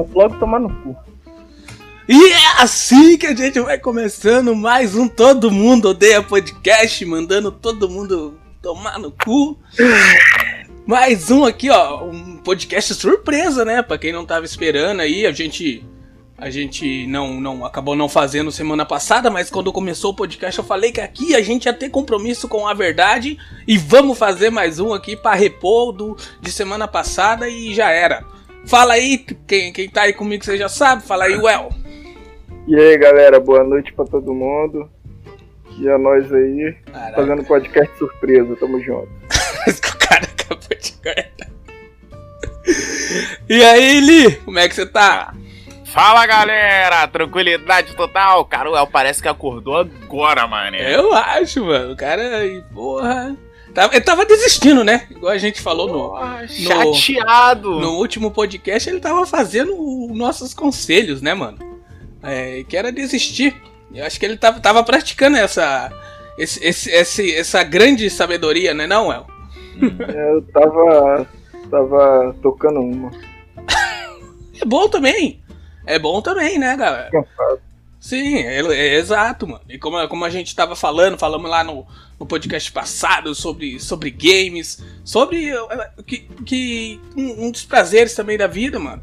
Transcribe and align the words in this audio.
Pode 0.00 0.14
logo 0.14 0.38
tomar 0.38 0.58
no 0.58 0.70
cu. 0.70 0.96
E 2.08 2.32
é 2.32 2.62
assim 2.62 3.18
que 3.18 3.26
a 3.26 3.36
gente 3.36 3.60
vai 3.60 3.78
começando 3.78 4.56
mais 4.56 4.96
um 4.96 5.06
Todo 5.06 5.50
Mundo 5.50 5.90
Odeia 5.90 6.22
Podcast, 6.22 7.04
mandando 7.04 7.52
todo 7.52 7.88
mundo 7.88 8.38
tomar 8.62 8.98
no 8.98 9.10
cu. 9.12 9.58
Mais 10.86 11.30
um 11.30 11.44
aqui, 11.44 11.68
ó, 11.68 12.04
um 12.04 12.38
podcast 12.38 12.94
surpresa, 12.94 13.62
né? 13.64 13.82
Pra 13.82 13.98
quem 13.98 14.10
não 14.10 14.24
tava 14.24 14.46
esperando 14.46 15.00
aí, 15.00 15.26
a 15.26 15.32
gente 15.32 15.84
a 16.38 16.48
gente 16.48 17.06
não, 17.06 17.38
não 17.38 17.66
acabou 17.66 17.94
não 17.94 18.08
fazendo 18.08 18.50
semana 18.50 18.86
passada, 18.86 19.28
mas 19.28 19.50
quando 19.50 19.70
começou 19.70 20.12
o 20.12 20.16
podcast 20.16 20.58
eu 20.58 20.64
falei 20.64 20.90
que 20.90 21.00
aqui 21.02 21.34
a 21.34 21.42
gente 21.42 21.66
ia 21.66 21.74
ter 21.74 21.90
compromisso 21.90 22.48
com 22.48 22.66
a 22.66 22.72
verdade 22.72 23.36
e 23.68 23.76
vamos 23.76 24.16
fazer 24.16 24.48
mais 24.48 24.80
um 24.80 24.94
aqui 24.94 25.14
para 25.14 25.36
repor 25.36 25.92
do 25.92 26.16
de 26.40 26.50
semana 26.50 26.88
passada 26.88 27.46
e 27.46 27.74
já 27.74 27.90
era. 27.90 28.24
Fala 28.66 28.94
aí, 28.94 29.18
quem, 29.46 29.72
quem 29.72 29.88
tá 29.88 30.02
aí 30.02 30.12
comigo 30.12 30.44
você 30.44 30.56
já 30.56 30.68
sabe, 30.68 31.02
fala 31.02 31.24
aí, 31.24 31.36
Well. 31.36 31.70
E 32.66 32.76
aí, 32.78 32.96
galera, 32.98 33.40
boa 33.40 33.64
noite 33.64 33.92
pra 33.92 34.04
todo 34.04 34.32
mundo. 34.32 34.88
E 35.78 35.88
a 35.88 35.98
nós 35.98 36.32
aí, 36.32 36.76
Caraca. 36.92 37.14
fazendo 37.16 37.44
podcast 37.44 37.98
surpresa, 37.98 38.56
tamo 38.56 38.80
junto. 38.80 39.08
o 39.08 39.98
cara 39.98 40.24
acabou 40.24 40.78
de 40.78 40.92
cortar. 40.92 41.50
E 43.48 43.64
aí, 43.64 44.00
Li, 44.00 44.36
como 44.36 44.58
é 44.58 44.68
que 44.68 44.74
você 44.74 44.86
tá? 44.86 45.34
Fala 45.86 46.24
galera, 46.24 47.08
tranquilidade 47.08 47.96
total. 47.96 48.44
Cara, 48.44 48.70
o 48.70 48.76
El 48.76 48.86
parece 48.86 49.20
que 49.20 49.28
acordou 49.28 49.76
agora, 49.78 50.46
mano. 50.46 50.76
Eu 50.76 51.12
acho, 51.12 51.64
mano. 51.64 51.92
O 51.92 51.96
cara, 51.96 52.36
aí, 52.36 52.62
porra. 52.72 53.36
Tava, 53.74 53.94
ele 53.94 54.04
tava 54.04 54.24
desistindo, 54.26 54.82
né? 54.82 55.06
Igual 55.10 55.32
a 55.32 55.38
gente 55.38 55.60
falou 55.60 55.86
no, 55.86 56.08
Porra, 56.10 56.46
chateado. 56.48 57.78
no 57.80 57.92
último 57.98 58.30
podcast, 58.30 58.88
ele 58.88 59.00
tava 59.00 59.24
fazendo 59.26 59.74
os 59.78 60.16
nossos 60.16 60.52
conselhos, 60.52 61.22
né, 61.22 61.34
mano? 61.34 61.58
É, 62.22 62.64
que 62.68 62.76
era 62.76 62.90
desistir. 62.92 63.54
Eu 63.94 64.04
acho 64.04 64.18
que 64.18 64.26
ele 64.26 64.36
tava, 64.36 64.60
tava 64.60 64.82
praticando 64.84 65.36
essa, 65.36 65.90
esse, 66.36 66.64
esse, 66.64 66.90
esse- 66.90 67.34
essa 67.34 67.62
grande 67.62 68.08
sabedoria, 68.10 68.74
né, 68.74 68.86
não, 68.86 69.12
El? 69.12 69.26
Eu 70.14 70.42
tava. 70.52 71.26
tava 71.70 72.36
tocando 72.42 72.80
uma. 72.80 73.10
É 74.60 74.64
bom 74.66 74.88
também. 74.88 75.40
É 75.86 75.98
bom 75.98 76.20
também, 76.20 76.58
né, 76.58 76.76
galera? 76.76 77.08
Cansado. 77.10 77.60
Sim, 78.00 78.38
é, 78.38 78.60
é 78.60 78.94
exato, 78.94 79.46
mano. 79.46 79.62
E 79.68 79.78
como, 79.78 80.08
como 80.08 80.24
a 80.24 80.30
gente 80.30 80.56
tava 80.56 80.74
falando, 80.74 81.18
falamos 81.18 81.50
lá 81.50 81.62
no, 81.62 81.86
no 82.18 82.24
podcast 82.24 82.72
passado 82.72 83.34
sobre, 83.34 83.78
sobre 83.78 84.10
games, 84.10 84.82
sobre 85.04 85.50
eh, 85.50 85.90
que, 86.06 86.26
que 86.46 87.00
um, 87.14 87.46
um 87.46 87.50
dos 87.50 87.64
prazeres 87.64 88.14
também 88.14 88.38
da 88.38 88.46
vida, 88.46 88.78
mano. 88.78 89.02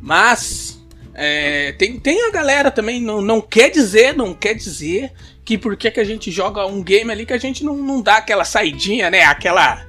Mas 0.00 0.80
é, 1.12 1.72
tem, 1.72 1.98
tem 1.98 2.24
a 2.24 2.30
galera 2.30 2.70
também, 2.70 3.00
não, 3.00 3.20
não 3.20 3.40
quer 3.40 3.68
dizer, 3.68 4.14
não 4.14 4.32
quer 4.32 4.54
dizer 4.54 5.12
que 5.44 5.58
porque 5.58 5.90
que 5.90 6.00
a 6.00 6.04
gente 6.04 6.30
joga 6.30 6.66
um 6.66 6.82
game 6.82 7.10
ali 7.10 7.26
que 7.26 7.32
a 7.32 7.38
gente 7.38 7.64
não, 7.64 7.76
não 7.76 8.00
dá 8.00 8.18
aquela 8.18 8.44
saidinha, 8.44 9.10
né? 9.10 9.24
Aquela, 9.24 9.84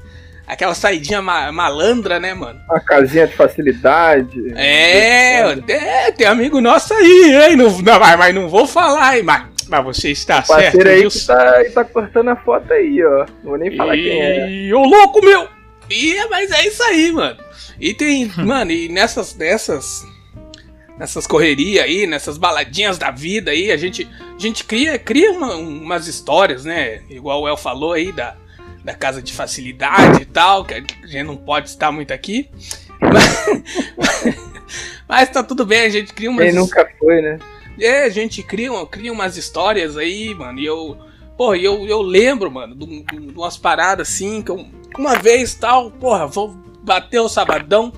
aquela 0.47 0.73
saidinha 0.73 1.21
ma- 1.21 1.51
malandra, 1.51 2.19
né, 2.19 2.33
mano? 2.33 2.59
Uma 2.69 2.79
casinha 2.79 3.27
de 3.27 3.35
facilidade. 3.35 4.53
É, 4.55 5.41
é, 5.67 6.11
tem 6.11 6.25
amigo 6.25 6.59
nosso 6.61 6.93
aí, 6.93 7.35
hein? 7.49 7.55
Não, 7.55 7.69
não, 7.81 7.99
mas, 7.99 8.17
mas 8.17 8.33
não 8.35 8.47
vou 8.49 8.65
falar, 8.65 9.17
hein? 9.17 9.23
Mas, 9.23 9.43
mas 9.67 9.83
você 9.83 10.11
está 10.11 10.41
certo, 10.41 10.61
Parceiro 10.63 10.89
aí 10.89 11.01
viu? 11.01 11.09
que 11.11 11.25
tá, 11.25 11.61
e 11.63 11.69
tá 11.71 11.83
cortando 11.83 12.29
a 12.29 12.35
foto 12.37 12.71
aí, 12.73 13.03
ó. 13.05 13.25
Não 13.43 13.51
vou 13.51 13.57
nem 13.57 13.75
falar 13.75 13.93
quem 13.95 14.21
é. 14.21 14.49
E 14.49 14.73
ô 14.73 14.83
louco, 14.85 15.23
meu! 15.23 15.47
E, 15.89 16.15
mas 16.29 16.49
é 16.51 16.67
isso 16.67 16.81
aí, 16.83 17.11
mano. 17.11 17.37
E 17.79 17.93
tem, 17.93 18.31
mano, 18.37 18.71
e 18.71 18.87
nessas, 18.89 19.35
nessas, 19.35 20.05
nessas 20.97 21.27
correrias 21.27 21.83
aí, 21.85 22.07
nessas 22.07 22.37
baladinhas 22.37 22.97
da 22.97 23.11
vida 23.11 23.51
aí, 23.51 23.71
a 23.71 23.77
gente, 23.77 24.07
a 24.35 24.41
gente 24.41 24.63
cria, 24.63 24.97
cria 24.97 25.31
uma- 25.31 25.55
umas 25.55 26.07
histórias, 26.07 26.65
né? 26.65 27.01
Igual 27.09 27.41
o 27.43 27.47
El 27.47 27.55
falou 27.57 27.93
aí 27.93 28.11
da, 28.11 28.35
da 28.87 28.93
casa 28.93 29.21
de 29.21 29.33
facilidade 29.33 30.21
e 30.21 30.25
tal, 30.25 30.63
que 30.63 30.73
a 30.73 30.79
gente 30.79 31.23
não 31.23 31.35
pode 31.35 31.67
estar 31.67 31.91
muito 31.91 32.13
aqui. 32.13 32.49
Mas, 33.01 34.37
mas 35.05 35.29
tá 35.29 35.43
tudo 35.43 35.65
bem, 35.65 35.81
a 35.81 35.89
gente 35.89 36.13
cria 36.13 36.29
umas 36.29 36.45
Quem 36.45 36.53
nunca 36.53 36.89
foi, 36.97 37.21
né? 37.21 37.37
é, 37.77 38.03
a 38.03 38.09
gente 38.09 38.41
cria, 38.41 38.69
cria 38.85 39.11
umas 39.11 39.35
histórias 39.35 39.97
aí, 39.97 40.33
mano, 40.33 40.57
e 40.57 40.65
eu. 40.65 40.97
Porra, 41.35 41.57
eu, 41.57 41.85
eu 41.85 42.01
lembro, 42.01 42.49
mano, 42.49 42.73
de, 42.75 43.03
de 43.03 43.33
umas 43.37 43.57
paradas 43.57 44.07
assim, 44.07 44.41
que 44.41 44.51
eu, 44.51 44.65
uma 44.97 45.15
vez 45.15 45.53
tal, 45.53 45.91
porra, 45.91 46.25
vou 46.25 46.55
bater 46.81 47.19
o 47.19 47.27
sabadão, 47.27 47.91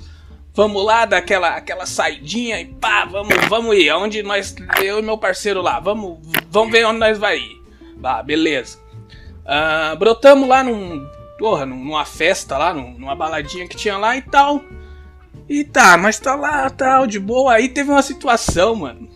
vamos 0.56 0.84
lá 0.84 1.06
dar 1.06 1.18
aquela, 1.18 1.86
saidinha 1.86 2.60
e 2.60 2.66
pá, 2.66 3.06
vamos, 3.06 3.36
vamos 3.48 3.78
ir, 3.78 3.92
aonde 3.92 4.24
nós, 4.24 4.56
eu 4.84 4.98
e 4.98 5.02
meu 5.04 5.20
parceiro 5.20 5.62
lá, 5.62 5.80
vamos, 5.80 6.18
vamos 6.50 6.72
ver 6.72 6.88
onde 6.88 7.00
nós 7.00 7.20
vai 7.20 7.38
ir. 7.38 7.62
Bah, 7.96 8.24
beleza. 8.24 8.89
Ah, 9.46 9.96
brotamos 9.98 10.48
lá 10.48 10.64
num, 10.64 11.08
porra, 11.38 11.66
num- 11.66 11.84
numa 11.84 12.06
festa 12.06 12.58
lá, 12.58 12.74
num- 12.74 12.98
numa 12.98 13.16
baladinha 13.16 13.68
que 13.68 13.76
tinha 13.78 13.98
lá 13.98 14.16
e 14.18 14.22
tal. 14.22 14.62
E 15.48 15.64
tá, 15.64 15.98
mas 15.98 16.20
tá 16.20 16.36
lá, 16.36 16.70
tal, 16.70 17.08
de 17.08 17.20
boa. 17.20 17.54
Aí 17.54 17.70
teve 17.70 17.90
uma 17.90 18.02
situação, 18.02 18.76
mano 18.76 19.10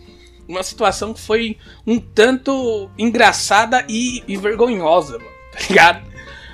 uma 0.46 0.62
situação 0.62 1.14
que 1.14 1.20
foi 1.22 1.56
um 1.86 1.98
tanto 1.98 2.90
engraçada 2.98 3.82
e, 3.88 4.22
e 4.28 4.36
vergonhosa, 4.36 5.18
mano, 5.18 5.30
tá 5.52 5.58
ligado? 5.68 6.04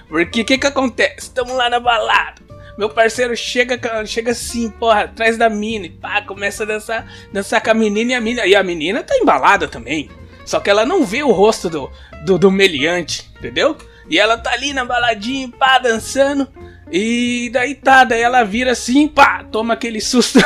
Porque 0.08 0.42
o 0.42 0.44
que 0.44 0.58
que 0.58 0.66
acontece? 0.68 1.14
Estamos 1.26 1.52
lá 1.54 1.68
na 1.68 1.80
balada. 1.80 2.40
Meu 2.78 2.88
parceiro 2.88 3.36
chega, 3.36 3.78
chega 4.06 4.30
assim, 4.30 4.70
porra, 4.70 5.00
atrás 5.02 5.36
da 5.36 5.50
mina 5.50 5.86
e 5.86 5.90
pá, 5.90 6.22
começa 6.22 6.62
a 6.62 6.66
dançar, 6.66 7.04
dançar 7.32 7.60
com 7.60 7.70
a 7.70 7.74
menina 7.74 8.12
e 8.12 8.14
a 8.14 8.20
menina. 8.20 8.46
E 8.46 8.54
a 8.54 8.62
menina 8.62 9.02
tá 9.02 9.16
embalada 9.16 9.66
também. 9.66 10.08
Só 10.50 10.58
que 10.58 10.68
ela 10.68 10.84
não 10.84 11.04
vê 11.04 11.22
o 11.22 11.30
rosto 11.30 11.70
do, 11.70 11.88
do, 12.24 12.36
do 12.36 12.50
meliante, 12.50 13.30
entendeu? 13.38 13.76
E 14.08 14.18
ela 14.18 14.36
tá 14.36 14.50
ali 14.50 14.72
na 14.72 14.84
baladinha, 14.84 15.48
pá, 15.48 15.78
dançando. 15.78 16.48
E 16.90 17.48
daí 17.52 17.76
tá, 17.76 18.02
daí 18.02 18.20
ela 18.20 18.42
vira 18.42 18.72
assim, 18.72 19.06
pá, 19.06 19.44
toma 19.44 19.74
aquele 19.74 20.00
susto. 20.00 20.40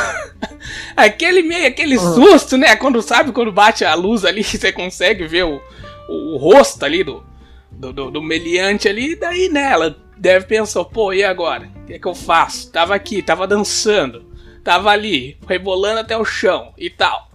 aquele 0.95 1.41
meio, 1.41 1.67
aquele 1.67 1.97
susto, 1.97 2.55
né? 2.55 2.75
Quando 2.75 3.01
sabe, 3.01 3.31
quando 3.31 3.51
bate 3.51 3.83
a 3.83 3.95
luz 3.95 4.23
ali, 4.23 4.43
você 4.45 4.71
consegue 4.71 5.25
ver 5.25 5.45
o, 5.45 5.59
o, 6.07 6.35
o 6.35 6.37
rosto 6.37 6.85
ali 6.85 7.03
do, 7.03 7.25
do, 7.71 7.91
do, 7.91 8.11
do 8.11 8.21
meliante 8.21 8.87
ali. 8.87 9.13
E 9.13 9.15
daí, 9.15 9.49
né, 9.49 9.71
ela 9.71 9.97
deve 10.15 10.45
pensar, 10.45 10.85
pô, 10.85 11.13
e 11.13 11.23
agora? 11.23 11.67
O 11.77 11.85
que 11.87 11.93
é 11.95 11.99
que 11.99 12.07
eu 12.07 12.13
faço? 12.13 12.71
Tava 12.71 12.93
aqui, 12.93 13.23
tava 13.23 13.47
dançando, 13.47 14.23
tava 14.63 14.91
ali, 14.91 15.39
rebolando 15.47 16.01
até 16.01 16.15
o 16.15 16.23
chão 16.23 16.75
e 16.77 16.91
tal. 16.91 17.33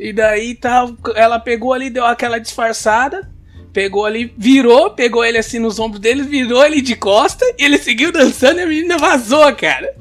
E 0.00 0.12
daí 0.14 0.54
tal, 0.54 0.96
ela 1.14 1.38
pegou 1.38 1.74
ali, 1.74 1.90
deu 1.90 2.06
aquela 2.06 2.38
disfarçada, 2.40 3.30
pegou 3.70 4.06
ali, 4.06 4.32
virou, 4.38 4.90
pegou 4.92 5.22
ele 5.22 5.36
assim 5.36 5.58
nos 5.58 5.78
ombros 5.78 6.00
dele, 6.00 6.22
virou 6.22 6.64
ele 6.64 6.80
de 6.80 6.96
costa 6.96 7.44
e 7.58 7.64
ele 7.64 7.76
seguiu 7.76 8.10
dançando 8.10 8.60
e 8.60 8.62
a 8.62 8.66
menina 8.66 8.96
vazou, 8.96 9.54
cara. 9.54 9.94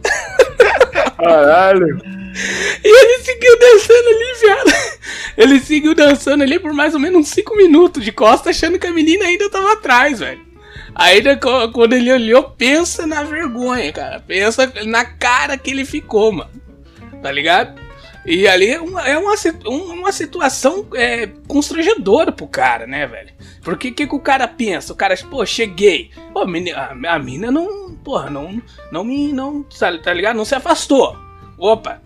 Caralho. 1.17 1.99
E 2.83 2.87
ele 2.87 3.23
seguiu 3.23 3.59
dançando 3.59 4.07
ali, 4.07 4.39
viado. 4.41 4.99
Ele 5.37 5.59
seguiu 5.59 5.93
dançando 5.95 6.43
ali 6.43 6.59
por 6.59 6.73
mais 6.73 6.93
ou 6.93 6.99
menos 6.99 7.19
uns 7.21 7.27
5 7.29 7.55
minutos 7.57 8.03
de 8.03 8.11
costa, 8.11 8.49
achando 8.51 8.79
que 8.79 8.87
a 8.87 8.91
menina 8.93 9.25
ainda 9.25 9.49
tava 9.49 9.73
atrás, 9.73 10.19
velho. 10.19 10.39
Ainda 10.95 11.35
co- 11.37 11.69
quando 11.71 11.93
ele 11.93 12.11
olhou, 12.11 12.43
pensa 12.43 13.05
na 13.05 13.23
vergonha, 13.23 13.91
cara. 13.91 14.19
Pensa 14.25 14.71
na 14.85 15.03
cara 15.05 15.57
que 15.57 15.71
ele 15.71 15.85
ficou, 15.85 16.31
mano. 16.31 16.49
Tá 17.21 17.31
ligado? 17.31 17.79
E 18.31 18.47
ali 18.47 18.67
é 18.69 18.79
uma, 18.79 19.01
é 19.07 19.17
uma, 19.17 19.33
um- 19.65 19.93
uma 19.93 20.11
situação 20.11 20.85
é, 20.93 21.25
constrangedora 21.47 22.31
pro 22.31 22.45
cara, 22.47 22.85
né, 22.85 23.07
velho? 23.07 23.31
Porque 23.63 23.87
o 23.87 23.93
que, 23.93 24.05
que 24.05 24.15
o 24.15 24.19
cara 24.19 24.47
pensa? 24.47 24.93
O 24.93 24.95
cara, 24.95 25.15
pô, 25.29 25.43
cheguei. 25.43 26.11
Pô, 26.31 26.41
a 26.41 27.13
a, 27.15 27.19
mina 27.19 27.49
não, 27.51 27.95
porra, 27.95 28.29
não, 28.29 28.61
não 28.91 29.03
me, 29.03 29.33
não, 29.33 29.63
tá 29.63 29.97
tá 29.97 30.13
ligado? 30.13 30.35
Não 30.35 30.45
se 30.45 30.53
afastou. 30.53 31.17
Opa, 31.57 32.01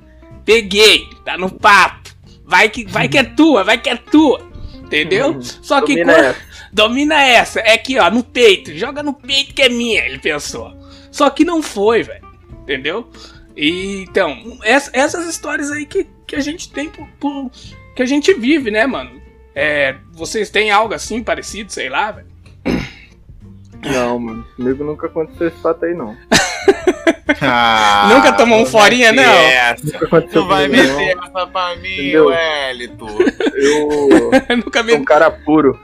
peguei, 0.46 1.08
tá 1.26 1.38
no 1.38 1.52
papo. 1.52 2.10
Vai 2.46 2.70
que, 2.70 2.86
vai 2.86 3.10
que 3.10 3.18
é 3.18 3.24
tua, 3.36 3.64
vai 3.66 3.78
que 3.78 3.90
é 3.90 3.96
tua. 3.98 4.50
Entendeu? 4.76 5.42
Só 5.42 5.82
que 5.82 5.94
Domina 5.96 6.14
quando- 6.14 6.26
essa. 6.26 6.42
domina 6.72 7.22
essa. 7.24 7.60
É 7.60 7.74
aqui, 7.74 7.98
ó, 8.00 8.10
no 8.10 8.24
peito. 8.24 8.74
Joga 8.78 9.04
no 9.04 9.14
peito 9.14 9.54
que 9.54 9.62
é 9.62 9.68
minha, 9.70 10.06
ele 10.06 10.20
pensou. 10.20 10.72
Só 11.12 11.30
que 11.30 11.44
não 11.44 11.62
foi, 11.62 12.02
velho. 12.04 12.24
Entendeu? 12.62 13.10
E, 13.56 14.04
então, 14.10 14.36
ess- 14.64 14.90
essas 14.94 15.28
histórias 15.28 15.72
aí 15.72 15.86
que, 15.86 16.08
que 16.28 16.36
a 16.36 16.40
gente 16.40 16.72
tem 16.72 16.90
por, 16.90 17.08
por- 17.20 17.52
que 17.96 18.02
a 18.02 18.06
gente 18.06 18.34
vive, 18.34 18.72
né, 18.72 18.86
mano? 18.88 19.22
É, 19.56 19.96
vocês 20.12 20.50
têm 20.50 20.72
algo 20.72 20.94
assim 20.94 21.22
parecido, 21.24 21.72
sei 21.72 21.88
lá, 21.90 22.12
velho? 22.12 22.28
Não, 23.86 24.18
mano. 24.18 24.46
Comigo 24.56 24.84
nunca 24.84 25.08
aconteceu 25.08 25.48
esse 25.50 25.62
fato 25.62 25.86
aí, 25.86 25.94
não. 25.94 26.18
Ah, 27.42 28.10
Nunca 28.16 28.34
tomou 28.34 28.58
um 28.60 28.62
não 28.62 28.66
forinha, 28.68 29.14
vai 29.14 29.26
não? 29.26 29.34
meter 29.34 29.54
Essa. 29.54 29.86
Nunca 29.86 30.06
aconteceu 30.06 30.42
Não 30.42 30.48
vai 30.48 30.68
meter 30.68 31.18
essa 31.18 31.48
pra 31.48 31.76
mim, 31.76 31.94
Entendeu? 31.94 32.26
Wellington. 32.28 33.06
não. 33.06 33.20
Eu 33.56 34.58
Nunca 34.58 34.84
sou 34.84 34.96
um 34.96 35.00
me. 35.00 35.06
cara 35.06 35.30
puro. 35.32 35.80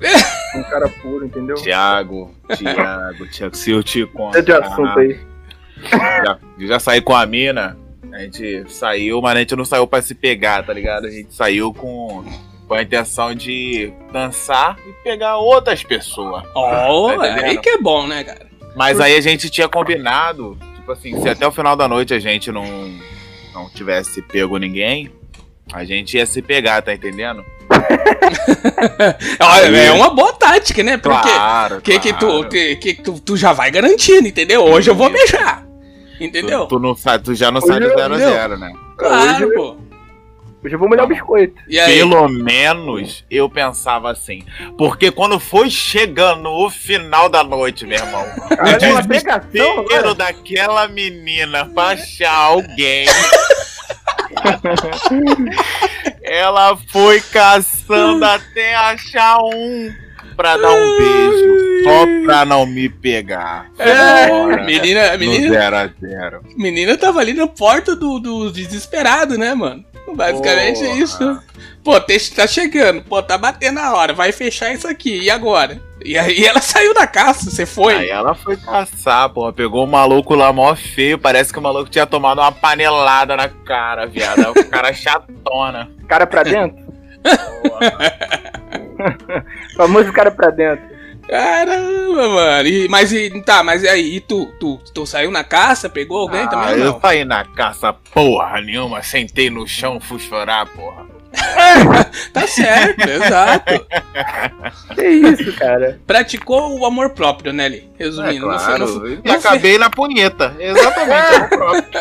um 0.56 0.62
cara 0.64 0.88
puro, 0.88 1.24
entendeu? 1.26 1.56
Tiago, 1.56 2.34
Tiago, 2.56 3.26
Tiago, 3.28 3.56
se 3.56 3.70
eu 3.70 3.82
te 3.82 4.04
contar. 4.06 4.40
de 4.40 4.52
assunto 4.52 4.98
aí. 4.98 5.18
Já, 5.90 6.38
já 6.58 6.78
saí 6.80 7.00
com 7.00 7.14
a 7.14 7.24
mina. 7.26 7.76
A 8.12 8.18
gente 8.20 8.64
saiu, 8.68 9.20
mas 9.20 9.36
a 9.36 9.40
gente 9.40 9.56
não 9.56 9.64
saiu 9.64 9.86
pra 9.86 10.00
se 10.00 10.14
pegar, 10.14 10.64
tá 10.64 10.72
ligado? 10.72 11.06
A 11.06 11.10
gente 11.10 11.34
saiu 11.34 11.74
com, 11.74 12.24
com 12.68 12.74
a 12.74 12.82
intenção 12.82 13.34
de 13.34 13.92
dançar 14.12 14.78
e 14.86 14.92
pegar 15.02 15.36
outras 15.38 15.82
pessoas. 15.82 16.44
Ó, 16.54 17.16
Tá 17.16 17.24
aí 17.46 17.58
que 17.58 17.70
é 17.70 17.78
bom, 17.78 18.06
né, 18.06 18.22
cara? 18.22 18.46
Mas 18.76 19.00
aí 19.00 19.16
a 19.16 19.20
gente 19.20 19.50
tinha 19.50 19.68
combinado, 19.68 20.56
tipo 20.76 20.92
assim, 20.92 21.20
se 21.20 21.28
até 21.28 21.46
o 21.46 21.50
final 21.52 21.74
da 21.74 21.88
noite 21.88 22.14
a 22.14 22.18
gente 22.20 22.52
não, 22.52 22.64
não 23.52 23.68
tivesse 23.70 24.22
pego 24.22 24.58
ninguém, 24.58 25.10
a 25.72 25.84
gente 25.84 26.16
ia 26.16 26.26
se 26.26 26.40
pegar, 26.40 26.82
tá 26.82 26.94
entendendo? 26.94 27.44
Olha, 29.40 29.76
é 29.76 29.92
uma 29.92 30.10
boa 30.10 30.32
tática, 30.34 30.82
né? 30.82 30.96
Porque 30.96 31.28
Claro, 31.28 31.80
que, 31.80 31.98
que, 31.98 32.12
tu, 32.12 32.26
claro. 32.26 32.48
que, 32.48 32.76
que 32.76 32.94
tu, 32.94 33.18
tu 33.20 33.36
já 33.36 33.52
vai 33.52 33.70
garantindo, 33.70 34.28
entendeu? 34.28 34.62
Hoje 34.64 34.90
eu 34.90 34.94
vou 34.94 35.10
beijar. 35.10 35.64
Entendeu? 36.20 36.60
Tu, 36.66 36.68
tu 36.68 36.78
não 36.78 36.94
sabe, 36.96 37.24
tu 37.24 37.34
já 37.34 37.50
não 37.50 37.60
sai 37.60 37.80
do 37.80 37.86
Hoje 37.86 37.94
eu- 37.94 37.98
0 37.98 38.14
a 38.14 38.18
0 38.18 38.58
né? 38.58 38.72
Claro, 38.96 39.46
Hoje- 39.46 39.54
pô. 39.54 39.76
Hoje 40.64 40.74
eu 40.74 40.78
vou 40.78 40.88
molhar 40.88 41.04
o 41.04 41.08
biscoito. 41.08 41.60
E 41.68 41.78
aí? 41.78 41.98
Pelo 41.98 42.26
menos 42.26 43.22
eu 43.30 43.50
pensava 43.50 44.10
assim. 44.10 44.42
Porque 44.78 45.10
quando 45.10 45.38
foi 45.38 45.68
chegando 45.68 46.48
o 46.48 46.70
final 46.70 47.28
da 47.28 47.44
noite, 47.44 47.84
meu 47.86 47.98
irmão, 47.98 48.22
uma 48.88 49.00
o 49.00 49.06
pegação 49.06 49.40
desespero 49.50 49.80
agora. 49.80 50.14
daquela 50.14 50.88
menina 50.88 51.66
pra 51.66 51.88
achar 51.88 52.32
alguém. 52.34 53.04
Ela 56.22 56.76
foi 56.90 57.20
caçando 57.20 58.24
até 58.24 58.74
achar 58.74 59.38
um 59.42 59.92
pra 60.34 60.56
dar 60.56 60.72
um 60.72 60.98
beijo. 60.98 61.54
Só 61.84 62.06
pra 62.24 62.44
não 62.44 62.64
me 62.66 62.88
pegar. 62.88 63.66
É, 63.78 64.28
Fora, 64.28 64.64
menina, 64.64 65.12
no 65.12 65.18
menina, 65.18 65.48
0 65.48 65.76
a 65.76 65.86
0 65.86 66.40
menina 66.56 66.96
tava 66.96 67.20
ali 67.20 67.34
na 67.34 67.46
porta 67.46 67.94
do, 67.94 68.18
do 68.18 68.50
desesperado, 68.50 69.36
né, 69.36 69.54
mano? 69.54 69.84
Basicamente 70.14 70.82
é 70.82 70.86
Porra. 70.86 70.98
isso. 70.98 71.40
Pô, 71.82 72.00
tá 72.00 72.46
chegando, 72.46 73.02
pô, 73.02 73.22
tá 73.22 73.36
batendo 73.36 73.78
a 73.80 73.94
hora, 73.94 74.14
vai 74.14 74.32
fechar 74.32 74.72
isso 74.72 74.88
aqui, 74.88 75.20
e 75.20 75.30
agora? 75.30 75.82
E 76.04 76.18
aí 76.18 76.44
ela 76.44 76.60
saiu 76.60 76.92
da 76.92 77.06
caça, 77.06 77.50
você 77.50 77.64
foi? 77.64 77.94
Aí 77.94 78.10
ela 78.10 78.34
foi 78.34 78.58
caçar, 78.58 79.30
porra. 79.30 79.54
Pegou 79.54 79.84
o 79.84 79.86
maluco 79.86 80.34
lá 80.34 80.52
mó 80.52 80.74
feio. 80.76 81.18
Parece 81.18 81.50
que 81.50 81.58
o 81.58 81.62
maluco 81.62 81.88
tinha 81.88 82.04
tomado 82.04 82.42
uma 82.42 82.52
panelada 82.52 83.34
na 83.34 83.48
cara, 83.48 84.06
viado. 84.06 84.50
O 84.50 84.64
cara 84.66 84.92
chatona. 84.92 85.90
Cara 86.06 86.26
pra 86.26 86.42
dentro. 86.42 86.83
Famoso 89.76 90.12
cara 90.12 90.30
pra 90.30 90.50
dentro. 90.50 90.94
Caramba, 91.28 92.28
mano. 92.28 92.68
E, 92.68 92.86
mas 92.88 93.12
e, 93.12 93.30
tá, 93.42 93.62
mas 93.62 93.82
e 93.82 93.88
aí, 93.88 94.16
e 94.16 94.20
tu, 94.20 94.46
tu, 94.60 94.78
tu 94.92 95.06
saiu 95.06 95.30
na 95.30 95.42
caça, 95.42 95.88
pegou 95.88 96.18
alguém 96.20 96.42
Ah, 96.42 96.48
também 96.48 96.78
eu 96.78 96.92
não? 96.92 97.00
saí 97.00 97.24
na 97.24 97.44
caça 97.44 97.92
porra 98.12 98.60
nenhuma. 98.60 99.02
Sentei 99.02 99.48
no 99.48 99.66
chão, 99.66 99.98
fui 100.00 100.18
chorar, 100.18 100.66
porra. 100.66 101.06
Tá 102.32 102.46
certo, 102.46 103.00
exato. 103.08 103.86
Que 104.94 105.08
isso, 105.08 105.52
cara? 105.56 105.98
Praticou 106.06 106.78
o 106.78 106.86
amor 106.86 107.10
próprio, 107.10 107.52
né, 107.52 107.68
Li? 107.68 107.90
É 107.98 108.04
Resumindo, 108.04 108.46
não 108.46 108.58
foi- 108.58 108.66
claro. 108.66 108.86
não 108.86 109.00
foi- 109.00 109.12
e 109.12 109.16
não 109.16 109.22
foi- 109.24 109.50
acabei 109.50 109.78
na 109.78 109.90
punheta. 109.90 110.54
Exatamente. 110.58 111.44
o 111.44 111.48
próprio. 111.56 112.00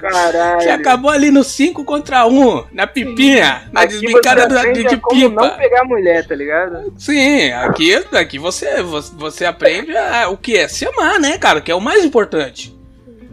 Caralho. 0.00 0.58
Que 0.60 0.68
acabou 0.68 1.10
ali 1.10 1.30
no 1.30 1.44
5 1.44 1.84
contra 1.84 2.26
1, 2.26 2.64
na 2.72 2.86
pipinha, 2.86 3.62
na 3.72 3.82
Aqui 3.82 3.98
desbicada 4.00 4.48
você 4.48 4.72
de, 4.72 4.84
de 4.84 4.96
como 4.96 5.28
não 5.28 5.42
pipa. 5.44 5.50
pegar 5.58 5.84
mulher, 5.84 6.26
tá 6.26 6.34
ligado? 6.34 6.92
Sim, 6.98 7.50
aqui, 7.52 7.94
aqui 8.12 8.38
você, 8.38 8.82
você, 8.82 9.12
você 9.16 9.44
aprende 9.44 9.96
a- 9.96 10.28
o 10.28 10.36
que 10.36 10.56
é 10.56 10.66
se 10.68 10.86
amar, 10.86 11.18
né, 11.20 11.38
cara? 11.38 11.60
Que 11.60 11.70
é 11.70 11.74
o 11.74 11.80
mais 11.80 12.04
importante. 12.04 12.74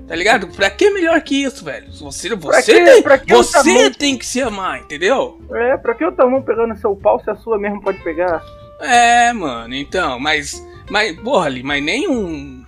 Tá 0.07 0.15
ligado? 0.15 0.47
Pra 0.47 0.69
que 0.69 0.89
melhor 0.89 1.19
que 1.21 1.43
isso, 1.43 1.65
velho? 1.65 1.91
Você, 1.99 2.33
você, 2.35 2.73
que- 2.79 2.85
tem, 3.03 3.19
que 3.25 3.33
você 3.33 3.89
tem 3.91 4.17
que 4.17 4.25
se 4.25 4.41
amar, 4.41 4.79
entendeu? 4.79 5.37
É, 5.53 5.75
pra 5.77 5.93
que 5.95 6.05
o 6.05 6.11
tamanho 6.13 6.41
pegando 6.43 6.77
seu 6.77 6.95
pau 6.95 7.21
se 7.21 7.29
a 7.29 7.35
sua 7.35 7.57
mesmo 7.59 7.81
pode 7.81 8.01
pegar? 8.03 8.41
É, 8.81 9.33
mano, 9.33 9.73
então, 9.73 10.17
mas. 10.19 10.65
Mas, 10.89 11.19
porra, 11.19 11.47
ali, 11.47 11.61
mas 11.63 11.83
nem 11.83 12.07
um. 12.07 12.63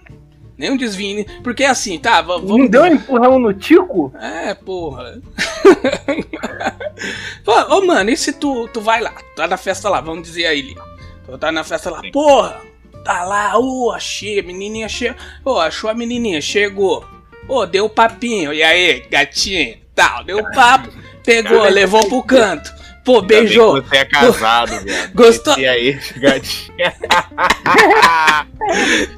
Nem 0.59 0.71
um 0.71 0.77
desvio. 0.77 1.25
Porque 1.41 1.63
assim, 1.63 1.97
tá, 1.97 2.21
vamos. 2.21 2.69
deu 2.69 2.83
um 2.83 2.87
empurrão 2.87 3.39
no 3.39 3.53
tico? 3.53 4.13
É, 4.19 4.53
porra. 4.53 5.21
Ô, 7.69 7.81
mano, 7.85 8.09
e 8.09 8.17
se 8.17 8.33
tu, 8.33 8.67
tu 8.67 8.81
vai 8.81 8.99
lá, 8.99 9.13
tá 9.37 9.47
na 9.47 9.55
festa 9.55 9.87
lá, 9.87 10.01
vamos 10.01 10.23
dizer 10.27 10.47
aí, 10.47 10.61
Li. 10.61 10.75
Tu 11.25 11.37
tá 11.37 11.49
na 11.49 11.63
festa 11.63 11.89
lá, 11.89 12.01
Sim. 12.01 12.11
porra, 12.11 12.59
tá 13.05 13.23
lá, 13.23 13.57
ô, 13.57 13.89
achei, 13.91 14.41
a 14.41 14.43
menininha 14.43 14.89
chegou. 14.89 15.15
Ô, 15.45 15.59
achou 15.59 15.89
a 15.89 15.93
menininha, 15.93 16.41
chegou. 16.41 17.05
Ô, 17.47 17.65
deu 17.65 17.85
o 17.85 17.89
papinho, 17.89 18.51
e 18.51 18.61
aí, 18.61 18.99
gatinho, 19.09 19.77
tal, 19.95 20.25
deu 20.25 20.39
o 20.39 20.51
papo, 20.51 20.89
pegou, 21.23 21.63
levou 21.69 22.05
pro 22.09 22.21
canto. 22.21 22.69
Pô, 23.09 23.23
beijou. 23.23 23.81
Você 23.81 23.97
é 23.97 24.05
casado, 24.05 24.69
velho. 24.85 25.11
Gostou? 25.15 25.57
E 25.57 25.67
aí, 25.67 25.99
gatinha. 26.17 26.93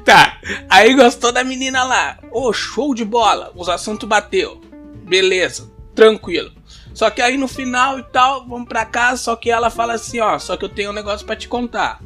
Tá, 0.02 0.38
aí 0.70 0.94
gostou 0.94 1.30
da 1.30 1.44
menina 1.44 1.84
lá. 1.84 2.18
Ô, 2.30 2.50
show 2.54 2.94
de 2.94 3.04
bola, 3.04 3.52
os 3.54 3.68
assuntos 3.68 4.08
bateu. 4.08 4.62
Beleza, 5.04 5.70
tranquilo. 5.94 6.50
Só 6.94 7.10
que 7.10 7.20
aí 7.20 7.36
no 7.36 7.46
final 7.46 7.98
e 7.98 8.02
tal, 8.04 8.46
vamos 8.48 8.66
pra 8.66 8.86
casa, 8.86 9.18
só 9.18 9.36
que 9.36 9.50
ela 9.50 9.68
fala 9.68 9.92
assim, 9.92 10.20
ó, 10.20 10.38
só 10.38 10.56
que 10.56 10.64
eu 10.64 10.70
tenho 10.70 10.88
um 10.88 10.94
negócio 10.94 11.26
pra 11.26 11.36
te 11.36 11.46
contar. 11.46 12.00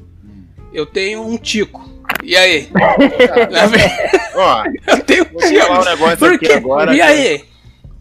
Eu 0.73 0.87
tenho 0.87 1.23
um 1.23 1.39
tico. 1.39 1.89
E 2.25 2.37
aí? 2.37 2.69
Ó, 4.35 4.65
eu 4.91 5.03
tenho 5.05 5.25
um 5.25 5.33
vou 5.33 5.41
te 5.41 5.61
falar 5.61 5.79
um 5.79 5.83
tico. 5.83 5.91
negócio 5.91 6.19
Por 6.19 6.33
aqui 6.35 6.53
agora. 6.53 6.95
E 6.95 6.99
cara. 6.99 7.11
aí? 7.13 7.45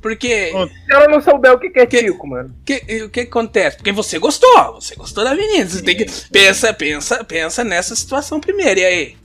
Porque 0.06 0.52
Se 0.52 0.94
ela 0.94 1.08
não 1.08 1.20
souber 1.20 1.52
o 1.52 1.58
que 1.58 1.72
é 1.80 1.84
Que- 1.88 2.04
tico, 2.04 2.28
mano. 2.28 2.54
que, 2.64 2.76
o 3.06 3.10
que 3.10 3.22
acontece? 3.22 3.78
Porque 3.78 3.92
você 3.92 4.20
gostou, 4.20 4.76
você 4.76 4.94
gostou 4.96 5.24
da 5.24 5.34
menina. 5.34 5.68
Você 5.68 5.82
tem 5.82 5.98
que 5.98 6.06
pensa, 6.32 6.72
pensa, 6.72 7.24
pensa 7.24 7.64
nessa 7.64 7.96
situação 7.96 8.40
primeiro. 8.40 8.82
E 8.82 8.86
aí? 8.86 9.18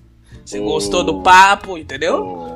Você 0.42 0.58
Ô. 0.58 0.64
gostou 0.64 1.04
do 1.04 1.22
papo, 1.22 1.76
entendeu? 1.76 2.50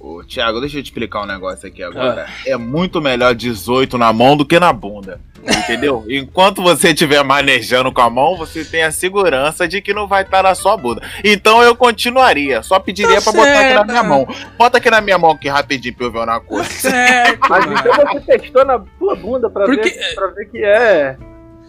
Ô, 0.00 0.24
Thiago, 0.24 0.60
deixa 0.60 0.78
eu 0.78 0.82
te 0.82 0.86
explicar 0.86 1.22
um 1.22 1.26
negócio 1.26 1.68
aqui 1.68 1.82
agora. 1.82 2.26
É 2.46 2.56
muito 2.56 3.02
melhor 3.02 3.34
18 3.34 3.98
na 3.98 4.10
mão 4.12 4.34
do 4.34 4.46
que 4.46 4.58
na 4.58 4.72
bunda. 4.72 5.20
Entendeu? 5.42 6.04
Enquanto 6.08 6.62
você 6.62 6.88
estiver 6.88 7.22
manejando 7.22 7.92
com 7.92 8.00
a 8.00 8.08
mão, 8.08 8.34
você 8.36 8.64
tem 8.64 8.82
a 8.82 8.90
segurança 8.92 9.68
de 9.68 9.82
que 9.82 9.92
não 9.92 10.06
vai 10.08 10.22
estar 10.22 10.42
na 10.42 10.54
sua 10.54 10.74
bunda. 10.76 11.02
Então 11.22 11.62
eu 11.62 11.76
continuaria. 11.76 12.62
Só 12.62 12.78
pediria 12.78 13.20
Tá 13.20 13.30
pra 13.30 13.32
botar 13.40 13.52
aqui 13.60 13.68
na 13.74 13.74
certo. 13.76 13.86
minha 13.88 14.02
mão. 14.02 14.26
Bota 14.58 14.78
aqui 14.78 14.90
na 14.90 15.00
minha 15.02 15.18
mão 15.18 15.32
aqui 15.32 15.48
rapidinho 15.48 15.94
pra 15.94 16.06
eu 16.06 16.12
ver 16.12 16.18
uma 16.20 16.40
coisa. 16.40 16.64
Certo. 16.70 17.46
Mas 17.50 17.64
então 17.66 17.92
você 18.14 18.38
testou 18.38 18.64
na 18.64 18.78
tua 18.98 19.14
bunda 19.16 19.50
pra, 19.50 19.66
Porque- 19.66 19.90
ver, 19.90 20.14
pra 20.14 20.26
ver 20.28 20.44
que 20.50 20.64
é. 20.64 21.16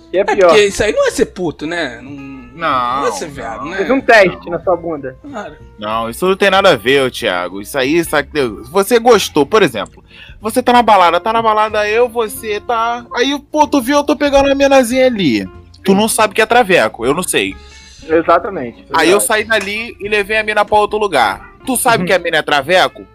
Que 0.10 0.17
é 0.17 0.22
É 0.22 0.24
pior. 0.25 0.48
porque 0.50 0.65
isso 0.65 0.84
aí 0.84 0.91
não 0.94 1.08
é 1.08 1.12
ser 1.12 1.27
puto, 1.27 1.65
né? 1.67 2.00
Não, 2.01 2.12
Não, 2.53 3.01
não 3.01 3.08
é 3.08 3.12
ser 3.12 3.29
viado, 3.29 3.63
não. 3.63 3.72
né? 3.72 3.77
Fez 3.77 3.89
um 3.89 4.01
teste 4.01 4.50
na 4.50 4.60
sua 4.60 4.75
bunda. 4.75 5.17
Claro. 5.22 5.55
Não, 5.79 6.10
isso 6.10 6.27
não 6.27 6.36
tem 6.36 6.50
nada 6.50 6.72
a 6.72 6.75
ver, 6.75 7.05
ô, 7.05 7.10
Thiago. 7.12 7.62
Isso 7.62 7.77
aí, 7.77 8.03
sabe? 8.03 8.29
Você 8.72 9.00
gostou, 9.00 9.46
por 9.46 9.62
exemplo. 9.63 10.03
Você 10.41 10.62
tá 10.62 10.74
na 10.74 10.81
balada, 10.81 11.20
tá 11.20 11.31
na 11.31 11.41
balada, 11.41 11.88
eu, 11.88 12.10
você, 12.10 12.60
tá. 12.60 13.05
Aí, 13.15 13.39
pô, 13.51 13.67
tu 13.67 13.81
viu, 13.81 13.98
eu 13.98 14.03
tô 14.03 14.15
pegando 14.15 14.50
a 14.51 14.55
minazinha 14.55 15.05
ali. 15.05 15.48
Tu 15.84 15.93
não 15.96 16.08
sabe 16.08 16.34
que 16.34 16.41
é 16.41 16.46
traveco, 16.46 17.05
eu 17.05 17.13
não 17.13 17.24
sei. 17.24 17.55
Exatamente. 18.03 18.86
Aí 18.93 19.10
eu 19.10 19.20
saí 19.20 19.43
dali 19.43 19.96
e 20.00 20.10
levei 20.10 20.38
a 20.38 20.43
mina 20.43 20.65
pra 20.65 20.77
outro 20.77 20.98
lugar. 20.98 21.51
Tu 21.65 21.77
sabe 21.77 22.05
que 22.05 22.13
a 22.13 22.20
mina 22.20 22.38
é 22.38 22.41
traveco? 22.41 23.05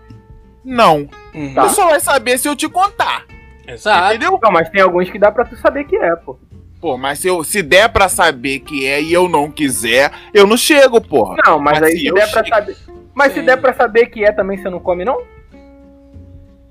Não. 0.65 1.09
Uhum. 1.35 1.55
Tá. 1.55 1.65
Tu 1.69 1.75
só 1.75 1.89
vai 1.89 2.01
saber 2.01 2.39
se 2.39 2.49
eu 2.49 2.57
te 2.57 2.69
contar. 2.69 3.25
Exato. 3.67 4.15
Entendeu? 4.15 4.39
Não, 4.43 4.53
mas 4.53 4.69
tem 4.71 4.81
alguns 4.81 5.11
que 5.11 5.19
dá 5.19 5.31
pra 5.31 5.45
tu 5.45 5.57
saber 5.57 5.85
que 5.85 5.97
é, 5.97 6.15
pô. 6.17 6.39
Pô, 6.87 6.97
mas 6.97 7.19
se, 7.19 7.27
eu, 7.27 7.43
se 7.43 7.65
der 7.65 7.89
pra 7.89 8.09
saber 8.09 8.61
que 8.61 8.87
é 8.87 9.03
e 9.03 9.13
eu 9.13 9.29
não 9.29 9.51
quiser, 9.51 10.13
eu 10.33 10.47
não 10.47 10.57
chego, 10.57 11.01
porra. 11.01 11.35
Não, 11.45 11.59
mas, 11.59 11.81
Mas 11.81 11.89
aí 11.89 11.93
se 11.95 11.99
se 11.99 12.07
eu 12.07 12.15
der 12.15 12.31
pra 12.31 12.45
saber. 12.47 12.77
Mas 13.13 13.33
se 13.33 13.41
Sim. 13.41 13.45
der 13.45 13.57
pra 13.57 13.75
saber 13.75 14.07
que 14.07 14.25
é 14.25 14.31
também, 14.31 14.57
você 14.57 14.71
não 14.71 14.79
come, 14.79 15.05
não? 15.05 15.21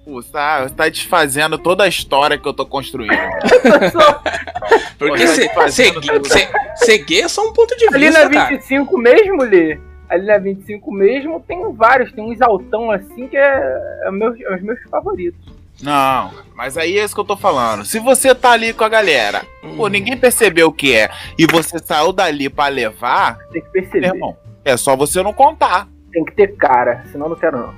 Pô, 0.06 0.14
você 0.22 0.32
tá, 0.32 0.64
você 0.64 0.74
tá 0.74 0.88
desfazendo 0.88 1.58
toda 1.58 1.84
a 1.84 1.90
história 1.90 2.38
que 2.38 2.48
eu 2.48 2.54
tô 2.54 2.66
construindo. 2.66 3.12
Porque 4.98 5.28
ser, 5.28 5.50
tá 5.50 5.66
é 5.66 7.28
só 7.28 7.50
um 7.50 7.52
ponto 7.52 7.76
de 7.76 7.94
Ali 7.94 8.06
vista, 8.06 8.24
na 8.24 8.30
cara. 8.30 8.50
25 8.52 8.98
mesmo, 8.98 9.44
Lê, 9.44 9.78
ali 10.08 10.28
na 10.28 10.38
25 10.38 10.94
mesmo, 10.94 11.44
tem 11.46 11.74
vários, 11.74 12.14
tem 12.14 12.24
uns 12.24 12.42
altão 12.42 12.90
assim 12.90 13.28
que 13.28 13.36
é, 13.36 14.00
é, 14.06 14.12
meus, 14.12 14.40
é 14.40 14.56
os 14.56 14.62
meus 14.62 14.82
favoritos. 14.90 15.55
Não, 15.82 16.32
mas 16.56 16.78
aí 16.78 16.98
é 16.98 17.04
isso 17.04 17.14
que 17.14 17.20
eu 17.20 17.26
tô 17.26 17.36
falando. 17.36 17.84
Se 17.86 18.00
você 18.00 18.34
tá 18.34 18.52
ali 18.52 18.74
com 18.74 18.84
a 18.84 18.90
galera, 18.90 19.46
pô, 19.76 19.88
ninguém 19.88 20.16
percebeu 20.18 20.68
o 20.68 20.74
que 20.74 20.96
é, 20.96 21.10
e 21.38 21.46
você 21.46 21.78
saiu 21.80 22.12
dali 22.14 22.50
pra 22.50 22.68
levar, 22.68 23.38
Tem 23.52 23.62
que 23.62 23.70
perceber. 23.70 24.08
irmão, 24.08 24.38
é 24.64 24.78
só 24.78 24.96
você 24.96 25.22
não 25.22 25.34
contar. 25.34 25.88
Tem 26.12 26.24
que 26.24 26.32
ter 26.34 26.56
cara, 26.56 27.04
senão 27.12 27.28
não 27.28 27.36
quero 27.36 27.58
não. 27.58 27.74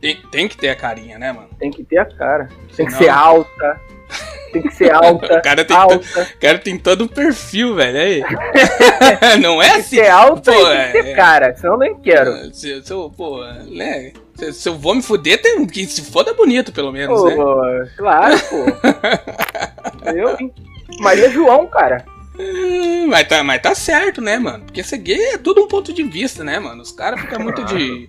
Tem, 0.00 0.16
tem 0.30 0.46
que 0.46 0.56
ter 0.56 0.68
a 0.68 0.76
carinha, 0.76 1.18
né, 1.18 1.32
mano? 1.32 1.48
Tem 1.58 1.70
que 1.70 1.82
ter 1.82 1.98
a 1.98 2.04
cara. 2.04 2.48
Tem 2.76 2.86
que 2.86 2.92
Senão- 2.92 2.98
ser 2.98 3.08
alta. 3.08 3.80
tem 4.52 4.62
que 4.62 4.70
ser 4.70 4.90
alta. 4.94 5.38
O 5.38 5.42
cara 5.42 5.64
tem, 5.64 5.76
alta. 5.76 5.98
to- 5.98 6.38
cara 6.38 6.58
tem 6.58 6.78
todo 6.78 7.04
um 7.04 7.08
perfil, 7.08 7.74
velho. 7.74 7.98
Aí. 7.98 8.22
não 9.40 9.60
é 9.60 9.64
Tem 9.66 9.74
que 9.74 9.80
assim. 9.80 9.96
ser 9.96 10.08
alta 10.08 10.52
Pô, 10.52 10.58
e 10.58 10.76
tem 10.76 10.92
que 10.92 10.98
é- 10.98 11.02
ser 11.02 11.16
cara, 11.16 11.56
senão 11.56 11.72
eu 11.74 11.78
nem 11.78 11.94
quero. 11.98 12.54
Se, 12.54 12.80
se 12.84 12.92
eu, 12.92 13.10
pô, 13.16 13.42
né? 13.70 14.12
Se, 14.38 14.52
se 14.52 14.68
eu 14.68 14.76
vou 14.78 14.94
me 14.94 15.02
fuder, 15.02 15.40
tem 15.42 15.66
que 15.66 15.86
se 15.86 16.02
foda 16.02 16.32
bonito, 16.34 16.72
pelo 16.72 16.92
menos, 16.92 17.22
né? 17.24 17.34
Pô, 17.34 17.56
claro, 17.96 18.38
pô. 18.48 18.64
eu, 20.14 20.36
hein? 20.38 20.52
Maria 21.00 21.28
João, 21.30 21.66
cara. 21.66 22.04
Hum, 22.38 23.08
Mas 23.08 23.26
tá, 23.26 23.42
mas 23.42 23.60
tá 23.60 23.74
certo, 23.74 24.20
né, 24.20 24.38
mano? 24.38 24.64
Porque 24.64 24.82
ser 24.82 24.98
gay 24.98 25.20
é 25.34 25.38
tudo 25.38 25.62
um 25.62 25.68
ponto 25.68 25.92
de 25.92 26.02
vista, 26.04 26.44
né, 26.44 26.58
mano? 26.60 26.82
Os 26.82 26.92
caras 26.92 27.20
ficam 27.20 27.40
muito 27.40 27.64
de, 27.64 28.08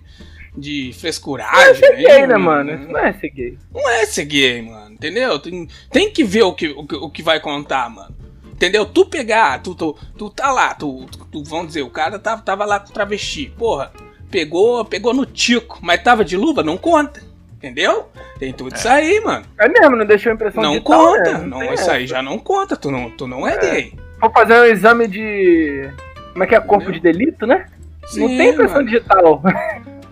de 0.56 0.82
Não 0.84 0.90
é 0.90 0.92
frescuragem. 0.92 1.74
ser 1.74 1.96
gay, 1.96 2.26
né, 2.28 2.36
mano? 2.36 2.74
Isso 2.74 2.88
não 2.92 3.00
é 3.00 3.12
ser 3.12 3.30
gay. 3.30 3.58
Não 3.74 3.90
é 3.90 4.06
ser 4.06 4.24
gay, 4.24 4.62
mano, 4.62 4.92
entendeu? 4.94 5.38
Tem, 5.40 5.68
tem 5.90 6.12
que 6.12 6.22
ver 6.22 6.42
o 6.44 6.52
que, 6.54 6.68
o, 6.68 6.80
o 7.06 7.10
que 7.10 7.22
vai 7.24 7.40
contar, 7.40 7.90
mano. 7.90 8.14
Entendeu? 8.52 8.86
Tu 8.86 9.04
pegar, 9.06 9.60
tu, 9.62 9.74
tu, 9.74 9.96
tu 10.16 10.30
tá 10.30 10.52
lá, 10.52 10.74
tu, 10.74 11.06
tu, 11.10 11.18
tu- 11.32 11.44
vamos 11.44 11.68
dizer, 11.68 11.82
o 11.82 11.90
cara 11.90 12.18
tava, 12.18 12.42
tava 12.42 12.64
lá 12.64 12.78
com 12.78 12.92
travesti, 12.92 13.52
porra, 13.58 13.90
pegou, 14.30 14.84
pegou 14.84 15.12
no 15.12 15.26
tico, 15.26 15.78
mas 15.82 16.02
tava 16.02 16.24
de 16.24 16.36
luva, 16.36 16.62
não 16.62 16.76
conta. 16.76 17.20
Entendeu? 17.56 18.08
Tem 18.38 18.52
tudo 18.54 18.74
isso 18.74 18.88
aí, 18.88 19.20
mano. 19.20 19.44
É 19.58 19.68
mesmo, 19.68 19.94
não 19.96 20.06
deixou 20.06 20.32
impressão 20.32 20.62
Não 20.62 20.72
digital, 20.72 20.98
conta. 20.98 21.32
né? 21.38 21.44
Não, 21.46 21.58
tem 21.58 21.74
isso 21.74 21.90
aí 21.90 22.06
já 22.06 22.22
não 22.22 22.38
conta. 22.38 22.74
Tu 22.74 22.90
não, 22.90 23.10
tu 23.10 23.26
não 23.26 23.46
é, 23.46 23.58
gay. 23.58 23.94
Vou 24.18 24.30
fazer 24.30 24.54
um 24.54 24.64
exame 24.64 25.06
de. 25.06 25.90
Como 26.32 26.42
é 26.42 26.46
que 26.46 26.54
é? 26.54 26.60
Corpo 26.60 26.90
de 26.90 27.00
delito, 27.00 27.46
né? 27.46 27.66
não 28.14 28.28
Sim, 28.28 28.36
tem 28.38 28.48
impressão 28.50 28.76
mano. 28.76 28.88
digital. 28.88 29.42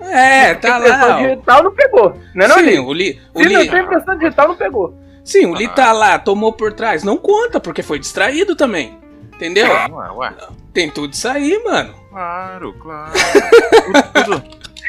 É, 0.00 0.54
tá 0.60 0.76
impressão 0.78 1.08
lá. 1.08 1.16
ó. 1.16 1.22
digital 1.22 1.62
não 1.64 1.75
pegou. 1.75 2.18
Não 2.34 2.44
é 2.44 2.48
não, 2.48 2.56
Sim, 2.58 2.62
Li? 2.64 2.78
o 2.78 2.92
Li, 2.92 3.20
o 3.34 3.42
Se 3.42 3.48
não 3.48 3.60
Li, 3.62 3.70
tem 3.70 3.82
impressão 3.82 4.18
digital, 4.18 4.48
não 4.48 4.56
pegou. 4.56 4.94
sim, 5.25 5.46
o 5.46 5.54
Li 5.54 5.68
tá 5.68 5.90
lá, 5.92 6.18
tomou 6.18 6.52
por 6.52 6.75
trás. 6.75 7.02
Não 7.02 7.16
conta, 7.16 7.58
porque 7.58 7.82
foi 7.82 7.98
distraído 7.98 8.54
também. 8.54 8.98
Entendeu? 9.34 9.68
Ué, 9.68 10.10
ué. 10.16 10.32
Tem 10.75 10.90
tudo 10.90 11.14
isso 11.14 11.26
aí, 11.28 11.62
mano. 11.64 11.94
Claro, 12.10 12.75
claro. 12.75 13.12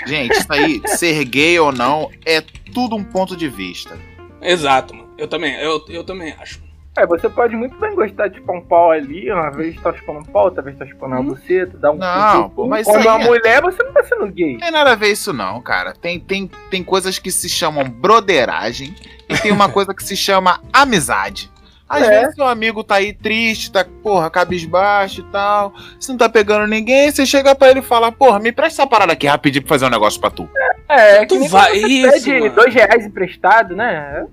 Gente, 0.09 0.33
isso 0.39 0.51
aí, 0.53 0.81
ser 0.85 1.23
gay 1.25 1.59
ou 1.59 1.71
não, 1.71 2.09
é 2.25 2.41
tudo 2.73 2.95
um 2.95 3.03
ponto 3.03 3.35
de 3.37 3.47
vista. 3.47 3.97
Exato, 4.41 4.93
mano. 4.95 5.09
Eu 5.17 5.27
também, 5.27 5.55
eu, 5.55 5.83
eu 5.89 6.03
também 6.03 6.33
acho. 6.39 6.59
É, 6.97 7.05
você 7.05 7.29
pode 7.29 7.55
muito 7.55 7.77
bem 7.77 7.93
gostar 7.95 8.27
de 8.27 8.37
chupar 8.37 8.55
um 8.55 8.61
pau 8.61 8.91
ali, 8.91 9.31
uma 9.31 9.49
vez 9.51 9.79
tá 9.79 9.93
chupando 9.93 10.19
um 10.19 10.23
pau, 10.23 10.45
outra 10.45 10.61
vez 10.61 10.77
tá 10.77 10.85
chupando 10.85 11.13
uma 11.15 11.21
Hum. 11.21 11.25
buceta, 11.27 11.77
dá 11.77 11.91
um 11.91 11.97
Não, 11.97 12.49
pô, 12.49 12.67
mas 12.67 12.85
Quando 12.85 12.99
isso 13.01 13.09
uma 13.09 13.21
é- 13.21 13.25
mulher, 13.25 13.61
você 13.61 13.83
não 13.83 13.93
tá 13.93 14.03
sendo 14.03 14.27
gay. 14.27 14.53
Não 14.53 14.59
tem 14.59 14.71
nada 14.71 14.91
a 14.91 14.95
ver 14.95 15.11
isso 15.11 15.31
não, 15.31 15.61
cara. 15.61 15.93
Tem, 15.93 16.19
tem, 16.19 16.49
tem 16.69 16.83
coisas 16.83 17.17
que 17.19 17.31
se 17.31 17.47
chamam 17.47 17.85
broderagem 17.87 18.93
e 19.29 19.37
tem 19.37 19.51
uma 19.51 19.69
coisa 19.69 19.93
que 19.93 20.03
se 20.03 20.17
chama 20.17 20.59
amizade. 20.73 21.49
Às 21.89 22.03
É. 22.03 22.19
vezes 22.22 22.36
seu 22.36 22.46
amigo 22.46 22.84
tá 22.84 22.96
aí 22.96 23.12
triste, 23.13 23.72
tá, 23.72 23.84
porra, 24.03 24.29
cabisbaixo 24.29 25.22
e 25.22 25.24
tal. 25.31 25.74
Você 26.00 26.12
não 26.12 26.19
tá 26.19 26.29
pegando 26.29 26.67
ninguém, 26.67 27.10
você 27.12 27.25
chega 27.25 27.55
pra 27.55 27.72
ele 27.72 27.79
e 27.79 27.84
fala, 27.84 28.12
porra, 28.12 28.39
me 28.39 28.51
presta 28.51 28.84
essa 28.84 28.89
parada 28.89 29.13
aqui 29.13 29.25
rapidinho 29.25 29.63
pra 29.63 29.69
fazer 29.69 29.86
um 29.88 29.89
negócio 29.89 30.22
pra 30.22 30.29
tu. 30.29 30.48
É, 30.88 31.25
Tu 31.25 31.34
que 31.34 31.39
nem 31.39 31.50
vai- 31.50 31.75
isso, 31.77 32.12
pede 32.12 32.39
mano. 32.39 32.53
dois 32.55 32.74
reais 32.74 33.05
emprestado, 33.05 33.75
né? 33.75 34.24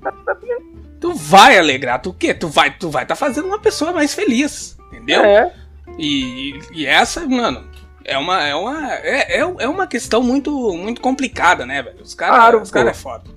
Tu 1.00 1.14
vai 1.14 1.58
alegrar, 1.58 2.00
tu 2.00 2.10
o 2.10 2.14
quê? 2.14 2.34
Tu 2.34 2.48
vai, 2.48 2.70
tu 2.70 2.90
vai 2.90 3.06
tá 3.06 3.14
fazendo 3.14 3.46
uma 3.46 3.58
pessoa 3.58 3.92
mais 3.92 4.14
feliz. 4.14 4.76
Entendeu? 4.92 5.22
É, 5.24 5.50
E, 5.98 6.58
e 6.72 6.84
essa, 6.86 7.26
mano, 7.26 7.64
é 8.04 8.18
uma, 8.18 8.42
é 8.46 8.54
uma, 8.54 8.92
é, 8.96 9.38
é, 9.38 9.40
é 9.40 9.68
uma 9.68 9.86
questão 9.86 10.22
muito, 10.22 10.50
muito 10.76 11.00
complicada, 11.00 11.64
né, 11.64 11.82
velho? 11.82 12.02
Os 12.02 12.12
caras 12.14 12.36
Claro, 12.36 12.60
os 12.62 12.70
cara 12.70 12.90
é 12.90 12.94
foda. 12.94 13.30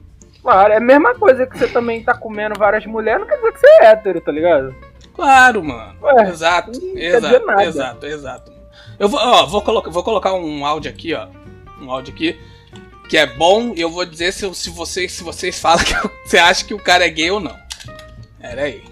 Claro. 0.50 0.74
É 0.74 0.78
a 0.78 0.82
mesma 0.82 1.16
coisa 1.16 1.46
que 1.46 1.58
você 1.58 1.68
também 1.68 2.04
tá 2.04 2.14
comendo 2.14 2.58
várias 2.58 2.86
mulheres, 2.86 3.22
não 3.22 3.28
quer 3.28 3.36
dizer 3.38 3.52
que 3.54 3.60
você 3.60 3.68
é 3.68 3.86
hétero, 3.86 4.22
tá 4.22 4.32
ligado? 4.32 4.76
Claro, 5.16 5.64
mano. 5.64 5.96
Ué, 6.02 6.30
exato, 6.30 6.72
exato, 6.96 7.62
exato, 7.62 8.06
exato. 8.06 8.52
Eu 8.98 9.08
vou, 9.10 9.20
ó, 9.20 9.46
vou, 9.46 9.62
colocar, 9.62 9.90
vou 9.92 10.04
colocar 10.04 10.34
um 10.34 10.66
áudio 10.66 10.90
aqui, 10.92 11.14
ó. 11.14 11.28
Um 11.82 11.92
áudio 11.92 12.14
aqui 12.14 12.40
que 13.10 13.18
é 13.18 13.26
bom 13.26 13.74
e 13.76 13.82
eu 13.82 13.90
vou 13.90 14.06
dizer 14.06 14.32
se, 14.32 14.54
se, 14.54 14.70
vocês, 14.70 15.12
se 15.12 15.24
vocês 15.24 15.60
falam 15.60 15.84
que 15.84 15.94
você 16.28 16.38
acha 16.38 16.64
que 16.66 16.74
o 16.74 16.80
cara 16.80 17.06
é 17.06 17.10
gay 17.10 17.32
ou 17.32 17.40
não. 17.40 17.56
Pera 18.40 18.62
aí. 18.64 18.84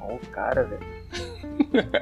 Ó, 0.00 0.14
o 0.14 0.18
cara, 0.32 0.64
velho. 0.64 1.96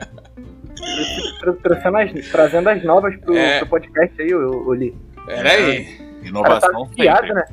Tra- 1.40 1.52
Trazendo 1.62 1.96
as, 1.98 2.28
trazendo 2.30 2.68
as 2.70 2.84
novas 2.84 3.16
pro, 3.20 3.36
É. 3.36 3.58
pro 3.60 3.68
podcast 3.68 4.20
aí, 4.22 4.34
o 4.34 4.72
Li. 4.72 4.94
Pera 5.26 5.50
aí. 5.50 5.84
Tá 6.22 6.28
Inovação 6.28 6.84
afiado, 6.84 7.26
sempre. 7.26 7.34
né? 7.34 7.44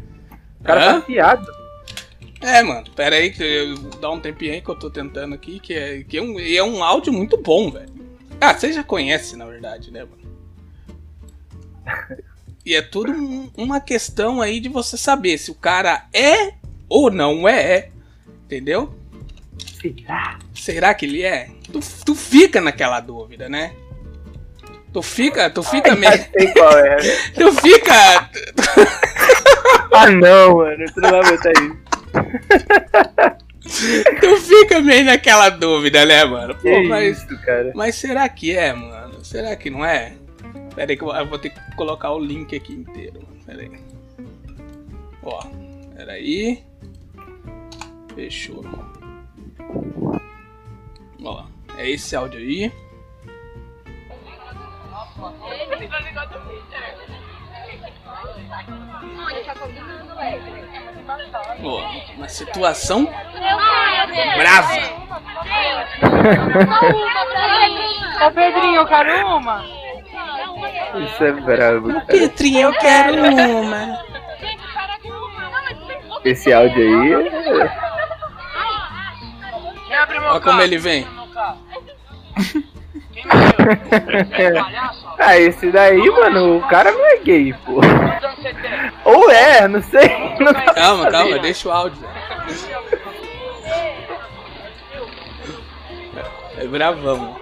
O 0.62 0.64
cara 0.64 0.96
Hã? 0.98 1.02
tá. 1.02 1.42
É, 2.42 2.64
mano, 2.64 2.86
pera 2.96 3.16
aí, 3.18 3.32
que 3.32 3.44
eu- 3.44 3.76
dá 4.00 4.10
um 4.10 4.20
tempinho 4.20 4.54
aí 4.54 4.62
que 4.62 4.70
eu 4.70 4.76
tô 4.76 4.90
tentando 4.90 5.36
aqui, 5.36 5.60
que 5.60 5.74
é, 5.74 6.04
que 6.04 6.18
é, 6.18 6.22
um, 6.22 6.40
e 6.40 6.58
é 6.58 6.64
um 6.64 6.84
áudio 6.84 7.12
muito 7.14 7.38
bom, 7.38 7.70
velho. 7.70 7.92
Ah, 8.40 8.54
você 8.54 8.72
já 8.74 8.84
conhece, 8.84 9.36
na 9.36 9.46
verdade, 9.46 9.92
né, 9.92 10.04
mano? 10.04 10.22
E 12.64 12.76
é 12.76 12.82
tudo 12.84 13.12
um- 13.12 13.50
uma 13.58 13.80
questão 13.82 14.40
aí 14.40 14.60
de 14.60 14.70
você 14.70 14.96
saber 14.96 15.36
se 15.40 15.50
o 15.50 15.56
cara 15.56 16.06
é 16.14 16.54
ou 16.88 17.10
não 17.10 17.48
é, 17.50 17.90
entendeu? 18.46 18.94
Será? 19.82 20.38
Será 20.54 20.94
que 20.94 21.08
ele 21.08 21.24
é? 21.24 21.50
Tu, 21.72 21.80
tu 22.06 22.14
fica 22.14 22.62
naquela 22.62 23.00
dúvida, 23.00 23.50
né? 23.50 23.74
Tu 24.94 25.02
fica, 25.02 25.50
tu 25.50 25.64
fica 25.64 25.96
meio. 25.98 26.14
Qual 26.54 26.78
é. 26.78 26.98
Tu 27.34 27.52
fica. 27.62 28.30
Ah, 29.94 30.10
não, 30.10 30.58
mano. 30.58 30.86
Tu 30.94 31.02
não 31.02 31.10
vai 31.10 31.22
botar 31.32 31.52
isso. 31.52 31.78
Tu 34.20 34.38
fica 34.38 34.80
meio 34.82 35.06
naquela 35.06 35.50
dúvida, 35.50 36.06
né, 36.06 36.26
mano? 36.26 36.56
Pô, 36.56 36.62
Que 36.62 36.88
mas. 36.88 37.18
isso, 37.24 37.42
cara. 37.42 37.72
Mas 37.76 37.96
será 37.96 38.28
que 38.30 38.56
é, 38.56 38.74
mano? 38.74 39.24
Será 39.24 39.56
que 39.56 39.70
não 39.70 39.86
é? 39.86 40.14
Pera 40.76 40.92
aí 40.92 40.98
que 40.98 41.04
eu 41.04 41.28
vou 41.28 41.38
ter 41.40 41.50
que 41.52 41.76
colocar 41.76 42.12
o 42.12 42.20
link 42.20 42.56
aqui 42.56 42.74
inteiro, 42.74 43.22
mano. 43.22 43.44
Pera 43.46 43.62
aí. 43.62 43.72
Ó, 45.24 45.44
pera 45.96 46.12
aí. 46.14 46.64
Fechou. 48.16 48.66
Ó, 51.24 51.44
é 51.78 51.90
esse 51.90 52.16
áudio 52.16 52.40
aí. 52.40 52.72
Ó, 61.64 61.82
uma 62.18 62.30
situação 62.30 63.08
brava. 64.38 64.74
Ô 68.26 68.32
Pedrinho, 68.32 68.76
eu 68.76 68.86
quero 68.86 69.28
uma. 69.28 69.64
Isso 70.96 71.24
é 71.24 71.32
brabo. 71.32 71.94
cara. 71.94 72.06
Petrinho, 72.06 72.68
eu 72.68 72.74
quero 72.74 73.24
uma. 73.62 74.04
Esse 76.24 76.54
áudio 76.54 76.78
aí. 76.78 77.16
Olha 80.30 80.42
como 80.42 80.62
ele 80.62 80.78
vem. 80.78 81.08
ah, 85.20 85.38
esse 85.38 85.72
daí, 85.72 86.10
mano, 86.10 86.58
o 86.58 86.68
cara 86.68 86.92
não 86.92 87.06
é 87.06 87.18
gay, 87.18 87.54
pô. 87.66 87.80
Ou 89.06 89.30
é, 89.32 89.68
não 89.68 89.82
sei. 89.82 90.10
Não 90.40 90.54
Calma, 90.74 91.10
calma, 91.12 91.40
deixa 91.40 91.70
o 91.70 91.72
áudio. 91.72 92.04
É 96.58 96.68
bravão. 96.68 97.40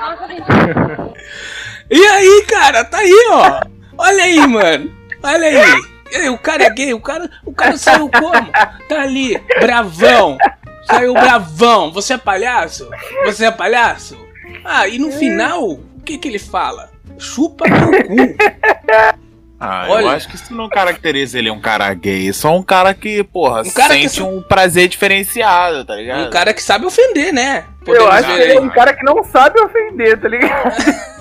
E 1.90 2.06
aí, 2.06 2.44
cara, 2.48 2.84
tá 2.84 2.98
aí, 2.98 3.26
ó. 3.30 3.60
Olha 3.98 4.24
aí, 4.24 4.46
mano. 4.46 4.90
Olha 5.22 5.46
aí. 5.48 5.82
Aí, 6.14 6.28
O 6.28 6.38
cara 6.38 6.64
é 6.64 6.70
gay, 6.70 6.92
o 6.94 7.00
cara, 7.00 7.30
o 7.44 7.52
cara 7.52 7.76
saiu 7.76 8.08
como? 8.08 8.50
Tá 8.88 9.02
ali, 9.02 9.40
bravão. 9.60 10.36
Saiu 10.86 11.12
bravão. 11.14 11.92
Você 11.92 12.14
é 12.14 12.18
palhaço? 12.18 12.88
Você 13.24 13.44
é 13.44 13.50
palhaço? 13.50 14.18
Ah, 14.64 14.88
e 14.88 14.98
no 14.98 15.10
final, 15.12 15.68
o 15.70 15.84
que 16.04 16.18
que 16.18 16.26
ele 16.28 16.38
fala? 16.38 16.90
Chupa 17.18 17.66
meu 17.68 17.90
cu. 18.04 18.36
Ah, 19.62 19.84
Olha. 19.90 20.04
eu 20.04 20.08
acho 20.10 20.26
que 20.28 20.36
isso 20.36 20.54
não 20.54 20.68
caracteriza 20.70 21.38
ele 21.38 21.50
um 21.50 21.60
cara 21.60 21.92
gay. 21.92 22.32
Só 22.32 22.56
um 22.56 22.62
cara 22.62 22.94
que, 22.94 23.22
porra, 23.22 23.60
Um 23.60 23.70
cara 23.70 23.94
que 23.94 24.00
sente 24.02 24.14
só- 24.20 24.26
um 24.26 24.40
prazer 24.42 24.88
diferenciado, 24.88 25.84
tá 25.84 25.94
ligado? 25.96 26.26
Um 26.26 26.30
cara 26.30 26.54
que 26.54 26.62
sabe 26.62 26.86
ofender, 26.86 27.30
né? 27.32 27.64
Eu 27.80 27.84
Podemos 27.84 28.08
acho 28.14 28.26
que 28.26 28.32
ele 28.40 28.52
é 28.54 28.60
um 28.60 28.70
cara 28.70 28.94
que 28.94 29.04
não 29.04 29.22
sabe 29.22 29.60
ofender, 29.60 30.18
tá 30.18 30.28
ligado? 30.28 30.74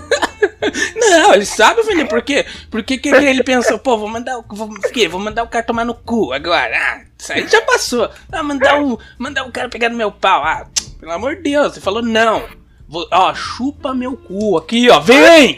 Não, 0.95 1.33
ele 1.33 1.45
sabe 1.45 1.81
ofender. 1.81 2.07
Por 2.07 2.21
quê? 2.21 2.45
Porque 2.71 2.97
que, 2.97 3.11
que 3.11 3.25
ele 3.25 3.43
pensou, 3.43 3.77
pô, 3.79 3.97
vou 3.97 4.07
mandar 4.07 4.37
o. 4.39 4.45
Vou, 4.49 4.67
o 4.67 4.81
quê? 4.91 5.07
vou 5.07 5.19
mandar 5.19 5.43
o 5.43 5.47
cara 5.47 5.65
tomar 5.65 5.85
no 5.85 5.93
cu 5.93 6.31
agora. 6.33 6.75
Ah, 6.75 7.01
isso 7.17 7.33
aí 7.33 7.47
já 7.47 7.61
passou. 7.61 8.09
Ah, 8.31 8.43
mandar 8.43 8.81
o, 8.81 8.99
mandar 9.17 9.45
o 9.45 9.51
cara 9.51 9.69
pegar 9.69 9.89
no 9.89 9.97
meu 9.97 10.11
pau. 10.11 10.43
Ah, 10.43 10.65
Pelo 10.99 11.11
amor 11.11 11.35
de 11.37 11.43
Deus. 11.43 11.73
Ele 11.73 11.81
falou, 11.81 12.01
não. 12.01 12.43
Vou, 12.87 13.07
ó, 13.11 13.33
chupa 13.35 13.93
meu 13.93 14.17
cu 14.17 14.57
aqui, 14.57 14.89
ó. 14.89 14.99
Vem! 14.99 15.57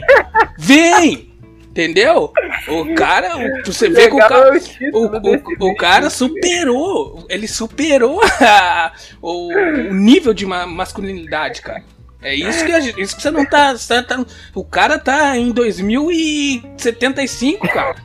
Vem! 0.58 1.32
Entendeu? 1.70 2.30
O 2.68 2.94
cara, 2.94 3.34
o- 3.38 3.64
você 3.64 3.88
vê 3.88 4.08
que 4.10 4.14
o 4.14 4.18
cara. 4.18 4.52
o 4.92 5.66
O, 5.66 5.70
o, 5.70 5.74
cara 5.76 6.10
superou, 6.10 7.24
ele 7.30 7.48
superou 7.48 8.20
a- 8.42 8.92
o, 9.22 9.48
o 9.54 9.94
nível 9.94 10.34
de 10.34 10.44
ma- 10.44 10.66
masculinidade, 10.66 11.62
cara. 11.62 11.82
É 12.22 12.34
isso 12.34 12.64
que, 12.64 12.72
gente- 12.80 13.00
isso 13.00 13.14
que 13.16 13.22
você 13.22 13.30
não 13.30 13.44
tá, 13.44 13.76
tá- 14.02 14.24
O 14.54 14.64
cara 14.64 14.98
tá 14.98 15.36
em 15.36 15.50
2075, 15.50 17.68
cara. 17.68 17.96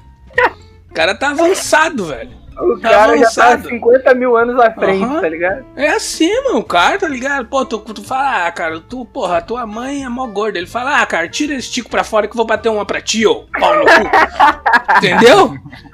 O 0.89 0.93
cara 0.93 1.15
tá 1.15 1.29
avançado, 1.29 2.05
velho. 2.05 2.31
O 2.59 2.79
Tá 2.79 2.89
cara 2.89 3.17
já 3.17 3.29
tá 3.29 3.43
avançado. 3.53 3.69
50 3.69 4.13
mil 4.15 4.35
anos 4.35 4.59
à 4.59 4.71
frente, 4.71 5.03
Aham. 5.03 5.21
tá 5.21 5.29
ligado? 5.29 5.65
É 5.75 5.89
assim, 5.89 6.33
mano, 6.43 6.59
o 6.59 6.63
cara, 6.63 6.97
tá 6.97 7.07
ligado? 7.07 7.45
Pô, 7.47 7.63
tu, 7.65 7.77
tu 7.79 8.03
fala, 8.03 8.47
ah, 8.47 8.51
cara, 8.51 8.79
tu, 8.79 9.05
porra, 9.05 9.41
tua 9.41 9.65
mãe 9.67 10.03
é 10.03 10.09
mó 10.09 10.25
gorda. 10.27 10.57
Ele 10.57 10.65
fala, 10.67 11.01
ah, 11.01 11.05
cara, 11.05 11.27
tira 11.29 11.53
esse 11.53 11.71
tico 11.71 11.89
pra 11.89 12.03
fora 12.03 12.25
que 12.27 12.33
eu 12.33 12.37
vou 12.37 12.45
bater 12.45 12.69
uma 12.69 12.85
pra 12.85 12.99
ti, 12.99 13.25
ô, 13.27 13.45
pau 13.59 13.75
no 13.75 13.85
cu. 13.85 14.09
Entendeu? 14.97 15.53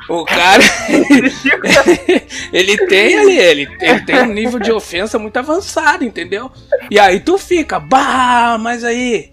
O 0.09 0.23
cara, 0.25 0.63
ele 2.51 2.77
tem 2.87 3.17
ali, 3.19 3.37
ele, 3.37 3.67
ele 3.79 4.01
tem 4.01 4.21
um 4.21 4.33
nível 4.33 4.59
de 4.59 4.71
ofensa 4.71 5.17
muito 5.19 5.37
avançado, 5.37 6.03
entendeu? 6.03 6.51
E 6.89 6.99
aí 6.99 7.19
tu 7.19 7.37
fica, 7.37 7.79
bah, 7.79 8.57
mas 8.59 8.83
aí, 8.83 9.31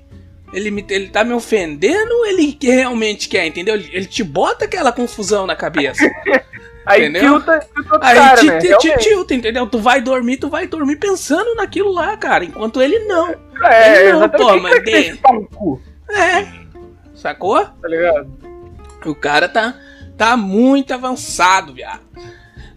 ele, 0.52 0.70
me, 0.70 0.84
ele 0.88 1.08
tá 1.08 1.22
me 1.24 1.32
ofendendo 1.32 2.12
ou 2.14 2.26
ele 2.26 2.56
realmente 2.60 3.28
quer, 3.28 3.46
entendeu? 3.46 3.74
Ele, 3.74 3.88
ele 3.92 4.06
te 4.06 4.22
bota 4.24 4.64
aquela 4.64 4.92
confusão 4.92 5.46
na 5.46 5.54
cabeça. 5.56 6.04
Aí 6.86 7.02
Entendeu? 7.08 7.34
tilta, 7.40 7.66
Aí 8.00 8.16
cara, 8.16 8.36
te, 8.40 8.46
né? 8.46 8.96
tilta, 8.98 9.34
entendeu? 9.34 9.66
Tu 9.66 9.78
vai 9.78 10.00
dormir, 10.00 10.38
tu 10.38 10.48
vai 10.48 10.66
dormir 10.66 10.96
pensando 10.96 11.54
naquilo 11.54 11.92
lá, 11.92 12.16
cara. 12.16 12.44
Enquanto 12.44 12.80
ele 12.80 13.00
não. 13.00 13.34
É, 13.62 14.08
Ele 14.08 14.12
não, 14.18 14.28
pô, 14.28 14.56
mas 14.58 14.78
que 14.80 14.90
vai 14.90 15.02
de- 15.02 15.10
chupar 15.10 15.40
cu, 15.54 15.80
É. 16.10 16.46
Sacou? 17.14 17.62
tá 17.64 17.86
ligado? 17.88 18.30
O 19.04 19.14
cara 19.14 19.48
tá, 19.48 19.74
tá 20.16 20.36
muito 20.36 20.92
avançado, 20.94 21.74
viado. 21.74 22.00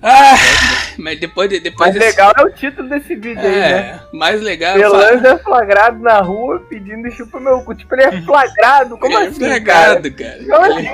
Ah, 0.05 0.36
mas 1.00 1.17
depois, 1.17 1.50
de- 1.50 1.62
depois 1.62 1.93
Mas 1.95 1.98
legal 2.05 2.33
é 2.38 2.43
o 2.43 2.51
título 2.51 2.89
desse 2.89 3.15
vídeo 3.15 3.39
aí, 3.41 3.50
né? 3.55 3.72
É, 3.72 4.00
mais 4.17 4.41
legal 4.41 4.75
é 4.75 4.79
Belando 4.79 5.27
é 5.27 5.38
flagrado 5.38 6.00
na 6.00 6.19
rua 6.19 6.60
pedindo 6.69 7.10
chupa 7.10 7.39
meu 7.39 7.62
cu. 7.63 7.74
Tipo, 7.74 7.95
ele 7.95 8.03
é 8.03 8.22
flagrado? 8.24 8.98
Como 8.98 9.17
ele 9.17 9.24
é 9.25 9.27
assim, 9.29 9.39
flagrado, 9.39 10.13
cara. 10.13 10.38
Como 10.45 10.65
Ele, 10.79 10.89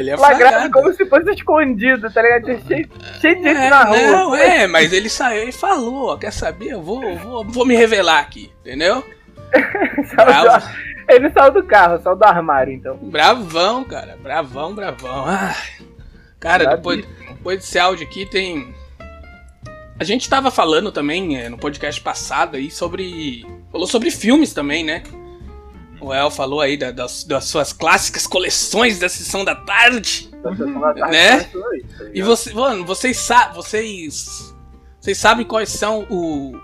ele 0.00 0.10
é 0.10 0.16
Flagrado 0.16 0.50
flagrado. 0.54 0.72
como 0.72 0.92
se 0.92 1.06
fosse 1.06 1.30
escondido, 1.30 2.10
tá 2.12 2.20
ligado? 2.20 2.46
Cheio, 2.66 2.88
cheio 3.20 3.36
de 3.36 3.42
gente 3.44 3.56
É, 3.56 3.70
na 3.70 3.84
rua. 3.84 3.96
não, 3.98 4.34
é, 4.34 4.66
mas 4.66 4.92
ele 4.92 5.08
saiu 5.08 5.48
e 5.48 5.52
falou, 5.52 6.08
ó, 6.12 6.16
quer 6.16 6.32
saber? 6.32 6.70
Eu 6.72 6.82
vou, 6.82 7.16
vou, 7.18 7.44
vou 7.44 7.64
me 7.64 7.76
revelar 7.76 8.18
aqui, 8.18 8.52
entendeu? 8.60 9.04
Bravo. 10.16 10.66
Ele 11.08 11.30
saiu 11.30 11.52
do 11.52 11.62
carro, 11.64 12.00
saiu 12.02 12.16
do 12.16 12.24
armário, 12.24 12.72
então. 12.72 12.96
Bravão, 12.96 13.84
cara. 13.84 14.16
Bravão, 14.20 14.74
bravão. 14.74 15.24
Ai. 15.26 15.54
Cara, 16.40 16.66
depois, 16.66 17.04
depois 17.42 17.58
desse 17.58 17.76
áudio 17.76 18.06
aqui 18.06 18.24
tem. 18.24 18.72
A 19.98 20.04
gente 20.04 20.28
tava 20.28 20.48
falando 20.48 20.92
também 20.92 21.36
é, 21.36 21.48
no 21.48 21.58
podcast 21.58 22.00
passado 22.00 22.56
aí 22.56 22.70
sobre. 22.70 23.44
Falou 23.72 23.86
sobre 23.88 24.12
filmes 24.12 24.52
também, 24.54 24.84
né? 24.84 25.02
O 26.00 26.12
El 26.14 26.30
falou 26.30 26.60
aí 26.60 26.76
da- 26.76 26.92
das, 26.92 27.24
das 27.24 27.44
suas 27.44 27.72
clássicas 27.72 28.26
coleções 28.26 28.98
da 29.00 29.08
sessão 29.08 29.44
da 29.44 29.56
tarde. 29.56 30.30
Né? 31.10 31.50
E 32.14 32.22
você, 32.22 32.52
mano, 32.54 32.84
vocês 32.84 33.16
sabem. 33.18 33.54
Vocês. 33.56 34.54
Vocês 35.00 35.18
sabem 35.18 35.44
quais 35.44 35.68
são 35.68 36.06
o- 36.08 36.56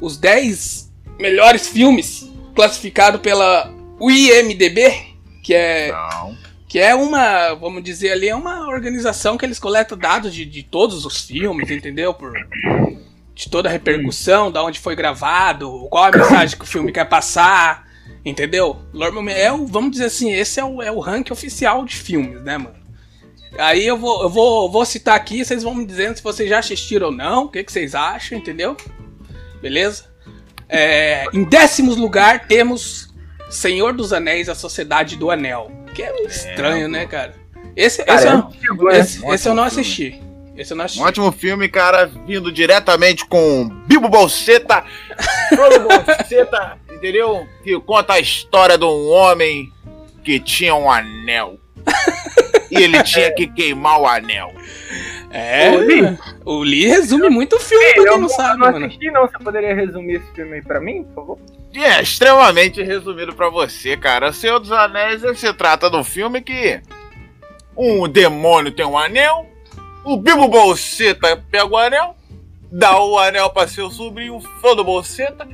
os 0.00 0.16
10 0.16 0.90
melhores 1.18 1.68
filmes 1.68 2.30
classificados 2.54 3.20
pela 3.20 3.70
IMDB? 4.00 5.14
Que 5.42 5.52
é 5.54 5.92
Não. 5.92 6.36
Que 6.74 6.80
é 6.80 6.92
uma, 6.92 7.54
vamos 7.54 7.84
dizer 7.84 8.10
ali, 8.10 8.28
é 8.28 8.34
uma 8.34 8.66
organização 8.66 9.38
que 9.38 9.46
eles 9.46 9.60
coletam 9.60 9.96
dados 9.96 10.34
de, 10.34 10.44
de 10.44 10.64
todos 10.64 11.06
os 11.06 11.20
filmes, 11.20 11.70
entendeu? 11.70 12.12
Por, 12.12 12.32
de 13.32 13.48
toda 13.48 13.68
a 13.68 13.72
repercussão, 13.72 14.50
da 14.50 14.60
onde 14.60 14.80
foi 14.80 14.96
gravado, 14.96 15.86
qual 15.88 16.06
a 16.06 16.10
mensagem 16.10 16.58
que 16.58 16.64
o 16.64 16.66
filme 16.66 16.90
quer 16.90 17.04
passar, 17.04 17.86
entendeu? 18.24 18.76
É 19.30 19.50
vamos 19.68 19.92
dizer 19.92 20.06
assim, 20.06 20.32
esse 20.32 20.58
é 20.58 20.64
o, 20.64 20.82
é 20.82 20.90
o 20.90 20.98
ranking 20.98 21.32
oficial 21.32 21.84
de 21.84 21.94
filmes, 21.94 22.42
né, 22.42 22.58
mano? 22.58 22.74
Aí 23.56 23.86
eu 23.86 23.96
vou, 23.96 24.24
eu 24.24 24.28
vou, 24.28 24.68
vou 24.68 24.84
citar 24.84 25.14
aqui, 25.14 25.44
vocês 25.44 25.62
vão 25.62 25.76
me 25.76 25.86
dizendo 25.86 26.16
se 26.16 26.24
vocês 26.24 26.50
já 26.50 26.58
assistiram 26.58 27.06
ou 27.06 27.12
não, 27.12 27.44
o 27.44 27.48
que, 27.48 27.62
que 27.62 27.70
vocês 27.70 27.94
acham, 27.94 28.36
entendeu? 28.36 28.76
Beleza? 29.62 30.06
É, 30.68 31.26
em 31.32 31.44
décimos 31.44 31.96
lugar 31.96 32.48
temos 32.48 33.14
Senhor 33.48 33.92
dos 33.92 34.12
Anéis, 34.12 34.48
A 34.48 34.56
Sociedade 34.56 35.14
do 35.14 35.30
Anel. 35.30 35.83
Que 35.94 36.02
é 36.02 36.22
estranho, 36.24 36.88
né, 36.88 37.06
cara? 37.06 37.34
Esse, 37.76 38.04
Cara, 38.04 38.18
esse, 38.18 38.28
é 38.28 38.30
eu, 38.30 38.36
antigo, 38.36 38.84
né? 38.84 38.98
esse, 38.98 39.26
esse 39.26 39.48
eu 39.48 39.54
não 39.54 39.64
assisti. 39.64 40.20
Esse 40.56 40.72
eu 40.72 40.76
não 40.76 40.84
assisti. 40.84 41.02
Um 41.02 41.06
ótimo 41.06 41.32
filme, 41.32 41.68
cara, 41.68 42.06
vindo 42.06 42.52
diretamente 42.52 43.24
com 43.26 43.68
Bilbo 43.86 44.08
Bolseta. 44.08 44.84
Frodo 45.48 45.80
Bolseta, 45.80 46.78
entendeu? 46.92 47.46
Que 47.62 47.78
conta 47.80 48.14
a 48.14 48.20
história 48.20 48.78
de 48.78 48.84
um 48.84 49.08
homem 49.10 49.72
que 50.22 50.38
tinha 50.38 50.74
um 50.74 50.90
anel. 50.90 51.58
E 52.70 52.76
ele 52.76 53.02
tinha 53.02 53.32
que 53.34 53.46
queimar 53.46 54.00
o 54.00 54.06
anel. 54.06 54.52
É, 55.36 55.72
Ô, 55.72 55.78
Lee. 55.78 56.18
o 56.44 56.58
Lee 56.62 56.86
resume 56.86 57.28
muito 57.28 57.56
o 57.56 57.60
filme, 57.60 57.84
pra 57.92 58.02
Eu 58.02 58.04
quem 58.04 58.12
não, 58.12 58.20
não 58.20 58.28
sabe, 58.28 58.60
não 58.60 58.70
mano. 58.72 58.86
assisti, 58.86 59.10
não. 59.10 59.22
Você 59.22 59.36
poderia 59.42 59.74
resumir 59.74 60.14
esse 60.14 60.32
filme 60.32 60.54
aí 60.54 60.62
pra 60.62 60.80
mim, 60.80 61.02
por 61.02 61.14
favor? 61.14 61.38
E 61.72 61.82
é 61.84 62.00
extremamente 62.00 62.80
resumido 62.84 63.34
pra 63.34 63.48
você, 63.48 63.96
cara. 63.96 64.28
O 64.28 64.32
Senhor 64.32 64.60
dos 64.60 64.70
Anéis 64.70 65.22
se 65.40 65.52
trata 65.52 65.90
de 65.90 65.96
um 65.96 66.04
filme 66.04 66.40
que 66.40 66.80
um 67.76 68.06
demônio 68.08 68.70
tem 68.70 68.86
um 68.86 68.96
anel, 68.96 69.50
o 70.04 70.16
Bilbo 70.16 70.46
Bolseta 70.46 71.36
pega 71.50 71.66
o 71.66 71.76
anel, 71.76 72.14
dá 72.70 72.96
o 73.02 73.18
anel 73.18 73.50
pra 73.50 73.66
seu 73.66 73.90
sobrinho, 73.90 74.40
fã 74.62 74.76
do 74.76 74.84
Bolseta, 74.84 75.48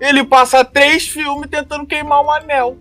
ele 0.00 0.24
passa 0.24 0.64
três 0.64 1.06
filmes 1.06 1.50
tentando 1.50 1.84
queimar 1.84 2.24
um 2.24 2.30
anel. 2.30 2.78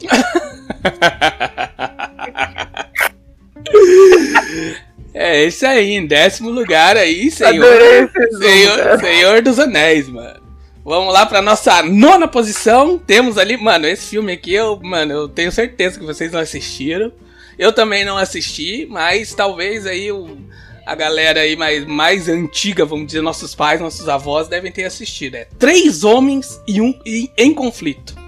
É 5.14 5.44
esse 5.44 5.64
aí, 5.64 5.92
em 5.92 6.04
décimo 6.04 6.50
lugar 6.50 6.96
aí, 6.96 7.30
Senhor. 7.30 7.64
Adorei 7.64 8.02
esse 8.02 8.38
Senhor. 8.38 8.98
Senhor 8.98 9.42
dos 9.42 9.60
Anéis, 9.60 10.08
mano. 10.08 10.42
Vamos 10.84 11.14
lá 11.14 11.24
pra 11.24 11.40
nossa 11.40 11.84
nona 11.84 12.26
posição. 12.26 12.98
Temos 12.98 13.38
ali, 13.38 13.56
mano, 13.56 13.86
esse 13.86 14.08
filme 14.10 14.32
aqui, 14.32 14.52
eu, 14.52 14.78
mano, 14.82 15.12
eu 15.12 15.28
tenho 15.28 15.52
certeza 15.52 16.00
que 16.00 16.04
vocês 16.04 16.32
não 16.32 16.40
assistiram. 16.40 17.12
Eu 17.56 17.72
também 17.72 18.04
não 18.04 18.18
assisti, 18.18 18.86
mas 18.90 19.32
talvez 19.32 19.86
aí 19.86 20.10
o, 20.10 20.36
a 20.84 20.96
galera 20.96 21.40
aí 21.42 21.54
mais, 21.54 21.86
mais 21.86 22.28
antiga, 22.28 22.84
vamos 22.84 23.06
dizer, 23.06 23.22
nossos 23.22 23.54
pais, 23.54 23.80
nossos 23.80 24.08
avós, 24.08 24.48
devem 24.48 24.72
ter 24.72 24.84
assistido. 24.84 25.36
É 25.36 25.46
Três 25.58 26.02
Homens 26.02 26.60
e 26.66 26.80
um 26.80 26.92
e, 27.06 27.30
em 27.38 27.54
Conflito. 27.54 28.23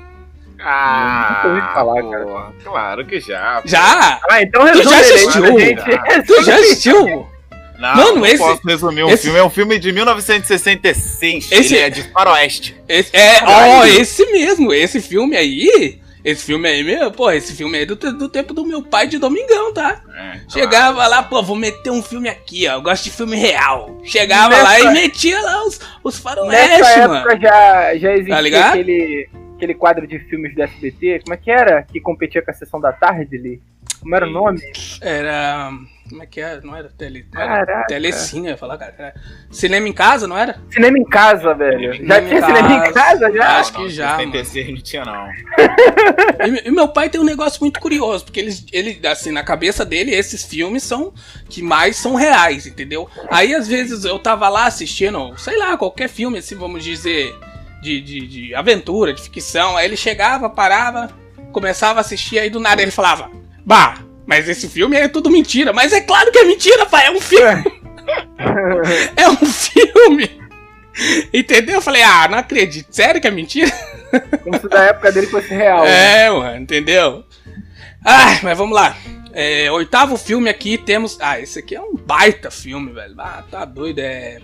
Ah, 0.69 1.43
Nunca 1.45 1.49
ouvi 1.49 1.75
falar, 1.75 2.03
pô, 2.03 2.11
cara. 2.11 2.53
Claro 2.65 3.07
que 3.07 3.21
já. 3.21 3.61
pô. 3.63 3.69
Já? 3.69 4.21
Ah, 4.29 4.43
então 4.43 4.63
Tu 4.63 4.67
resume 4.67 4.85
já 4.85 5.01
ele 5.01 5.13
aí 5.13 5.15
assistiu? 5.15 5.61
gente. 5.61 6.27
Tu 6.27 6.45
já 6.45 6.55
assistiu? 6.57 7.27
Não, 7.79 7.95
Mano, 7.95 8.15
não 8.17 8.27
esse- 8.27 8.39
posso 8.39 8.61
resumir 8.67 9.03
um 9.05 9.11
esse- 9.11 9.25
filme. 9.25 9.39
É 9.39 9.45
um 9.45 9.51
filme 9.51 9.79
de 9.79 9.93
1966. 9.93 11.53
Esse- 11.53 11.75
Ele 11.75 11.83
é 11.85 11.91
de 11.91 12.03
faroeste. 12.11 12.75
Esse, 12.89 13.15
é, 13.17 13.41
ó, 13.45 13.85
esse 13.85 14.25
mesmo, 14.33 14.73
esse 14.73 15.01
filme 15.01 15.37
aí. 15.37 16.01
Esse 16.25 16.45
filme 16.45 16.69
aí, 16.69 16.83
meu, 16.83 17.13
pô, 17.13 17.31
esse 17.31 17.55
filme 17.55 17.77
aí 17.77 17.85
é 17.85 17.87
do, 17.87 17.95
do 17.95 18.29
tempo 18.29 18.53
do 18.53 18.65
meu 18.67 18.83
pai 18.83 19.07
de 19.07 19.17
domingão, 19.17 19.73
tá? 19.73 20.01
É, 20.13 20.41
Chegava 20.49 21.07
lá, 21.07 21.23
pô, 21.23 21.41
vou 21.41 21.55
meter 21.55 21.91
um 21.91 22.03
filme 22.03 22.29
aqui, 22.29 22.67
ó. 22.67 22.73
Eu 22.73 22.83
gosto 22.83 23.05
de 23.05 23.11
filme 23.13 23.37
real. 23.37 23.97
Chegava 24.03 24.49
Nessa- 24.49 24.63
lá 24.65 24.81
e 24.81 24.93
metia 24.93 25.41
lá 25.41 25.63
os, 25.65 25.79
os 26.03 26.15
Nessa 26.17 26.23
faroeste, 26.23 26.99
época 26.99 27.09
mano. 27.09 27.41
já, 27.41 27.97
já 27.97 28.13
existia 28.15 28.51
Tá 28.61 28.69
aquele, 28.71 29.29
aquele 29.57 29.75
quadro 29.75 30.07
de 30.07 30.19
filmes 30.21 30.55
do 30.55 30.63
SBT. 30.63 31.21
Como 31.25 31.35
é 31.35 31.37
que 31.37 31.51
era? 31.51 31.83
Que 31.83 32.01
competia 32.01 32.43
com 32.43 32.51
a 32.51 32.55
sessão 32.55 32.81
da 32.81 32.93
tarde 32.93 33.37
ali? 33.37 33.63
Como 34.01 34.15
era 34.15 34.27
o 34.27 34.31
nome? 34.31 34.61
Era. 35.01 35.71
Como 36.09 36.23
é 36.23 36.27
que 36.27 36.41
era? 36.41 36.61
Não 36.61 36.77
era 36.77 36.89
tele. 36.89 37.27
Não 37.33 37.41
era 37.41 37.67
Caraca. 37.67 37.87
telecine, 37.89 38.47
eu 38.47 38.51
ia 38.53 38.57
falar, 38.57 38.77
cara. 38.79 38.95
Era 38.97 39.15
cinema 39.51 39.89
em 39.89 39.93
casa, 39.93 40.29
não 40.29 40.37
era? 40.39 40.61
Cinema 40.71 40.99
em 40.99 41.05
casa, 41.05 41.55
velho. 41.55 41.93
Já 41.95 41.97
Cinema 41.97 42.21
em 42.21 42.29
tinha 42.29 42.47
cinema 42.47 42.73
em 42.73 42.79
casa. 42.79 42.93
casa 42.93 43.33
já? 43.33 43.59
Acho 43.59 43.73
que 43.73 43.89
já, 43.89 44.17
76 44.17 44.69
não 44.69 44.77
tinha, 44.83 45.05
não. 45.05 45.29
E, 46.47 46.69
e 46.69 46.71
meu 46.71 46.89
pai 46.89 47.09
tem 47.09 47.21
um 47.21 47.25
negócio 47.25 47.59
muito 47.61 47.81
curioso, 47.81 48.25
porque 48.25 48.39
ele, 48.39 48.55
ele, 48.73 49.07
assim, 49.07 49.33
na 49.33 49.43
cabeça 49.43 49.85
dele, 49.85 50.15
esses 50.15 50.45
filmes 50.45 50.83
são 50.85 51.13
que 51.49 51.61
mais 51.63 51.97
são 51.97 52.15
reais, 52.15 52.67
entendeu? 52.67 53.09
Aí, 53.31 53.55
às 53.55 53.67
vezes, 53.67 54.05
eu 54.05 54.19
tava 54.19 54.49
lá 54.49 54.67
assistindo, 54.67 55.37
sei 55.39 55.57
lá, 55.57 55.77
qualquer 55.77 56.09
filme, 56.09 56.39
assim, 56.39 56.55
vamos 56.55 56.85
dizer, 56.85 57.35
de, 57.83 58.01
de, 58.01 58.27
de 58.27 58.55
aventura, 58.55 59.13
de 59.13 59.23
ficção. 59.23 59.77
Aí 59.77 59.87
ele 59.87 59.97
chegava, 59.97 60.49
parava, 60.49 61.11
começava 61.53 62.01
a 62.01 62.03
assistir, 62.03 62.39
aí 62.39 62.51
do 62.51 62.61
nada 62.61 62.83
ele 62.83 62.91
falava, 62.91 63.31
bah, 63.65 63.99
mas 64.27 64.49
esse 64.49 64.69
filme 64.69 64.97
é 64.97 65.09
tudo 65.09 65.31
mentira. 65.31 65.73
Mas 65.73 65.93
é 65.93 66.01
claro 66.01 66.33
que 66.33 66.39
é 66.39 66.45
mentira, 66.45 66.87
pai, 66.87 67.07
é 67.09 67.11
um 67.11 67.21
filme. 67.21 67.65
É 69.17 69.29
um 69.29 69.47
filme. 69.47 70.41
Entendeu? 71.33 71.77
Eu 71.77 71.83
falei, 71.83 72.03
ah, 72.03 72.27
não 72.29 72.39
acredito. 72.39 72.89
Sério 72.91 73.21
que 73.21 73.27
é 73.27 73.31
mentira? 73.31 73.71
Como 74.43 74.59
se 74.59 74.69
da 74.69 74.85
época 74.85 75.13
dele 75.13 75.27
fosse 75.27 75.49
real. 75.49 75.85
né? 75.85 76.25
É, 76.25 76.31
mano, 76.31 76.63
entendeu? 76.63 77.25
Ah, 78.05 78.39
mas 78.43 78.57
vamos 78.57 78.75
lá. 78.75 78.97
É, 79.39 79.71
oitavo 79.71 80.17
filme 80.17 80.49
aqui 80.49 80.79
temos. 80.79 81.19
Ah, 81.21 81.39
esse 81.39 81.59
aqui 81.59 81.77
é 81.77 81.81
um 81.81 81.95
baita 81.95 82.51
filme, 82.51 82.91
velho. 82.91 83.15
Ah, 83.19 83.45
tá 83.51 83.67
doido. 83.67 83.99
É. 83.99 84.39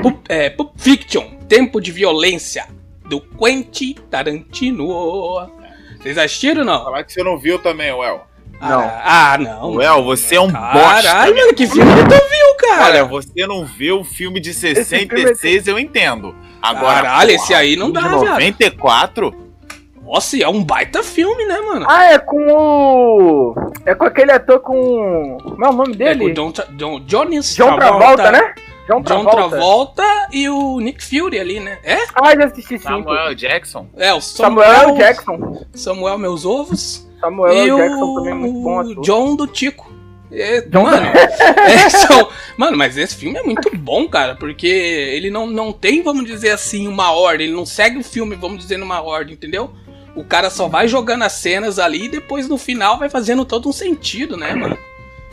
Pulp, 0.00 0.24
é, 0.26 0.48
Pulp 0.48 0.72
Fiction 0.78 1.36
Tempo 1.46 1.78
de 1.78 1.92
Violência 1.92 2.66
do 3.06 3.20
Quentin 3.20 3.94
Tarantino. 4.10 4.88
Vocês 6.00 6.16
assistiram 6.16 6.60
ou 6.60 6.66
não? 6.66 6.82
Falar 6.82 7.04
que 7.04 7.12
você 7.12 7.22
não 7.22 7.38
viu 7.38 7.58
também, 7.58 7.92
Well. 7.92 8.22
Não. 8.58 8.80
Ah, 8.80 9.34
ah, 9.34 9.38
não. 9.38 9.74
Well, 9.74 10.02
você 10.02 10.36
é 10.36 10.40
um 10.40 10.50
Caralho, 10.50 10.80
bosta. 10.80 11.34
mano, 11.34 11.54
que 11.54 11.66
filme 11.66 11.92
que 11.94 12.02
tu 12.08 12.28
viu, 12.30 12.54
cara? 12.58 12.84
Olha, 12.86 13.04
você 13.04 13.46
não 13.46 13.66
viu 13.66 14.00
o 14.00 14.04
filme 14.04 14.40
de 14.40 14.54
66, 14.54 15.66
eu 15.68 15.78
entendo. 15.78 16.34
Agora, 16.62 17.02
Caralho, 17.02 17.32
porra, 17.32 17.44
esse 17.44 17.52
aí 17.52 17.76
não 17.76 17.90
dá, 17.90 18.00
viado. 18.00 18.24
94? 18.24 19.51
Nossa, 20.12 20.36
é 20.42 20.46
um 20.46 20.62
baita 20.62 21.02
filme, 21.02 21.42
né, 21.46 21.58
mano? 21.60 21.86
Ah, 21.88 22.12
é 22.12 22.18
com 22.18 22.36
o. 22.52 23.54
É 23.86 23.94
com 23.94 24.04
aquele 24.04 24.30
ator 24.30 24.60
com. 24.60 25.38
Como 25.42 25.64
é 25.64 25.68
o 25.70 25.72
nome 25.72 25.92
é 25.92 25.92
com 25.92 25.98
dele? 26.18 26.24
o 26.26 26.34
John, 26.34 26.52
Tra 26.52 26.66
John, 26.70 27.00
John 27.00 27.76
Travolta, 27.76 28.30
né? 28.30 28.54
John 28.86 29.00
John 29.00 29.24
Travolta. 29.24 29.36
Travolta 29.48 30.02
e 30.30 30.50
o 30.50 30.80
Nick 30.80 31.02
Fury 31.02 31.38
ali, 31.38 31.60
né? 31.60 31.78
É? 31.82 31.96
Ah, 32.14 32.36
já 32.36 32.44
assisti 32.44 32.78
sim. 32.78 32.84
pô. 32.84 32.88
Samuel 33.14 33.34
Jackson? 33.34 33.86
É, 33.96 34.12
o 34.12 34.20
Samuel 34.20 34.74
Samuel, 34.74 34.96
Jackson. 34.98 35.66
Samuel 35.72 36.18
Meus 36.18 36.44
Ovos. 36.44 37.08
Samuel 37.18 37.54
e 37.54 37.82
Jackson 37.82 38.14
também 38.16 38.32
é 38.32 38.34
muito 38.34 38.60
bom 38.60 38.76
o 38.76 38.80
ator. 38.80 39.00
John 39.02 39.34
do 39.34 39.46
Tico. 39.46 39.90
É, 40.30 40.60
John- 40.62 40.82
mano, 40.82 41.06
é, 41.08 41.88
são- 41.90 42.28
mano, 42.56 42.76
mas 42.76 42.96
esse 42.98 43.14
filme 43.16 43.38
é 43.38 43.42
muito 43.42 43.70
bom, 43.76 44.08
cara, 44.08 44.34
porque 44.34 44.66
ele 44.66 45.30
não, 45.30 45.46
não 45.46 45.72
tem, 45.72 46.02
vamos 46.02 46.24
dizer 46.26 46.50
assim, 46.50 46.88
uma 46.88 47.12
ordem, 47.12 47.46
ele 47.46 47.56
não 47.56 47.66
segue 47.66 47.98
o 47.98 48.04
filme, 48.04 48.34
vamos 48.34 48.58
dizer, 48.58 48.78
numa 48.78 49.00
ordem, 49.02 49.34
entendeu? 49.34 49.70
O 50.14 50.24
cara 50.24 50.50
só 50.50 50.68
vai 50.68 50.86
jogando 50.88 51.22
as 51.22 51.32
cenas 51.32 51.78
ali 51.78 52.04
e 52.04 52.08
depois 52.08 52.48
no 52.48 52.58
final 52.58 52.98
vai 52.98 53.08
fazendo 53.08 53.44
todo 53.44 53.68
um 53.68 53.72
sentido, 53.72 54.36
né, 54.36 54.54
mano? 54.54 54.76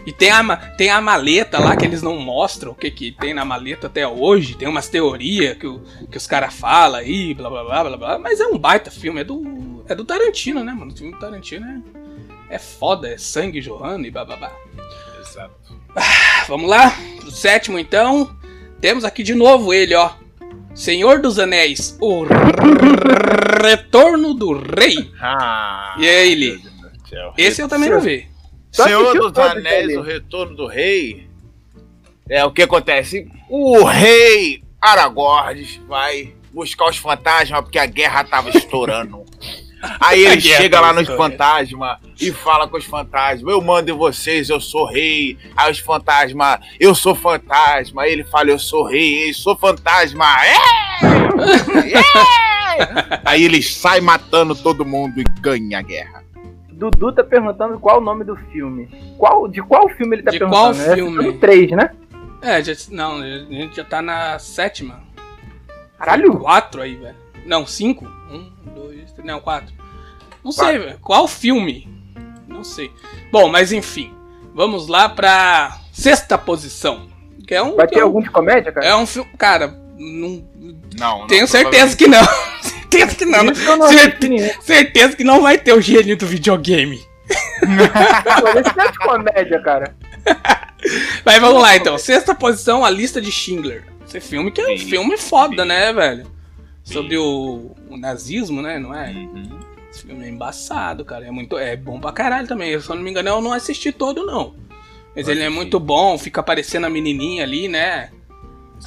E 0.06 0.14
tem 0.14 0.32
a, 0.32 0.56
tem 0.78 0.90
a 0.90 1.02
maleta 1.02 1.60
lá 1.60 1.76
que 1.76 1.86
eles 1.86 2.02
não 2.02 2.18
mostram 2.18 2.72
o 2.72 2.76
que, 2.76 2.90
que 2.90 3.12
tem 3.12 3.34
na 3.34 3.44
maleta 3.44 3.88
até 3.88 4.08
hoje. 4.08 4.56
Tem 4.56 4.68
umas 4.68 4.88
teorias 4.88 5.58
que, 5.58 5.68
o- 5.68 5.82
que 6.10 6.18
os 6.18 6.26
caras 6.26 6.54
falam 6.54 7.00
aí, 7.02 7.34
blá 7.34 7.50
blá 7.50 7.64
blá 7.64 7.84
blá 7.84 7.98
blá. 7.98 8.18
Mas 8.20 8.40
é 8.40 8.48
um 8.48 8.58
baita 8.58 8.90
filme, 8.90 9.20
é 9.20 9.24
do, 9.26 9.84
é 9.88 9.94
do 9.94 10.06
Tarantino, 10.06 10.64
né, 10.64 10.72
mano? 10.72 10.92
O 10.94 10.98
filme 10.98 11.12
do 11.14 11.20
Tarantino 11.20 11.66
é, 12.50 12.56
é 12.56 12.58
foda, 12.58 13.10
é 13.10 13.18
sangue 13.18 13.62
jorrando 13.62 14.08
e 14.08 14.12
blá 14.12 14.24
blá 14.24 14.38
blá. 14.38 14.52
Exato. 15.20 15.54
Vamos 16.48 16.70
lá, 16.70 16.96
pro 17.20 17.30
sétimo 17.30 17.78
então. 17.78 18.34
Temos 18.80 19.04
aqui 19.04 19.22
de 19.22 19.36
novo 19.36 19.74
ele, 19.74 19.94
ó. 19.94 20.12
Senhor 20.74 21.22
dos 21.22 21.38
Anéis, 21.40 21.98
o 22.00 22.24
Retorno 23.62 24.34
do 24.34 24.54
Rei. 24.54 25.12
Ah, 25.20 25.96
E 26.00 26.08
é 26.08 26.28
ele. 26.28 26.62
Esse 27.38 27.62
eu 27.62 27.68
também 27.68 27.90
não 27.90 28.00
vi. 28.00 28.28
Senhor 28.72 29.14
dos 29.32 29.38
Anéis, 29.38 29.98
o 29.98 30.02
Retorno 30.02 30.56
do 30.56 30.68
Rei. 30.68 31.28
É 32.30 32.46
o 32.46 32.52
que 32.52 32.62
acontece. 32.62 33.28
O 33.50 33.84
rei 33.84 34.64
Aragorn 34.80 35.66
vai 35.88 36.34
buscar 36.54 36.88
os 36.90 36.98
fantasmas 36.98 37.62
porque 37.62 37.80
a 37.80 37.88
guerra 37.88 38.24
tava 38.24 38.50
estourando. 38.50 39.26
Aí 40.00 40.26
ele 40.26 40.42
chega 40.42 40.80
lá 40.80 40.92
nos 40.94 41.08
fantasmas 41.08 41.98
e 42.20 42.32
fala 42.32 42.68
com 42.68 42.78
os 42.78 42.86
fantasmas: 42.86 43.52
Eu 43.52 43.62
mando 43.62 43.92
em 43.92 43.96
vocês, 43.96 44.50
eu 44.50 44.60
sou 44.60 44.86
rei. 44.86 45.38
Aí 45.56 45.72
os 45.72 45.80
fantasmas, 45.80 46.60
eu 46.80 46.94
sou 46.94 47.16
fantasma. 47.16 48.04
Aí 48.04 48.12
ele 48.12 48.24
fala: 48.24 48.50
Eu 48.50 48.60
sou 48.60 48.84
rei, 48.86 49.30
eu 49.30 49.34
sou 49.34 49.56
fantasma. 49.58 50.26
É! 50.44 50.56
É! 51.98 53.20
Aí 53.26 53.44
ele 53.44 53.62
sai 53.62 54.00
matando 54.00 54.56
todo 54.56 54.86
mundo 54.86 55.20
e 55.20 55.24
ganha 55.42 55.80
a 55.80 55.82
guerra. 55.82 56.24
Dudu 56.72 57.12
tá 57.12 57.24
perguntando 57.24 57.78
qual 57.78 57.98
o 57.98 58.02
nome 58.02 58.24
do 58.24 58.38
filme. 58.38 58.90
Qual, 59.18 59.48
de 59.50 59.62
qual 59.62 59.90
filme 59.90 60.16
ele 60.16 60.24
tá 60.24 60.32
De 60.32 60.40
perguntando? 60.40 60.78
qual 60.78 60.92
É 60.92 60.96
filme? 60.96 61.34
3, 61.34 61.72
né? 61.72 61.92
É, 62.42 62.64
já, 62.64 62.74
não, 62.90 63.18
a 63.18 63.26
gente 63.26 63.76
já 63.76 63.84
tá 63.84 64.02
na 64.02 64.40
sétima. 64.40 65.02
Caralho! 65.98 66.40
Quatro 66.40 66.82
aí, 66.82 66.96
velho. 66.96 67.16
Não, 67.50 67.66
cinco? 67.66 68.06
Um, 68.06 68.52
dois, 68.76 69.12
três, 69.12 69.26
não, 69.26 69.40
quatro. 69.40 69.74
Não 70.44 70.52
sei, 70.52 70.78
velho. 70.78 71.00
Qual 71.02 71.28
filme? 71.28 71.90
Não 72.48 72.64
sei. 72.64 72.92
Bom, 73.32 73.50
mas 73.50 73.72
enfim. 73.74 74.14
Vamos 74.54 74.88
lá 74.88 75.10
pra 75.10 75.80
sexta 75.92 76.38
posição. 76.38 77.08
Que 77.48 77.56
é 77.56 77.64
um. 77.64 77.76
Vai 77.76 77.88
que 77.88 77.96
ter 77.96 78.02
é 78.02 78.04
um, 78.04 78.08
algum 78.08 78.22
de 78.22 78.30
comédia, 78.30 78.72
cara? 78.72 78.86
É 78.86 78.96
um 78.96 79.08
filme. 79.08 79.28
Cara, 79.36 79.68
não. 79.98 80.48
Não, 81.00 81.20
não 81.22 81.28
Tenho 81.28 81.48
certeza 81.50 81.98
que 81.98 82.08
não. 82.08 82.24
certeza 82.62 83.16
que 83.16 83.26
não. 83.26 83.46
Isso 83.52 83.64
que 83.64 83.68
eu 83.68 83.78
não 83.78 83.88
Certe- 83.88 84.08
assisti 84.08 84.30
nenhum. 84.30 84.62
certeza 84.62 85.16
que 85.16 85.24
não 85.24 85.42
vai 85.42 85.58
ter 85.58 85.74
o 85.74 85.82
gênio 85.82 86.16
do 86.16 86.28
videogame. 86.28 87.02
Não 87.68 88.48
é 88.84 88.92
de 88.92 89.00
comédia, 89.00 89.60
cara. 89.62 89.96
Mas 91.26 91.40
vamos 91.40 91.62
lá 91.62 91.76
então. 91.76 91.98
Sexta 91.98 92.36
posição, 92.36 92.86
a 92.86 92.90
lista 92.92 93.20
de 93.20 93.32
Schindler. 93.32 93.86
Esse 94.08 94.20
filme 94.22 94.52
que 94.52 94.62
é 94.62 94.74
um 94.74 94.78
filme 94.78 95.18
foda, 95.18 95.64
sim. 95.64 95.68
né, 95.68 95.92
velho? 95.94 96.39
Sim. 96.90 96.94
Sobre 96.96 97.18
o, 97.18 97.72
o 97.90 97.98
nazismo, 97.98 98.62
né? 98.62 98.78
Não 98.80 98.94
é? 98.94 99.12
Uhum. 99.12 99.60
Esse 99.92 100.06
filme 100.06 100.26
é 100.26 100.30
embaçado, 100.30 101.06
cara. 101.06 101.26
É 101.26 101.32
muito, 101.32 101.58
é 101.58 101.76
bom 101.76 102.00
pra 102.00 102.12
caralho 102.12 102.48
também. 102.48 102.70
Eu, 102.72 102.82
se 102.82 102.90
eu 102.90 102.96
não 102.96 103.04
me 103.04 103.10
engano, 103.10 103.30
eu 103.30 103.42
não 103.42 103.54
assisti 103.54 103.92
todo, 103.92 104.26
não. 104.26 104.54
Mas 105.16 105.28
Eu 105.28 105.34
ele 105.34 105.42
é 105.42 105.46
assisti. 105.46 105.56
muito 105.56 105.80
bom, 105.80 106.18
fica 106.18 106.42
aparecendo 106.42 106.86
a 106.86 106.90
menininha 106.90 107.44
ali, 107.44 107.68
né? 107.68 108.10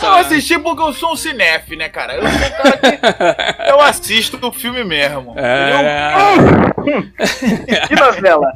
Eu 0.01 0.15
assisti 0.15 0.59
porque 0.59 0.81
eu 0.83 0.93
sou 0.95 1.13
um 1.13 1.17
cinefe, 1.17 1.77
né, 1.77 1.89
cara? 1.89 2.15
Eu 2.15 2.23
sou 2.23 2.31
um 2.31 2.51
cara 2.51 2.79
que 2.79 3.63
eu 3.71 3.81
assisto 3.81 4.39
o 4.47 4.53
filme 4.53 4.83
mesmo. 4.85 5.35
É... 5.37 6.13
Que 7.89 7.95
novela? 7.95 8.53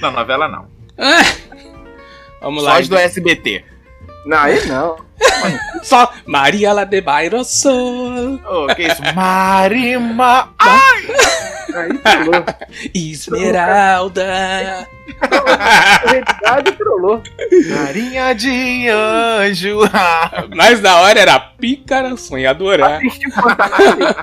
Não, 0.00 0.10
novela 0.10 0.48
não. 0.48 0.66
Vamos 2.40 2.62
Só 2.64 2.68
lá. 2.70 2.78
as 2.78 2.88
do 2.88 2.96
SBT. 2.96 3.64
Não, 4.28 4.38
aí 4.38 4.66
não. 4.66 4.96
Só 5.82 6.12
Maria 6.26 6.74
la 6.74 6.84
de 6.84 7.00
Bairro 7.00 7.42
Sol, 7.42 8.38
Ô, 8.46 8.66
que 8.74 8.82
isso? 8.82 9.00
Marima! 9.14 10.50
Aí 11.74 11.98
trollou. 11.98 12.44
Esmeralda. 12.94 14.86
Realidade 16.04 16.72
trollou. 16.76 17.22
Marinha 17.70 18.34
de 18.34 18.88
anjo. 18.90 19.78
Mais 20.54 20.80
da 20.80 20.96
hora 21.00 21.18
era 21.18 21.40
Pícara 21.40 22.14
Sonhadora. 22.18 22.98
Assistiu 22.98 23.30
Pantanal? 23.32 24.14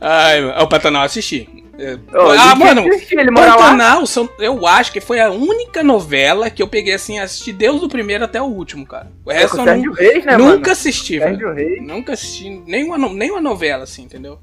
Ai, 0.00 0.44
o 0.62 0.66
Pantanal 0.66 1.02
assisti. 1.02 1.59
É, 1.82 1.94
Ô, 2.14 2.30
ah, 2.38 2.54
mano, 2.54 2.82
ele. 2.82 3.32
Pantanal, 3.32 4.04
são- 4.06 4.28
eu 4.38 4.66
acho 4.66 4.92
que 4.92 5.00
foi 5.00 5.18
a 5.18 5.30
única 5.30 5.82
novela 5.82 6.50
que 6.50 6.62
eu 6.62 6.68
peguei 6.68 6.92
assim, 6.92 7.18
assisti 7.18 7.52
desde 7.54 7.82
o 7.84 7.88
primeiro 7.88 8.22
até 8.24 8.40
o 8.40 8.44
último, 8.44 8.86
cara. 8.86 9.10
O 9.24 9.30
É 9.32 9.38
resto 9.38 9.52
com 9.56 9.58
eu 9.58 9.62
o 9.62 9.66
Sérgio 9.66 9.90
nu- 9.90 9.96
Reis, 9.96 10.24
né, 10.26 10.36
nunca 10.36 10.50
mano? 10.58 10.70
assisti, 10.72 11.18
velho. 11.18 11.30
Sérgio 11.38 11.54
Reis. 11.54 11.82
Nunca 11.86 12.12
assisti 12.12 12.50
nenhuma, 12.66 12.98
nenhuma 12.98 13.40
novela, 13.40 13.84
assim, 13.84 14.02
entendeu? 14.02 14.38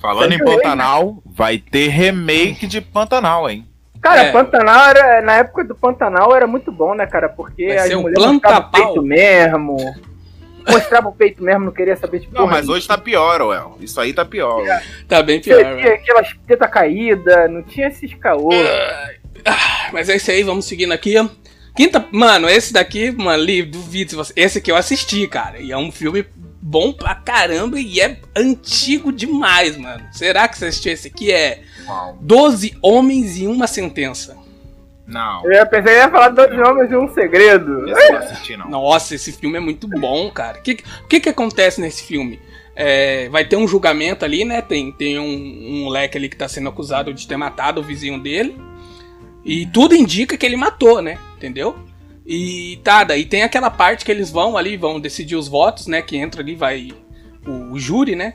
Falando 0.00 0.28
em 0.32 0.38
Sérgio 0.38 0.46
Reis, 0.46 0.62
Pantanal, 0.62 1.22
vai 1.26 1.58
ter 1.58 1.88
remake 1.88 2.66
de 2.66 2.80
Pantanal, 2.80 3.50
hein? 3.50 3.66
Cara, 4.00 4.22
É. 4.22 4.32
Pantanal 4.32 4.88
era. 4.88 5.20
Na 5.20 5.34
época 5.34 5.62
do 5.62 5.74
Pantanal 5.74 6.34
era 6.34 6.46
muito 6.46 6.72
bom, 6.72 6.94
né, 6.94 7.06
cara? 7.06 7.28
Porque 7.28 7.66
Vai 7.66 7.76
as 7.76 7.92
um 7.92 8.00
mulheres 8.00 8.24
mostravam 8.24 8.36
o 8.36 8.40
planta-pau. 8.40 8.70
peito 8.94 9.02
mesmo. 9.02 9.76
Mostrava 10.68 11.08
o 11.08 11.12
peito 11.12 11.42
mesmo, 11.42 11.66
não 11.66 11.72
queria 11.72 11.96
saber 11.96 12.20
de 12.20 12.28
Não, 12.32 12.46
mas 12.46 12.68
hoje 12.68 12.86
tá 12.86 12.98
pior, 12.98 13.40
Uel. 13.42 13.76
Isso 13.80 14.00
aí 14.00 14.12
tá 14.12 14.24
pior. 14.24 14.64
Tá 15.08 15.22
bem 15.22 15.40
pior, 15.40 15.76
tinha 15.76 15.94
aquelas 15.94 16.28
teta 16.46 16.68
caída, 16.68 17.48
não 17.48 17.62
tinha 17.62 17.88
esses 17.88 18.14
caô. 18.14 18.50
Mas 19.92 20.08
é 20.08 20.16
isso 20.16 20.30
aí, 20.30 20.42
vamos 20.42 20.64
seguindo 20.64 20.92
aqui. 20.92 21.14
Quinta. 21.76 22.06
Mano, 22.12 22.48
esse 22.48 22.72
daqui, 22.72 23.10
mano, 23.10 23.42
li, 23.42 23.62
duvido 23.62 24.10
se 24.10 24.16
você. 24.16 24.32
Esse 24.36 24.58
aqui 24.58 24.70
eu 24.70 24.76
assisti, 24.76 25.26
cara. 25.26 25.58
E 25.58 25.72
é 25.72 25.76
um 25.76 25.90
filme 25.90 26.26
bom 26.60 26.92
pra 26.92 27.14
caramba 27.14 27.80
e 27.80 28.00
é 28.00 28.18
antigo 28.36 29.10
demais, 29.10 29.76
mano. 29.76 30.04
Será 30.12 30.46
que 30.46 30.58
você 30.58 30.66
assistiu 30.66 30.92
esse 30.92 31.08
aqui? 31.08 31.32
É 31.32 31.62
Uau. 31.86 32.18
12 32.20 32.76
Homens 32.82 33.38
e 33.38 33.46
uma 33.46 33.66
Sentença. 33.66 34.36
Não. 35.10 35.44
Eu 35.44 35.52
ia 35.52 35.66
pensar 35.66 35.90
que 35.90 35.96
ia 35.96 36.08
falar 36.08 36.28
dois 36.28 36.52
homens 36.52 36.90
e 36.90 36.96
um 36.96 37.12
segredo. 37.12 37.88
Esse 37.88 38.00
eu 38.00 38.12
não 38.12 38.18
assisti, 38.18 38.56
não. 38.56 38.70
Nossa, 38.70 39.14
esse 39.14 39.32
filme 39.32 39.56
é 39.56 39.60
muito 39.60 39.88
bom, 39.88 40.30
cara. 40.30 40.58
O 40.58 40.62
que, 40.62 40.82
que 41.08 41.20
que 41.20 41.28
acontece 41.28 41.80
nesse 41.80 42.04
filme? 42.04 42.40
É, 42.76 43.28
vai 43.28 43.44
ter 43.44 43.56
um 43.56 43.66
julgamento 43.66 44.24
ali, 44.24 44.44
né? 44.44 44.62
Tem, 44.62 44.92
tem 44.92 45.18
um, 45.18 45.24
um 45.24 45.84
moleque 45.84 46.16
ali 46.16 46.28
que 46.28 46.36
tá 46.36 46.48
sendo 46.48 46.68
acusado 46.68 47.12
de 47.12 47.26
ter 47.26 47.36
matado 47.36 47.80
o 47.80 47.84
vizinho 47.84 48.18
dele. 48.20 48.56
E 49.44 49.66
tudo 49.66 49.96
indica 49.96 50.36
que 50.36 50.46
ele 50.46 50.56
matou, 50.56 51.02
né? 51.02 51.18
Entendeu? 51.36 51.76
E 52.24 52.78
tá, 52.84 53.02
daí 53.02 53.24
tem 53.24 53.42
aquela 53.42 53.70
parte 53.70 54.04
que 54.04 54.12
eles 54.12 54.30
vão 54.30 54.56
ali, 54.56 54.76
vão 54.76 55.00
decidir 55.00 55.34
os 55.34 55.48
votos, 55.48 55.88
né? 55.88 56.00
Que 56.00 56.16
entra 56.16 56.40
ali, 56.40 56.54
vai 56.54 56.92
o, 57.44 57.72
o 57.72 57.78
júri, 57.78 58.14
né? 58.14 58.34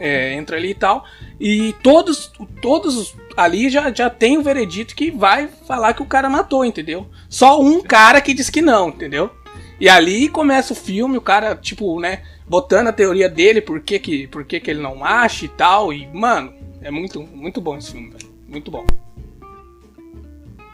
É, 0.00 0.32
entra 0.32 0.56
ali 0.56 0.70
e 0.70 0.74
tal. 0.74 1.04
E 1.38 1.74
todos, 1.82 2.32
todos 2.62 3.14
ali 3.36 3.68
já, 3.68 3.92
já 3.92 4.08
tem 4.08 4.38
o 4.38 4.42
veredito 4.42 4.96
que 4.96 5.10
vai 5.10 5.46
falar 5.66 5.92
que 5.92 6.02
o 6.02 6.06
cara 6.06 6.28
matou, 6.28 6.64
entendeu? 6.64 7.06
Só 7.28 7.60
um 7.60 7.82
cara 7.82 8.20
que 8.20 8.34
diz 8.34 8.48
que 8.48 8.62
não, 8.62 8.88
entendeu? 8.88 9.30
E 9.78 9.88
ali 9.88 10.28
começa 10.28 10.72
o 10.72 10.76
filme, 10.76 11.16
o 11.16 11.22
cara, 11.22 11.54
tipo, 11.54 12.00
né, 12.00 12.22
botando 12.46 12.88
a 12.88 12.92
teoria 12.92 13.28
dele, 13.28 13.60
por 13.60 13.80
que 13.80 13.98
que, 13.98 14.26
por 14.26 14.44
que, 14.44 14.58
que 14.60 14.70
ele 14.70 14.82
não 14.82 15.04
acha 15.04 15.44
e 15.44 15.48
tal. 15.48 15.92
E, 15.92 16.06
mano, 16.08 16.52
é 16.82 16.90
muito, 16.90 17.22
muito 17.22 17.60
bom 17.60 17.76
esse 17.76 17.92
filme, 17.92 18.10
velho. 18.10 18.30
Muito 18.48 18.70
bom. 18.70 18.84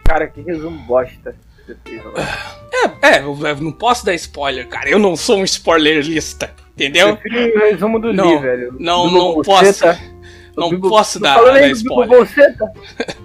Cara, 0.04 0.26
que 0.26 0.40
resumo 0.40 0.78
bosta. 0.78 1.36
que 1.56 1.72
você 1.72 1.78
fez 1.84 2.00
agora. 2.00 2.66
É, 3.02 3.16
é, 3.16 3.22
eu 3.22 3.56
não 3.60 3.72
posso 3.72 4.04
dar 4.04 4.14
spoiler, 4.14 4.68
cara. 4.68 4.88
Eu 4.88 4.98
não 4.98 5.16
sou 5.16 5.38
um 5.38 5.44
spoilerista, 5.44 6.52
entendeu? 6.76 7.18
O 7.54 7.58
resumo 7.58 7.98
do 7.98 8.12
Não, 8.12 8.28
Lee, 8.30 8.38
velho. 8.38 8.76
não, 8.78 9.10
não 9.10 9.42
posso. 9.42 9.84
Não 10.56 10.70
Bibo- 10.70 10.88
posso 10.88 11.18
dar, 11.20 11.38
Bibo 11.38 11.66
spoiler. 11.72 12.28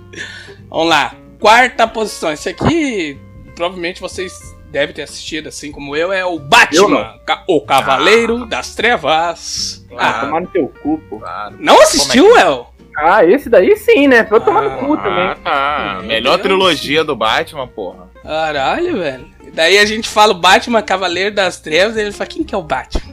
Vamos 0.69 0.89
lá. 0.89 1.13
Quarta 1.39 1.87
posição. 1.87 2.31
Esse 2.31 2.49
aqui, 2.49 3.17
provavelmente 3.55 3.99
vocês 4.01 4.33
devem 4.69 4.93
ter 4.95 5.01
assistido, 5.03 5.47
assim 5.47 5.71
como 5.71 5.95
eu, 5.95 6.11
é 6.13 6.25
o 6.25 6.33
Eu 6.33 6.39
Batman, 6.39 7.19
Ca- 7.25 7.43
o 7.47 7.61
Cavaleiro 7.61 8.45
das 8.45 8.75
Trevas. 8.75 9.85
Ah, 9.97 10.09
Ah, 10.09 10.25
tomar 10.25 10.41
no 10.41 10.47
teu 10.47 10.67
cu, 10.81 10.97
pô. 11.09 11.19
Claro. 11.19 11.55
não 11.59 11.81
assistiu, 11.81 12.37
El? 12.37 12.69
Ah, 12.97 13.23
esse 13.25 13.49
daí 13.49 13.75
sim, 13.77 14.07
né? 14.07 14.23
Pra 14.23 14.37
eu 14.37 14.41
tomar 14.41 14.61
no 14.63 14.77
cu 14.77 14.93
Ah, 14.93 14.97
também. 15.01 15.43
tá. 15.43 15.95
Meu 15.99 16.07
Melhor 16.07 16.31
Deus. 16.37 16.41
trilogia 16.41 17.03
do 17.03 17.15
Batman, 17.15 17.67
porra. 17.67 18.09
Caralho, 18.23 18.97
velho. 18.99 19.27
E 19.45 19.51
Daí 19.51 19.77
a 19.77 19.85
gente 19.85 20.07
fala 20.07 20.31
o 20.33 20.37
Batman 20.39 20.81
Cavaleiro 20.81 21.33
das 21.33 21.59
Trevas 21.59 21.95
e 21.97 22.01
ele 22.01 22.11
fala, 22.11 22.27
quem 22.29 22.43
que 22.43 22.53
é 22.53 22.57
o 22.57 22.61
Batman? 22.61 23.10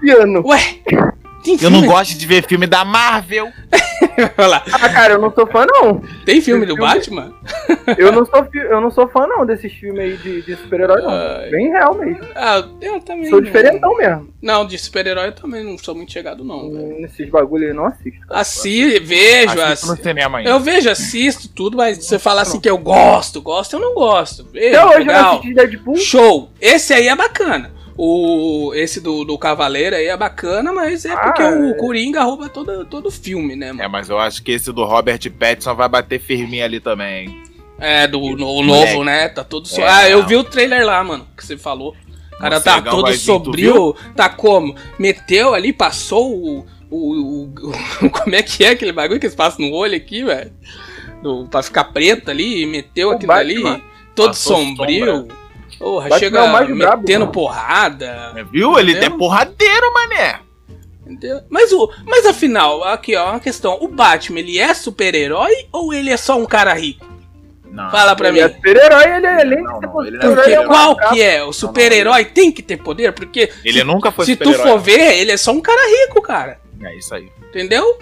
Piano. 0.00 0.42
Ué, 0.46 0.58
tem 1.42 1.54
Eu 1.54 1.58
filme? 1.58 1.80
não 1.80 1.86
gosto 1.86 2.16
de 2.18 2.26
ver 2.26 2.44
filme 2.46 2.66
da 2.66 2.84
Marvel. 2.84 3.48
Olha 4.38 4.46
lá, 4.48 4.62
Ah, 4.72 4.88
cara, 4.88 5.14
eu 5.14 5.18
não 5.20 5.32
sou 5.32 5.46
fã, 5.46 5.66
não. 5.66 6.00
tem 6.24 6.40
filme 6.40 6.64
do 6.66 6.74
Filme- 6.74 6.92
Batman? 6.94 7.32
Eu 7.98 8.10
não 8.12 8.26
sou, 8.26 8.44
fi- 8.46 8.58
eu 8.58 8.80
não 8.80 8.90
sou 8.90 9.06
fã, 9.08 9.26
não, 9.28 9.46
desses 9.46 9.72
filmes 9.72 10.00
aí 10.00 10.16
de, 10.16 10.42
de 10.42 10.56
super-herói, 10.56 11.00
não. 11.02 11.08
Ai. 11.10 11.50
Bem 11.50 11.68
real 11.70 11.94
mesmo. 11.94 12.18
Ah, 12.34 12.64
eu 12.80 13.00
também. 13.00 13.30
Sou 13.30 13.40
diferentão 13.40 13.96
mesmo. 13.96 14.28
Não, 14.42 14.66
de 14.66 14.76
super-herói 14.76 15.28
eu 15.28 15.32
também 15.32 15.62
não 15.64 15.78
sou 15.78 15.94
muito 15.94 16.12
chegado, 16.12 16.42
não. 16.44 16.68
Nesses 16.68 17.28
bagulho 17.30 17.62
aí 17.64 17.70
eu 17.70 17.74
não 17.74 17.86
assisto. 17.86 18.26
cara. 18.26 18.40
Assi, 18.40 18.98
vejo, 18.98 19.60
Assisto 19.60 20.02
cinema 20.02 20.38
ainda. 20.38 20.50
Eu 20.50 20.58
vejo, 20.60 20.90
assisto 20.90 21.48
tudo, 21.48 21.76
mas 21.76 22.04
você 22.04 22.18
falar 22.18 22.42
assim 22.42 22.58
que 22.60 22.68
eu 22.68 22.76
gosto, 22.78 23.40
gosto, 23.40 23.74
eu 23.76 23.80
não 23.80 23.94
gosto. 23.94 24.44
Vejo, 24.52 24.76
Até 24.76 24.84
hoje 24.86 24.94
eu 24.94 25.04
não 25.06 25.14
legal. 25.14 25.32
assisti 25.38 25.54
Deadpool. 25.54 25.96
Show! 25.96 26.50
Esse 26.60 26.92
aí 26.92 27.06
é 27.08 27.14
bacana. 27.14 27.70
O, 27.98 28.72
esse 28.74 29.00
do, 29.00 29.24
do 29.24 29.38
Cavaleiro 29.38 29.96
aí 29.96 30.06
é 30.06 30.16
bacana, 30.16 30.72
mas 30.72 31.04
é 31.06 31.12
Ah, 31.12 31.16
porque 31.18 31.42
é. 31.42 31.48
o 31.48 31.74
Coringa 31.76 32.22
rouba 32.22 32.48
todo, 32.48 32.84
todo 32.84 33.06
o 33.06 33.10
filme, 33.10 33.56
né, 33.56 33.68
É, 33.68 33.72
mano? 33.72 33.90
mas 33.90 34.10
eu 34.10 34.18
acho 34.18 34.42
que 34.42 34.52
esse 34.52 34.70
do 34.72 34.84
Robert 34.84 35.18
Pattinson 35.38 35.74
vai 35.74 35.88
bater 35.88 36.20
firminho 36.20 36.64
ali 36.64 36.78
também. 36.78 37.42
É, 37.78 38.06
do 38.06 38.18
no, 38.36 38.48
o 38.50 38.62
novo, 38.62 39.02
né? 39.04 39.28
Tá 39.28 39.42
todo 39.44 39.66
so... 39.68 39.80
É, 39.80 39.88
Ah, 39.88 40.08
eu 40.10 40.20
não. 40.20 40.26
vi 40.28 40.36
o 40.36 40.44
trailer 40.44 40.84
lá, 40.84 41.02
mano, 41.02 41.26
que 41.36 41.44
você 41.44 41.56
falou. 41.56 41.94
O 42.34 42.38
cara 42.38 42.60
tá 42.60 42.82
todo 42.82 43.06
vir, 43.10 43.16
sombrio. 43.18 43.94
Tá 44.14 44.28
como? 44.28 44.74
Meteu 44.98 45.54
ali, 45.54 45.72
passou 45.72 46.30
o. 46.34 46.66
o, 46.90 46.96
o- 47.14 47.54
o- 48.02 48.10
como 48.12 48.34
é 48.34 48.42
que 48.42 48.62
é 48.62 48.70
aquele 48.70 48.92
bagulho 48.92 49.18
que 49.18 49.24
eles 49.26 49.34
passam 49.36 49.64
no 49.66 49.72
olho 49.74 49.96
aqui, 49.96 50.22
velho? 50.22 50.52
Pra 51.50 51.62
ficar 51.62 51.84
preto 51.84 52.30
ali, 52.30 52.62
e 52.62 52.66
meteu 52.66 53.10
aquilo 53.10 53.32
ali, 53.32 53.62
todo 54.14 54.28
Passou 54.28 54.56
sombrio. 54.58 55.26
Porra, 55.78 56.08
Batman 56.08 56.18
chega 56.18 56.38
é 56.44 56.48
mais 56.52 56.76
brabo, 56.78 56.96
metendo 57.02 57.20
mano. 57.20 57.32
porrada. 57.32 58.32
É, 58.36 58.44
Viu? 58.44 58.78
Ele 58.78 58.96
é 58.96 59.10
porradeiro, 59.10 59.92
mané. 59.92 60.40
Entendeu? 61.06 61.40
Mas, 61.48 61.70
o, 61.72 61.92
mas 62.04 62.26
afinal, 62.26 62.82
aqui 62.82 63.14
ó, 63.14 63.30
uma 63.30 63.40
questão. 63.40 63.78
O 63.80 63.88
Batman, 63.88 64.40
ele 64.40 64.58
é 64.58 64.72
super-herói 64.74 65.52
ou 65.70 65.92
ele 65.94 66.10
é 66.10 66.16
só 66.16 66.36
um 66.36 66.46
cara 66.46 66.72
rico? 66.74 67.06
Não. 67.70 67.90
Fala 67.90 68.16
pra 68.16 68.28
Ele 68.30 68.38
mim. 68.40 68.44
é 68.44 68.48
super-herói, 68.48 69.04
ele 69.16 69.26
é 69.26 69.40
além 69.42 69.62
Não, 69.62 69.80
não, 69.80 70.04
ele 70.06 70.16
não 70.18 70.32
é 70.32 70.34
Porque 70.34 70.50
é 70.50 70.64
qual 70.64 70.96
que 70.96 71.20
é? 71.22 71.44
O 71.44 71.52
super-herói 71.52 72.24
tem 72.24 72.50
que 72.50 72.62
ter 72.62 72.78
poder? 72.78 73.12
Porque 73.12 73.52
Ele 73.62 73.84
nunca 73.84 74.10
foi 74.10 74.24
se 74.24 74.34
tu 74.34 74.50
for 74.54 74.78
ver, 74.78 75.18
ele 75.18 75.30
é 75.30 75.36
só 75.36 75.52
um 75.52 75.60
cara 75.60 75.82
rico, 76.06 76.22
cara. 76.22 76.58
É 76.82 76.96
isso 76.96 77.14
aí. 77.14 77.28
Entendeu? 77.50 77.98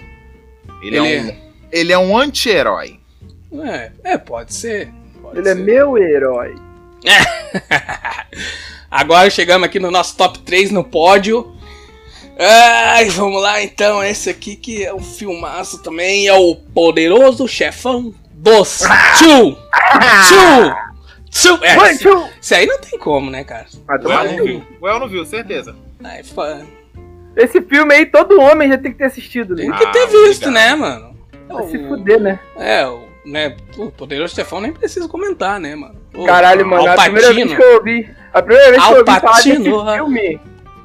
Ele, 0.81 0.97
Ele 0.97 0.97
é 0.97 1.01
um, 1.21 1.37
ele 1.71 1.93
é 1.93 1.97
um 1.97 2.17
anti-herói. 2.17 2.99
É, 3.65 3.91
é 4.03 4.17
pode 4.17 4.53
ser. 4.53 4.89
pode 5.21 5.39
Ele 5.39 5.49
é 5.49 5.55
ser. 5.55 5.61
meu 5.61 5.97
herói. 5.97 6.55
Agora 8.89 9.29
chegamos 9.29 9.65
aqui 9.65 9.79
no 9.79 9.91
nosso 9.91 10.15
top 10.17 10.39
3 10.39 10.71
no 10.71 10.83
pódio. 10.83 11.53
Ai, 12.39 13.09
vamos 13.09 13.41
lá 13.41 13.61
então. 13.63 14.03
Esse 14.03 14.29
aqui 14.29 14.55
que 14.55 14.83
é 14.85 14.93
um 14.93 14.99
filmaço 15.03 15.81
também. 15.81 16.27
É 16.27 16.33
o 16.33 16.55
Poderoso 16.55 17.47
Chefão 17.47 18.13
dos 18.33 18.79
Tchu! 19.17 19.57
Tchu! 20.27 20.75
Tchu! 21.31 21.59
É, 21.63 21.91
esse, 22.39 22.55
aí 22.55 22.65
não 22.65 22.79
tem 22.79 22.97
como, 22.99 23.29
né, 23.29 23.43
cara? 23.43 23.65
Vai 23.85 23.97
O 23.97 24.01
tomar 24.01 24.25
El 24.25 24.37
não 24.37 24.45
viu. 24.45 24.63
O 24.81 24.87
El 24.87 24.99
não 24.99 25.07
viu, 25.09 25.25
certeza. 25.25 25.75
Ai, 26.03 26.23
fa- 26.23 26.61
Esse 27.35 27.61
filme 27.61 27.93
aí, 27.93 28.05
todo 28.05 28.39
homem 28.39 28.69
já 28.69 28.77
tem 28.77 28.91
que 28.91 28.97
ter 28.97 29.05
assistido. 29.05 29.55
Tem 29.55 29.69
Né? 29.69 29.77
que 29.77 29.91
ter 29.91 30.03
Ah, 30.03 30.05
visto, 30.07 30.47
obrigado. 30.47 30.51
né, 30.53 30.75
mano? 30.75 31.15
Vai 31.49 31.67
se 31.69 31.87
fuder, 31.87 32.19
né? 32.19 32.39
É, 32.57 32.87
o, 32.87 33.03
né, 33.25 33.55
o 33.77 33.91
Poderoso 33.91 34.33
Chefão 34.35 34.61
nem 34.61 34.71
precisa 34.73 35.07
comentar, 35.09 35.59
né, 35.59 35.75
mano? 35.75 35.95
Caralho, 36.25 36.65
mano, 36.65 36.87
a 36.87 36.95
primeira 36.95 37.33
vez 37.33 37.53
que 37.55 37.61
eu 37.61 37.73
ouvi. 37.75 38.09
A 38.33 38.41
primeira 38.41 38.71
vez 38.71 38.83
que 38.83 38.93
eu 38.93 38.97
ouvi 38.99 39.19
falar 39.19 39.35
desse 39.37 39.63
filme 39.63 40.39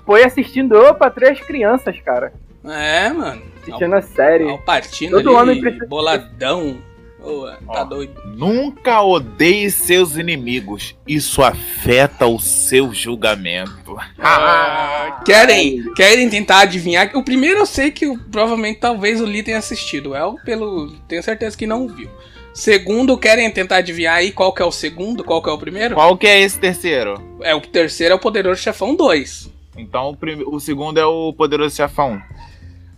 foi 0.07 0.25
assistindo 0.25 0.75
eu 0.77 0.95
pra 0.95 1.11
três 1.11 1.41
crianças, 1.41 1.97
cara. 2.01 2.33
É, 2.65 3.09
mano. 3.11 3.43
Assistindo 3.63 3.95
a 3.95 4.03
série. 4.03 4.49
Alpatino 4.49 5.17
Todo 5.19 5.29
ali, 5.31 5.39
homem 5.39 5.61
precisa- 5.61 5.87
boladão. 5.87 6.79
Ô, 7.23 7.47
tá 7.47 7.59
Ó. 7.67 7.85
doido. 7.85 8.15
Nunca 8.35 9.03
odeie 9.03 9.71
seus 9.71 10.17
inimigos. 10.17 10.97
Isso 11.07 11.43
afeta 11.43 12.27
o 12.27 12.39
seu 12.41 12.95
julgamento. 12.95 13.95
Ah, 14.19 15.21
querem, 15.25 15.85
querem 15.95 16.31
tentar 16.31 16.61
adivinhar? 16.61 17.11
O 17.15 17.23
primeiro 17.23 17.59
eu 17.61 17.67
sei 17.67 17.91
que 17.91 18.17
provavelmente 18.31 18.81
talvez 18.81 19.21
o 19.21 19.27
Lee 19.27 19.43
tenha 19.43 19.59
assistido. 19.59 20.15
É 20.15 20.25
o 20.25 20.37
pelo. 20.37 20.93
Tenho 21.07 21.23
certeza 21.23 21.57
que 21.59 21.67
não 21.67 21.87
viu. 21.87 22.09
Segundo, 22.53 23.17
querem 23.17 23.51
tentar 23.51 23.77
adivinhar 23.77 24.17
aí 24.17 24.33
qual 24.33 24.53
que 24.53 24.61
é 24.61 24.65
o 24.65 24.73
segundo, 24.73 25.23
qual 25.25 25.43
que 25.43 25.49
é 25.49 25.53
o 25.53 25.59
primeiro? 25.59 25.95
Qual 25.95 26.17
que 26.17 26.27
é 26.27 26.41
esse 26.41 26.59
terceiro? 26.59 27.23
É 27.43 27.55
o 27.55 27.61
terceiro 27.61 28.13
é 28.13 28.17
o 28.17 28.19
Poderoso 28.21 28.61
Chefão 28.61 28.95
2. 28.95 29.49
Então 29.77 30.11
o, 30.11 30.17
prime- 30.17 30.45
o 30.47 30.59
segundo 30.61 30.99
é 30.99 31.07
o 31.07 31.33
Poderoso 31.33 31.75
Chefão. 31.77 32.21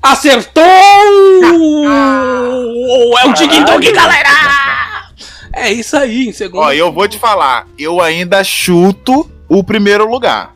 Acertou! 0.03 0.63
É 3.23 3.29
o 3.29 3.33
Dig 3.35 3.65
Dog, 3.65 3.93
galera! 3.93 4.29
É 5.53 5.71
isso 5.71 5.97
aí, 5.97 6.29
em 6.29 6.33
segundo. 6.33 6.63
Ó, 6.63 6.73
eu 6.73 6.91
vou 6.91 7.07
te 7.07 7.19
falar, 7.19 7.69
eu 7.79 8.01
ainda 8.01 8.43
chuto 8.43 9.31
o 9.49 9.63
primeiro 9.63 10.09
lugar. 10.11 10.55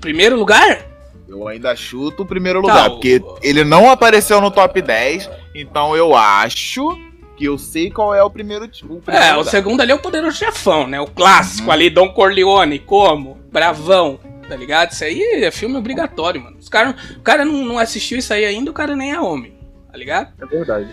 Primeiro 0.00 0.36
lugar? 0.36 0.80
Eu 1.28 1.46
ainda 1.46 1.76
chuto 1.76 2.22
o 2.22 2.26
primeiro 2.26 2.60
Tá, 2.62 2.68
lugar, 2.68 2.88
o- 2.88 2.90
porque 2.94 3.22
ele 3.42 3.62
não 3.62 3.90
apareceu 3.90 4.40
no 4.40 4.50
top 4.50 4.80
10, 4.82 5.30
então 5.54 5.94
eu 5.96 6.14
acho 6.16 6.98
que 7.42 7.48
eu 7.48 7.58
sei 7.58 7.90
qual 7.90 8.14
é 8.14 8.22
o 8.22 8.30
primeiro, 8.30 8.68
ti- 8.68 8.84
o 8.84 9.00
primeiro 9.00 9.26
É, 9.26 9.36
o 9.36 9.42
segundo 9.42 9.80
ali 9.80 9.90
é 9.90 9.94
o 9.96 9.98
Poderoso 9.98 10.36
Chefão, 10.36 10.86
né? 10.86 11.00
O 11.00 11.08
clássico 11.08 11.66
Uhum. 11.66 11.72
ali, 11.72 11.90
Don 11.90 12.08
Corleone, 12.10 12.78
como? 12.78 13.36
Bravão, 13.50 14.20
tá 14.48 14.54
ligado? 14.54 14.92
Isso 14.92 15.02
aí 15.02 15.20
é 15.42 15.50
filme 15.50 15.74
obrigatório, 15.76 16.40
mano. 16.40 16.56
Os 16.60 16.68
cara, 16.68 16.94
o 17.16 17.20
cara 17.20 17.44
não, 17.44 17.64
não 17.64 17.78
assistiu 17.80 18.16
isso 18.18 18.32
aí 18.32 18.44
ainda, 18.44 18.70
o 18.70 18.74
cara 18.74 18.94
nem 18.94 19.10
é 19.12 19.20
homem, 19.20 19.52
tá 19.90 19.98
ligado? 19.98 20.28
É 20.40 20.46
verdade. 20.46 20.88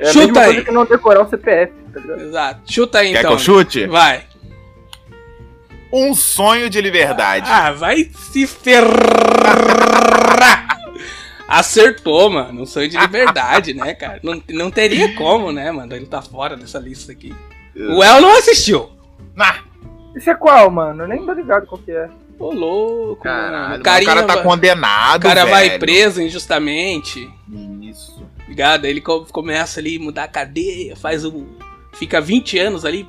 É 0.00 0.08
a 0.08 0.12
Chuta 0.12 0.26
mesma 0.26 0.40
aí. 0.40 0.46
coisa 0.46 0.62
que 0.64 0.70
não 0.72 0.84
decorar 0.84 1.22
o 1.24 1.28
CPF, 1.30 1.72
tá 1.94 2.00
ligado? 2.00 2.20
Exato. 2.20 2.72
Chuta 2.72 2.98
aí 2.98 3.12
Quer 3.12 3.18
então. 3.20 3.30
que 3.30 3.34
eu 3.36 3.38
chute? 3.38 3.86
Vai. 3.86 4.24
Um 5.92 6.14
sonho 6.16 6.68
de 6.68 6.80
liberdade. 6.80 7.48
Ah, 7.48 7.70
vai 7.70 8.10
se 8.32 8.44
ferrar. 8.46 8.90
Acertou, 11.48 12.30
mano. 12.30 12.62
Um 12.62 12.66
sonho 12.66 12.88
de 12.88 12.96
liberdade, 12.96 13.74
né, 13.74 13.94
cara? 13.94 14.20
Não, 14.22 14.42
não 14.50 14.70
teria 14.70 15.14
como, 15.14 15.52
né, 15.52 15.70
mano? 15.70 15.94
Ele 15.94 16.06
tá 16.06 16.22
fora 16.22 16.56
dessa 16.56 16.78
lista 16.78 17.12
aqui. 17.12 17.34
O 17.76 18.02
El 18.02 18.20
não 18.20 18.36
assistiu. 18.38 18.90
Ah, 19.38 19.60
Esse 20.14 20.30
é 20.30 20.34
qual, 20.34 20.70
mano? 20.70 21.04
Eu 21.04 21.08
nem 21.08 21.24
tô 21.24 21.32
ligado 21.32 21.66
qual 21.66 21.80
que 21.80 21.90
é. 21.90 22.08
Ô, 22.38 22.52
louco, 22.52 23.22
caralho, 23.22 23.80
O 23.80 23.82
carinha 23.84 24.10
o 24.12 24.14
cara 24.14 24.26
tá 24.26 24.34
vai- 24.34 24.42
condenado, 24.42 25.20
O 25.20 25.28
cara 25.28 25.44
vai 25.46 25.68
velho. 25.68 25.80
preso 25.80 26.20
injustamente. 26.22 27.30
Isso. 27.82 28.22
Ligado? 28.48 28.84
Aí 28.84 28.90
Ele 28.90 29.00
co- 29.00 29.24
começa 29.32 29.80
ali, 29.80 29.98
mudar 29.98 30.24
a 30.24 30.28
cadeia, 30.28 30.96
faz 30.96 31.24
o. 31.24 31.46
Fica 31.94 32.20
20 32.20 32.58
anos 32.58 32.84
ali. 32.84 33.06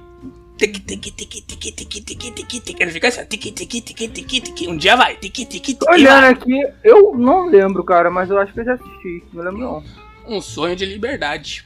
Tiqui, 0.57 0.79
tiqui, 0.79 1.11
tiqui, 1.11 1.41
tiqui, 1.41 1.71
tiqui, 1.71 2.01
tiqui, 2.01 2.31
tiqui, 2.31 2.59
tiqui. 2.59 2.83
Ele 2.83 2.91
fica 2.91 3.07
assim, 3.07 3.25
tiqui, 3.25 3.51
tiqui, 3.51 3.81
tiqui, 3.81 4.07
tiqui, 4.07 4.41
tiqui. 4.41 4.67
Um 4.67 4.77
dia 4.77 4.95
vai, 4.95 5.15
tiqui, 5.15 5.45
Tô 5.45 5.51
tiqui, 5.51 5.77
olhando 5.89 6.25
aqui, 6.25 6.67
eu 6.83 7.15
não 7.17 7.47
lembro, 7.47 7.83
cara, 7.83 8.09
mas 8.11 8.29
eu 8.29 8.37
acho 8.37 8.53
que 8.53 8.59
eu 8.59 8.65
já 8.65 8.73
assisti. 8.75 9.23
Não 9.33 9.43
lembro 9.43 9.59
não. 9.59 9.83
Um 10.27 10.39
sonho 10.39 10.75
de 10.75 10.85
liberdade. 10.85 11.65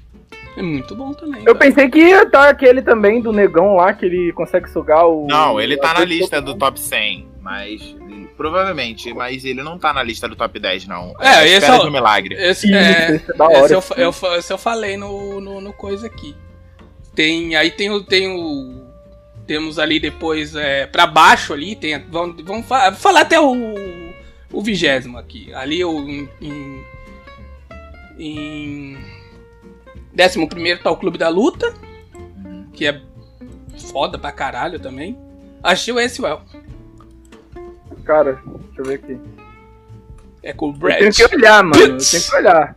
É 0.57 0.61
muito 0.61 0.95
bom 0.95 1.13
também. 1.13 1.41
Eu 1.41 1.53
cara. 1.53 1.59
pensei 1.59 1.89
que 1.89 1.99
ia 1.99 2.23
estar 2.23 2.49
aquele 2.49 2.81
também 2.81 3.21
do 3.21 3.31
negão 3.31 3.75
lá, 3.75 3.93
que 3.93 4.05
ele 4.05 4.31
consegue 4.33 4.67
sugar 4.69 5.05
o. 5.05 5.27
Não, 5.27 5.61
ele 5.61 5.77
tá 5.77 5.93
na 5.93 6.03
lista 6.03 6.41
do 6.41 6.55
top 6.55 6.79
100, 6.79 7.27
mas 7.41 7.95
provavelmente, 8.35 9.13
mas 9.13 9.43
ele 9.45 9.61
não 9.61 9.77
tá 9.77 9.93
na 9.93 10.01
lista 10.01 10.27
do 10.27 10.35
top 10.35 10.57
10 10.59 10.87
não. 10.87 11.13
É, 11.19 11.27
a 11.29 11.45
esse 11.47 11.65
é 11.65 11.73
o- 11.73 11.81
de 11.81 11.87
um 11.87 11.91
milagre. 11.91 12.35
Esse, 12.35 12.67
Isso, 12.67 12.75
é, 12.75 13.15
esse 13.15 13.31
é 13.31 13.33
da 13.35 13.45
hora, 13.45 13.59
esse 13.65 13.73
eu, 13.73 13.83
eu, 13.97 14.35
esse 14.37 14.53
eu 14.53 14.57
falei 14.57 14.95
no, 14.97 15.39
no, 15.41 15.61
no 15.61 15.73
coisa 15.73 16.07
aqui. 16.07 16.35
Tem, 17.17 17.55
aí 17.55 17.71
tem 17.71 17.89
o, 17.89 18.03
tem 18.03 18.27
o 18.29 18.85
Temos 19.47 19.79
ali 19.79 19.99
depois, 19.99 20.53
é, 20.55 20.85
pra 20.85 21.07
baixo 21.07 21.51
ali, 21.51 21.75
tem, 21.75 21.97
vamos, 22.11 22.43
vamos 22.43 22.67
fa- 22.67 22.91
falar 22.91 23.21
até 23.21 23.39
o, 23.41 23.55
o 24.53 24.61
vigésimo 24.61 25.17
aqui. 25.17 25.51
Ali 25.53 25.83
o, 25.83 25.99
em, 26.07 26.29
em, 26.39 26.83
em 28.19 28.97
décimo 30.13 30.47
primeiro 30.47 30.83
tá 30.83 30.91
o 30.91 30.97
Clube 30.97 31.17
da 31.17 31.27
Luta, 31.29 31.73
que 32.71 32.85
é 32.85 33.01
foda 33.91 34.19
pra 34.19 34.31
caralho 34.31 34.79
também. 34.79 35.17
Achei 35.63 35.97
esse, 35.97 36.21
well. 36.21 36.41
Cara, 38.05 38.33
deixa 38.45 38.81
eu 38.81 38.85
ver 38.85 38.93
aqui. 38.95 39.19
É 40.43 40.53
com 40.53 40.69
o 40.69 40.73
Brad, 40.73 40.99
tenho 40.99 41.13
que 41.13 41.35
olhar, 41.35 41.63
mano. 41.63 41.97
Tenho 41.97 42.23
que 42.23 42.35
olhar. 42.35 42.75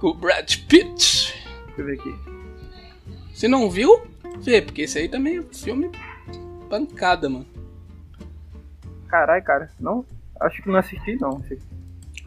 com 0.00 0.08
o 0.08 0.14
Brad 0.14 0.56
Pitt. 0.66 1.34
Deixa 1.66 1.80
eu 1.80 1.84
ver 1.84 1.98
aqui. 2.00 2.31
Se 3.32 3.48
não 3.48 3.70
viu, 3.70 4.02
vê, 4.38 4.60
porque 4.62 4.82
esse 4.82 4.98
aí 4.98 5.08
também 5.08 5.38
é 5.38 5.42
filme 5.54 5.90
pancada, 6.68 7.28
mano. 7.28 7.46
Caralho, 9.08 9.44
cara. 9.44 9.70
Não, 9.80 10.04
acho 10.40 10.62
que 10.62 10.68
não 10.68 10.76
assisti, 10.78 11.16
não. 11.20 11.42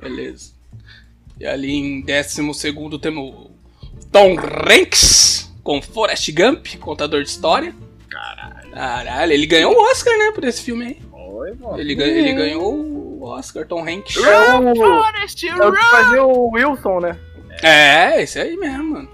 Beleza. 0.02 0.54
E 1.40 1.46
ali 1.46 1.72
em 1.74 2.02
décimo 2.02 2.54
segundo 2.54 2.98
temos 3.00 3.30
o 3.34 3.52
Tom 4.12 4.36
Hanks 4.40 5.52
com 5.64 5.82
Forrest 5.82 6.32
Gump, 6.32 6.68
contador 6.80 7.24
de 7.24 7.30
história. 7.30 7.74
Caralho. 8.10 8.72
Caralho, 8.72 9.32
ele 9.34 9.46
ganhou 9.46 9.74
o 9.74 9.82
Oscar, 9.92 10.18
né, 10.18 10.32
por 10.32 10.44
esse 10.44 10.62
filme 10.62 10.86
aí. 10.86 11.00
Oi, 11.12 11.54
mano. 11.56 11.80
Ele, 11.80 11.96
ganha- 11.96 12.14
ele 12.18 12.34
ganhou 12.34 12.74
o 12.74 13.24
Oscar, 13.24 13.66
Tom 13.68 13.82
Hanks. 13.88 14.16
É 14.18 14.20
o, 14.60 14.70
é 14.70 15.68
o 15.68 15.72
que 15.74 15.86
fazia 15.90 16.24
o 16.24 16.50
Wilson, 16.54 17.00
né? 17.00 17.20
É, 17.64 18.22
esse 18.22 18.40
aí 18.40 18.56
mesmo, 18.58 18.84
mano. 18.92 19.10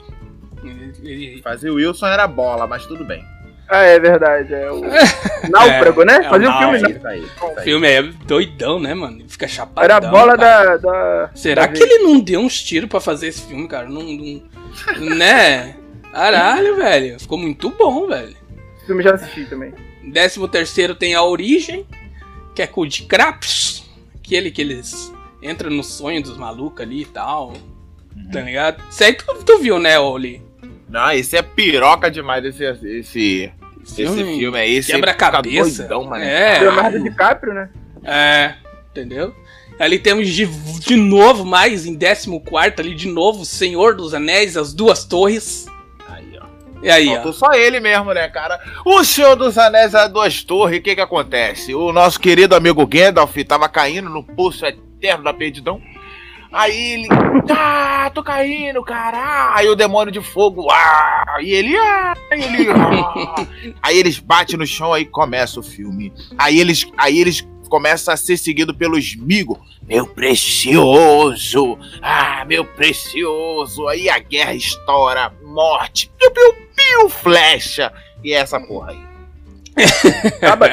Ele- 1.03 1.41
Fazer 1.41 1.69
o 1.69 1.75
Wilson 1.75 2.07
era 2.07 2.27
bola, 2.27 2.67
mas 2.67 2.85
tudo 2.85 3.03
bem. 3.05 3.23
Ah, 3.69 3.83
é 3.83 3.99
verdade. 3.99 4.53
É 4.53 4.69
o 4.69 4.81
Náufrago, 5.49 6.03
né? 6.03 6.15
é 6.15 6.19
o 6.27 6.29
Fazia 6.29 6.49
o 6.49 6.57
filme, 6.59 6.77
É 6.77 6.81
né? 6.81 6.89
isso 6.91 7.07
aí. 7.07 7.19
isso 7.23 7.45
O 7.45 7.57
aí. 7.57 7.63
filme 7.63 7.87
é 7.87 8.01
doidão, 8.03 8.79
né, 8.79 8.93
mano? 8.93 9.19
Ele 9.21 9.29
fica 9.29 9.47
chapadão. 9.47 9.83
Era 9.83 9.95
a 9.95 10.11
bola 10.11 10.35
da, 10.35 10.75
da. 10.77 11.29
Será 11.33 11.61
da 11.65 11.67
que 11.69 11.81
ele 11.81 11.99
não 12.03 12.19
deu 12.19 12.41
uns 12.41 12.61
tiros 12.61 12.89
pra 12.89 12.99
fazer 12.99 13.27
esse 13.27 13.43
filme, 13.43 13.67
cara? 13.69 13.87
Não, 13.87 14.03
não- 14.03 14.41
né? 15.15 15.75
Caralho, 16.11 16.75
velho. 16.75 17.19
Ficou 17.19 17.37
muito 17.37 17.69
bom, 17.69 18.07
velho. 18.07 18.35
Esse 18.77 18.85
filme 18.87 19.03
já 19.03 19.13
assisti 19.13 19.45
também. 19.45 19.73
Décimo 20.03 20.47
terceiro 20.47 20.93
tem 20.95 21.13
A 21.15 21.23
Origem, 21.23 21.85
que 22.53 22.61
é 22.61 22.67
com 22.67 22.81
o 22.81 22.87
de 22.87 23.03
Craps. 23.03 23.85
Aquele 24.15 24.51
que 24.51 24.61
eles 24.61 25.13
entram 25.41 25.69
no 25.69 25.83
sonho 25.83 26.21
dos 26.21 26.37
malucos 26.37 26.81
ali 26.81 27.03
e 27.03 27.05
tal. 27.05 27.53
Tá 28.33 28.41
ligado? 28.41 28.83
Isso 28.89 29.03
aí 29.03 29.13
tu, 29.13 29.25
tu 29.45 29.59
viu, 29.59 29.79
né, 29.79 29.97
Oli? 29.99 30.41
Não, 30.91 31.09
esse 31.13 31.37
é 31.37 31.41
piroca 31.41 32.11
demais, 32.11 32.43
esse, 32.43 32.65
esse, 32.65 33.51
esse 33.81 34.23
filme 34.37 34.57
aí. 34.57 34.75
esse 34.75 34.91
Quebra-cabeça. 34.91 35.87
É. 36.19 36.59
Leonardo 36.59 37.01
DiCaprio, 37.01 37.53
né? 37.53 37.69
É, 38.03 38.55
entendeu? 38.91 39.33
Ali 39.79 39.97
temos 39.97 40.27
de, 40.27 40.45
de 40.45 40.95
novo, 40.97 41.45
mais 41.45 41.85
em 41.85 41.97
14 41.97 42.75
ali, 42.77 42.93
de 42.93 43.07
novo, 43.07 43.45
Senhor 43.45 43.95
dos 43.95 44.13
Anéis, 44.13 44.57
as 44.57 44.73
duas 44.73 45.05
torres. 45.05 45.65
Aí, 46.09 46.37
ó. 46.39 46.45
E 46.83 46.89
aí, 46.89 47.07
Faltou 47.07 47.31
ó. 47.31 47.33
só 47.33 47.53
ele 47.53 47.79
mesmo, 47.79 48.13
né, 48.13 48.27
cara? 48.27 48.59
O 48.85 49.01
Senhor 49.05 49.35
dos 49.37 49.57
Anéis 49.57 49.93
das 49.93 50.11
Duas 50.11 50.43
Torres, 50.43 50.79
o 50.79 50.81
que 50.81 50.93
que 50.93 51.01
acontece? 51.01 51.73
O 51.73 51.93
nosso 51.93 52.19
querido 52.19 52.53
amigo 52.53 52.85
Gandalf 52.85 53.35
tava 53.47 53.69
caindo 53.69 54.09
no 54.09 54.23
pulso 54.23 54.65
eterno 54.65 55.23
da 55.23 55.33
perdidão. 55.33 55.81
Aí 56.51 56.93
ele, 56.93 57.07
ah, 57.49 58.11
tô 58.13 58.21
caindo, 58.21 58.83
cara. 58.83 59.55
Aí 59.55 59.69
o 59.69 59.75
demônio 59.75 60.11
de 60.11 60.21
fogo, 60.21 60.69
ah, 60.69 61.37
e 61.41 61.53
ele, 61.53 61.77
ah, 61.77 62.13
e 62.31 62.43
ele, 62.43 62.69
ah. 62.71 63.47
Aí 63.81 63.97
eles 63.97 64.19
batem 64.19 64.57
no 64.57 64.67
chão, 64.67 64.93
aí 64.93 65.05
começa 65.05 65.59
o 65.59 65.63
filme. 65.63 66.13
Aí 66.37 66.59
eles, 66.59 66.85
aí 66.97 67.19
eles 67.19 67.47
começam 67.69 68.13
a 68.13 68.17
ser 68.17 68.35
seguidos 68.35 68.75
pelo 68.75 68.97
Smigo. 68.97 69.59
Meu 69.87 70.05
precioso, 70.05 71.79
ah, 72.01 72.43
meu 72.45 72.65
precioso. 72.65 73.87
Aí 73.87 74.09
a 74.09 74.19
guerra 74.19 74.53
estoura, 74.53 75.33
morte, 75.43 76.11
piu, 76.19 76.31
piu, 76.31 76.53
piu, 76.75 77.09
flecha. 77.09 77.91
E 78.23 78.33
é 78.33 78.37
essa 78.37 78.59
porra 78.59 78.91
aí. 78.91 78.99
Acaba 80.41 80.69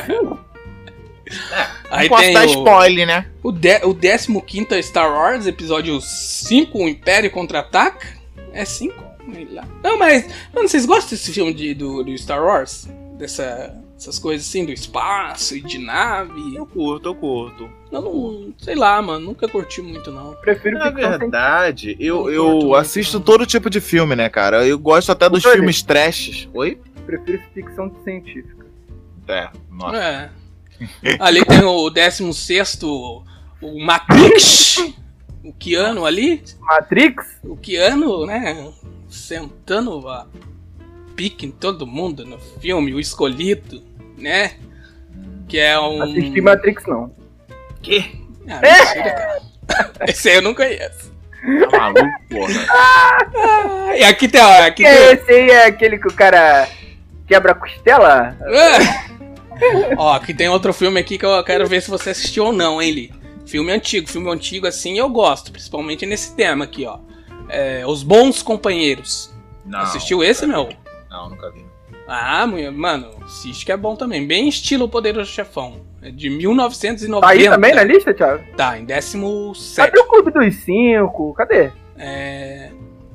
Aí 1.91 2.09
Não 2.09 2.17
posso 2.17 2.25
tem 2.25 2.35
dar 2.35 2.47
o, 2.47 2.51
spoiler, 2.51 3.07
né? 3.07 3.27
o, 3.43 3.53
de, 3.53 3.81
o 3.85 4.43
15 4.43 4.67
é 4.73 4.83
Star 4.83 5.11
Wars, 5.11 5.47
episódio 5.47 6.01
5, 6.01 6.79
o 6.79 6.89
Império 6.89 7.31
Contra-Ataca. 7.31 8.07
É 8.53 8.65
5? 8.65 9.09
lá. 9.53 9.67
Não, 9.83 9.99
mas, 9.99 10.27
mano, 10.55 10.69
vocês 10.69 10.87
gostam 10.87 11.11
desse 11.11 11.33
filme 11.33 11.53
de, 11.53 11.75
do, 11.75 12.03
do 12.03 12.17
Star 12.17 12.43
Wars? 12.43 12.89
Dessa, 13.19 13.75
essas 13.97 14.19
coisas 14.19 14.47
assim, 14.47 14.65
do 14.65 14.73
espaço 14.73 15.57
e 15.57 15.61
de 15.61 15.79
nave? 15.79 16.55
Eu 16.55 16.65
curto, 16.67 17.09
eu 17.09 17.15
curto. 17.15 17.69
Eu 17.91 18.01
não, 18.01 18.55
sei 18.59 18.75
lá, 18.75 19.01
mano, 19.03 19.27
nunca 19.27 19.49
curti 19.49 19.83
muito, 19.83 20.11
não. 20.11 20.35
Prefiro 20.37 20.79
Na 20.79 20.91
verdade, 20.91 21.97
eu, 21.99 22.17
Não 22.17 22.23
curto 22.25 22.37
eu 22.37 22.51
muito, 22.53 22.75
assisto 22.77 23.19
não. 23.19 23.25
todo 23.25 23.47
tipo 23.47 23.69
de 23.69 23.81
filme, 23.81 24.15
né, 24.15 24.29
cara? 24.29 24.67
Eu 24.67 24.79
gosto 24.79 25.11
até 25.11 25.29
dos 25.29 25.45
Olha. 25.45 25.55
filmes 25.57 25.83
trashes. 25.83 26.49
Oi? 26.55 26.79
Prefiro 27.05 27.43
ficção 27.55 27.91
científica. 28.05 28.67
É, 29.27 29.49
nossa. 29.71 29.97
É. 29.97 30.31
Ali 31.19 31.45
tem 31.45 31.63
o 31.63 31.91
16 31.91 32.79
o 33.61 33.85
Matrix, 33.85 34.95
o 35.45 35.53
Keanu 35.53 36.07
ali, 36.07 36.43
Matrix? 36.61 37.27
o 37.43 37.57
Keanu, 37.57 38.27
né, 38.27 38.73
sentando 39.09 40.09
a 40.09 40.27
pique 41.17 41.47
em 41.47 41.51
todo 41.51 41.87
mundo 41.87 42.25
no 42.25 42.39
filme, 42.39 42.95
o 42.95 43.01
escolhido, 43.01 43.83
né, 44.17 44.53
que 45.49 45.59
é 45.59 45.79
um... 45.81 46.03
Assisti 46.03 46.41
Matrix, 46.41 46.87
não. 46.87 47.13
Que? 47.83 48.25
Ah, 48.49 48.61
mentira, 48.61 49.13
cara. 49.13 49.43
Esse 50.09 50.31
aí 50.31 50.37
eu 50.37 50.43
não 50.43 50.55
conheço. 50.55 51.13
Tá 51.71 51.79
maluco, 51.79 52.01
porra. 52.31 52.67
Ah, 53.91 53.97
e 53.97 54.05
aqui 54.05 54.29
tem, 54.29 54.41
ó, 54.41 54.67
aqui 54.67 54.83
tem... 54.83 54.93
Esse 54.93 55.33
aí 55.33 55.51
é 55.51 55.67
aquele 55.67 55.99
que 55.99 56.09
o 56.09 56.13
cara 56.13 56.69
quebra 57.27 57.53
a 57.53 57.55
costela? 57.55 58.37
Ah! 58.41 59.08
Ó, 59.97 60.13
aqui 60.15 60.33
tem 60.35 60.49
outro 60.49 60.73
filme 60.73 61.01
aqui 61.01 61.19
que 61.19 61.27
eu 61.27 61.43
quero 61.45 61.67
ver 61.67 61.83
se 61.83 61.91
você 61.91 62.11
assistiu 62.11 62.47
ou 62.47 62.53
não, 62.53 62.81
hein, 62.81 62.91
Li. 62.93 63.15
Filme 63.47 63.73
antigo, 63.73 64.09
filme 64.09 64.31
antigo 64.31 64.67
assim 64.67 64.99
eu 64.99 65.09
gosto, 65.09 65.51
principalmente 65.51 66.05
nesse 66.05 66.35
tema 66.37 66.65
aqui, 66.65 66.85
ó. 66.87 66.99
É, 67.49 67.83
Os 67.87 68.03
Bons 68.03 68.43
Companheiros. 68.43 69.33
Não, 69.65 69.81
Assistiu 69.81 70.23
esse, 70.23 70.47
meu? 70.47 70.69
Não, 71.11 71.31
nunca 71.31 71.51
vi. 71.51 71.65
Ah, 72.07 72.47
mulher, 72.47 72.71
mano, 72.73 73.11
assiste 73.25 73.67
que 73.67 73.73
é 73.73 73.77
bom 73.77 73.95
também. 73.95 74.27
Bem 74.27 74.49
estilo 74.49 74.89
Poderoso 74.89 75.31
Chefão. 75.31 75.81
É 76.01 76.11
de 76.11 76.31
1990. 76.31 77.21
Tá 77.27 77.33
aí 77.33 77.49
também 77.49 77.75
na 77.75 77.83
lista, 77.83 78.15
Thiago? 78.15 78.45
Tá, 78.57 78.79
em 78.79 78.85
17. 78.85 79.77
Cadê 79.77 79.99
o 79.99 80.07
Clube 80.07 80.31
dos 80.31 80.55
Cinco? 80.57 81.35
Cadê? 81.35 81.71
É... 81.99 82.71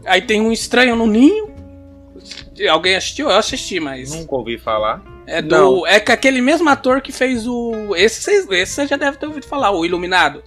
Aí 0.05 0.21
tem 0.21 0.41
um 0.41 0.51
Estranho 0.51 0.95
no 0.95 1.07
Ninho. 1.07 1.53
Alguém 2.69 2.95
assistiu? 2.95 3.29
Eu 3.29 3.37
assisti, 3.37 3.79
mas. 3.79 4.13
Nunca 4.13 4.35
ouvi 4.35 4.57
falar. 4.57 5.01
É 5.25 5.41
do. 5.41 5.55
Não. 5.55 5.87
É 5.87 5.99
com 5.99 6.11
aquele 6.11 6.41
mesmo 6.41 6.69
ator 6.69 7.01
que 7.01 7.11
fez 7.11 7.47
o. 7.47 7.95
Esse 7.95 8.21
vocês 8.21 8.47
esse 8.49 8.73
você 8.73 8.87
já 8.87 8.97
deve 8.97 9.17
ter 9.17 9.25
ouvido 9.25 9.45
falar, 9.47 9.71
o 9.71 9.85
Iluminado. 9.85 10.43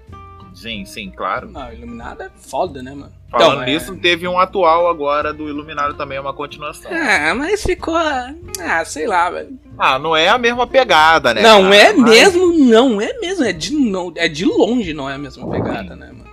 Sim, 0.54 0.86
sim, 0.86 1.10
claro. 1.14 1.50
Não, 1.50 1.68
o 1.68 1.72
Iluminado 1.72 2.22
é 2.22 2.30
foda, 2.34 2.82
né, 2.82 2.90
mano? 2.92 3.12
Falando 3.30 3.52
Então, 3.52 3.62
é- 3.62 3.66
nisso, 3.66 3.94
teve 3.96 4.26
um 4.26 4.38
atual 4.38 4.88
agora 4.88 5.30
do 5.32 5.46
Iluminado 5.48 5.94
também, 5.94 6.16
é 6.16 6.20
uma 6.20 6.32
continuação. 6.32 6.90
Ah, 6.90 7.34
mas 7.34 7.62
ficou. 7.62 7.94
Ah, 7.94 8.82
sei 8.86 9.06
lá, 9.06 9.28
velho. 9.30 9.50
Ah, 9.78 9.98
não 9.98 10.16
é 10.16 10.28
a 10.28 10.38
mesma 10.38 10.66
pegada, 10.66 11.34
né? 11.34 11.42
não 11.42 11.64
cara? 11.64 11.76
é 11.76 11.92
Mas- 11.92 12.10
mesmo, 12.10 12.52
não 12.52 13.00
é 13.00 13.12
mesmo. 13.18 13.44
É 13.44 13.52
de, 13.52 13.72
não, 13.74 14.12
é 14.16 14.28
de 14.28 14.46
longe, 14.46 14.94
não 14.94 15.10
é 15.10 15.14
a 15.14 15.18
mesma 15.18 15.46
pegada, 15.50 15.94
né, 15.94 16.06
mano? 16.06 16.24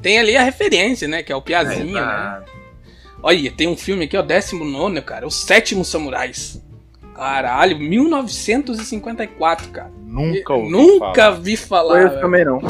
Tem 0.00 0.18
ali 0.18 0.36
a 0.36 0.42
referência, 0.42 1.06
né? 1.06 1.22
Que 1.22 1.30
é 1.32 1.36
o 1.36 1.42
Piazinho, 1.42 1.92
né? 1.92 2.00
Exato. 2.00 2.52
Olha, 3.22 3.50
tem 3.52 3.66
um 3.68 3.76
filme 3.76 4.04
aqui, 4.04 4.16
ó, 4.16 4.22
19, 4.22 5.02
cara. 5.02 5.26
Os 5.26 5.34
Sétimos 5.42 5.88
Samurais. 5.88 6.62
Caralho, 7.16 7.78
1954, 7.78 9.68
cara. 9.70 9.90
Nunca 10.04 10.52
ouvi 10.54 10.70
Nunca 10.70 11.14
falar. 11.14 11.30
vi 11.40 11.56
falar. 11.56 12.08
Velho. 12.08 12.20
também 12.20 12.44
não. 12.44 12.60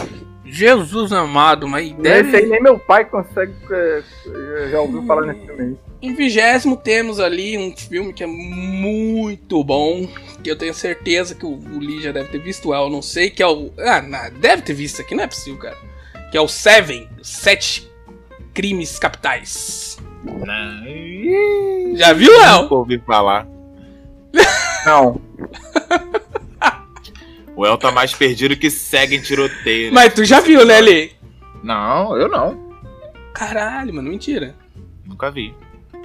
Jesus 0.45 1.13
amado, 1.13 1.67
mas 1.67 1.87
Esse 1.87 1.97
aí 2.09 2.23
deve. 2.23 2.47
nem 2.47 2.63
meu 2.63 2.79
pai 2.79 3.05
consegue. 3.05 3.53
é, 3.71 4.03
Já 4.71 4.81
ouviu 4.81 5.03
falar 5.05 5.27
nesse 5.27 5.45
filme. 5.45 5.77
Em 6.01 6.15
vigésimo 6.15 6.77
temos 6.77 7.19
ali 7.19 7.59
um 7.59 7.77
filme 7.77 8.13
que 8.13 8.23
é 8.23 8.27
muito 8.27 9.65
bom. 9.65 10.07
Que 10.45 10.51
eu 10.51 10.57
tenho 10.57 10.73
certeza 10.73 11.35
que 11.35 11.45
o, 11.45 11.51
o 11.59 11.79
Lee 11.81 12.01
já 12.01 12.13
deve 12.13 12.29
ter 12.29 12.39
visto, 12.39 12.73
eu 12.73 12.89
não 12.89 13.03
sei, 13.03 13.29
que 13.31 13.43
é 13.43 13.47
o. 13.47 13.73
Ah, 13.79 14.01
não, 14.01 14.31
deve 14.39 14.63
ter 14.63 14.75
visto 14.75 15.01
aqui, 15.03 15.15
não 15.17 15.25
é 15.25 15.27
possível, 15.27 15.59
cara. 15.59 15.77
Que 16.31 16.39
é 16.39 16.41
o 16.41 16.47
Seven, 16.47 17.09
Sete 17.23 17.91
Crimes 18.55 18.99
Capitais. 19.01 19.99
Não. 20.25 21.97
Já 21.97 22.13
viu, 22.13 22.33
El? 22.41 22.63
Nunca 22.63 22.75
ouvi 22.77 22.99
falar. 23.05 23.49
Não. 24.87 25.21
O 27.57 27.67
El 27.67 27.79
tá 27.79 27.91
mais 27.91 28.13
perdido 28.15 28.57
que 28.57 28.71
segue 28.71 29.17
em 29.17 29.21
tiroteio. 29.23 29.87
né? 29.89 29.95
Mas 29.95 30.13
tu 30.15 30.25
já 30.25 30.41
viu, 30.41 30.65
né, 30.67 30.81
Lee? 30.81 31.13
Não, 31.63 32.17
eu 32.17 32.29
não. 32.29 32.71
Caralho, 33.33 33.95
mano, 33.95 34.11
mentira. 34.11 34.55
Nunca 35.05 35.31
vi. 35.31 35.55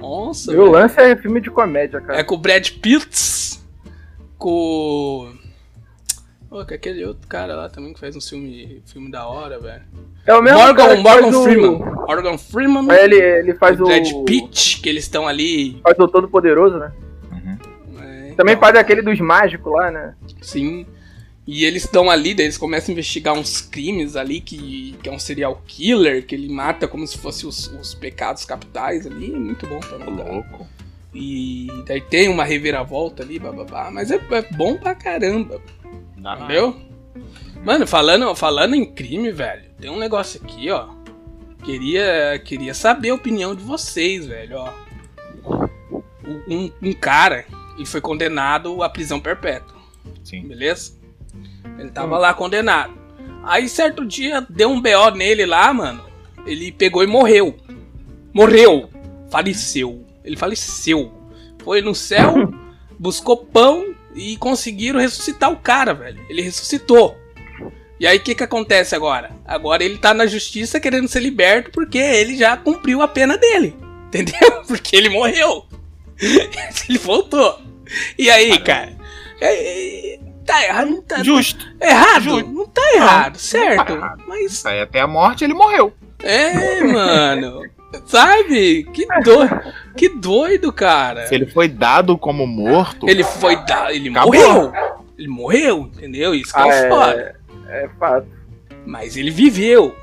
Nossa, 0.00 0.50
E 0.52 0.56
o 0.56 0.60
velho. 0.60 0.70
lance 0.72 0.98
é 1.00 1.14
filme 1.16 1.40
de 1.40 1.50
comédia, 1.50 2.00
cara. 2.00 2.18
É 2.18 2.24
com 2.24 2.34
o 2.34 2.38
Brad 2.38 2.68
Pitt, 2.70 3.60
com. 4.38 5.30
Pô, 6.48 6.64
com 6.66 6.74
aquele 6.74 7.04
outro 7.04 7.26
cara 7.28 7.54
lá 7.54 7.68
também 7.68 7.92
que 7.94 8.00
faz 8.00 8.16
um 8.16 8.20
filme, 8.20 8.82
filme 8.86 9.10
da 9.10 9.26
hora, 9.26 9.58
velho. 9.60 9.82
É 10.26 10.34
o 10.34 10.42
mesmo 10.42 10.58
Morgan, 10.58 10.96
Morgan 10.96 11.22
faz 11.22 11.34
o- 11.34 11.42
Freeman. 11.44 11.78
Morgan 11.78 12.38
Freeman. 12.38 12.88
Ele, 12.98 13.16
ele 13.16 13.54
faz 13.54 13.78
o. 13.80 13.84
Brad 13.84 14.08
Pitt, 14.26 14.80
que 14.80 14.88
eles 14.88 15.04
estão 15.04 15.28
ali. 15.28 15.80
Faz 15.82 15.98
o 15.98 16.08
Todo 16.08 16.28
Poderoso, 16.28 16.78
né? 16.78 16.92
Também 18.32 18.56
faz 18.56 18.76
aquele 18.76 19.02
dos 19.02 19.18
mágicos 19.20 19.72
lá, 19.72 19.90
né? 19.90 20.14
Sim. 20.40 20.86
E 21.46 21.64
eles 21.64 21.84
estão 21.84 22.08
ali, 22.08 22.34
daí 22.34 22.46
eles 22.46 22.56
começam 22.56 22.90
a 22.90 22.92
investigar 22.92 23.34
uns 23.34 23.60
crimes 23.60 24.14
ali, 24.14 24.40
que, 24.40 24.96
que 25.02 25.08
é 25.08 25.12
um 25.12 25.18
serial 25.18 25.60
killer, 25.66 26.24
que 26.24 26.34
ele 26.34 26.48
mata 26.48 26.86
como 26.86 27.06
se 27.06 27.18
fossem 27.18 27.48
os, 27.48 27.66
os 27.66 27.94
pecados 27.94 28.44
capitais 28.44 29.06
ali. 29.06 29.34
É 29.34 29.38
muito 29.38 29.66
bom 29.66 29.80
também. 29.80 30.16
cara. 30.16 30.32
Louco. 30.32 30.66
E 31.12 31.68
daí 31.86 32.00
tem 32.00 32.28
uma 32.28 32.44
reviravolta 32.44 33.22
ali, 33.22 33.38
bababá. 33.38 33.90
Mas 33.90 34.10
é, 34.10 34.16
é 34.16 34.42
bom 34.52 34.76
pra 34.76 34.94
caramba. 34.94 35.60
Nada. 36.16 36.44
Entendeu? 36.44 36.76
Mano, 37.64 37.86
falando, 37.86 38.34
falando 38.34 38.74
em 38.74 38.84
crime, 38.84 39.30
velho, 39.30 39.64
tem 39.80 39.90
um 39.90 39.98
negócio 39.98 40.40
aqui, 40.42 40.70
ó. 40.70 40.88
Queria, 41.64 42.40
queria 42.44 42.74
saber 42.74 43.10
a 43.10 43.14
opinião 43.14 43.54
de 43.54 43.62
vocês, 43.62 44.26
velho, 44.26 44.56
ó. 44.56 44.72
Um, 46.48 46.72
um 46.82 46.92
cara, 46.92 47.44
ele 47.82 47.88
foi 47.88 48.00
condenado 48.00 48.80
à 48.82 48.88
prisão 48.88 49.18
perpétua, 49.18 49.76
Sim. 50.22 50.46
beleza? 50.46 50.92
Ele 51.78 51.90
tava 51.90 52.16
lá 52.16 52.32
condenado. 52.32 52.94
Aí 53.42 53.68
certo 53.68 54.06
dia 54.06 54.46
deu 54.48 54.70
um 54.70 54.80
BO 54.80 55.10
nele 55.16 55.44
lá, 55.44 55.72
mano. 55.74 56.04
Ele 56.46 56.70
pegou 56.70 57.02
e 57.02 57.06
morreu. 57.08 57.58
Morreu. 58.32 58.88
Faleceu. 59.30 60.06
Ele 60.24 60.36
faleceu. 60.36 61.12
Foi 61.64 61.80
no 61.80 61.94
céu, 61.94 62.52
buscou 62.98 63.36
pão 63.36 63.94
e 64.14 64.36
conseguiram 64.36 65.00
ressuscitar 65.00 65.50
o 65.50 65.56
cara, 65.56 65.92
velho. 65.92 66.24
Ele 66.28 66.42
ressuscitou. 66.42 67.16
E 67.98 68.06
aí 68.06 68.18
o 68.18 68.20
que 68.20 68.34
que 68.34 68.44
acontece 68.44 68.94
agora? 68.94 69.30
Agora 69.44 69.82
ele 69.82 69.98
tá 69.98 70.14
na 70.14 70.26
justiça 70.26 70.78
querendo 70.78 71.08
ser 71.08 71.20
liberto 71.20 71.70
porque 71.72 71.98
ele 71.98 72.36
já 72.36 72.56
cumpriu 72.56 73.02
a 73.02 73.08
pena 73.08 73.36
dele. 73.36 73.74
Entendeu? 74.06 74.62
Porque 74.68 74.94
ele 74.94 75.08
morreu. 75.08 75.66
ele 76.88 76.98
voltou. 76.98 77.71
E 78.18 78.30
aí, 78.30 78.58
cara? 78.58 78.92
É- 79.40 80.14
é- 80.14 80.18
tá 80.46 80.64
errado, 80.64 80.90
não 80.90 81.02
tá 81.02 81.22
Justo. 81.22 81.66
errado. 81.80 82.22
Justo. 82.22 82.48
Não 82.50 82.66
tá 82.66 82.82
errado, 82.94 83.36
certo? 83.38 83.86
tá 83.86 83.92
errado. 83.92 84.22
Mas 84.26 84.64
Aí 84.66 84.80
até 84.80 85.00
a 85.00 85.06
morte 85.06 85.44
ele 85.44 85.54
morreu. 85.54 85.92
é, 86.22 86.80
mano. 86.82 87.62
Sabe? 88.06 88.84
Que 88.84 89.06
doido, 89.22 89.60
que 89.96 90.08
doido, 90.08 90.72
cara. 90.72 91.26
Se 91.26 91.34
ele 91.34 91.46
foi 91.46 91.68
dado 91.68 92.16
como 92.16 92.46
morto, 92.46 93.06
Ele 93.08 93.22
foi 93.22 93.54
dar, 93.66 93.94
ele 93.94 94.08
Acabou. 94.08 94.32
morreu. 94.32 94.72
Ele 95.18 95.28
morreu, 95.28 95.90
entendeu? 95.94 96.34
Isso 96.34 96.54
que 96.54 96.58
é, 96.58 96.62
Ah, 96.62 96.68
é- 96.74 96.88
foda. 96.88 97.36
É 97.68 97.88
fato. 97.98 98.26
Mas 98.86 99.16
ele 99.16 99.30
viveu. 99.30 99.94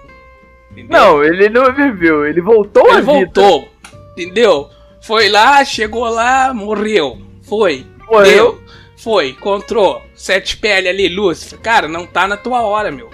Entendeu? 0.71 0.99
Não, 0.99 1.23
ele 1.23 1.49
não 1.49 1.73
viveu, 1.73 2.25
ele 2.27 2.41
voltou 2.41 2.85
à 2.91 2.93
ele 2.93 3.01
vida. 3.01 3.11
voltou. 3.11 3.67
Entendeu? 4.11 4.69
Foi 5.01 5.27
lá, 5.27 5.65
chegou 5.65 6.05
lá, 6.07 6.53
morreu. 6.53 7.19
Foi. 7.49 7.85
Morreu. 8.07 8.23
Deu. 8.53 8.63
Foi, 8.97 9.29
encontrou. 9.29 10.01
Sete 10.13 10.57
pele 10.57 10.87
ali, 10.89 11.07
Lúcifer. 11.09 11.59
Cara, 11.59 11.87
não 11.87 12.05
tá 12.05 12.27
na 12.27 12.37
tua 12.37 12.61
hora, 12.61 12.91
meu. 12.91 13.09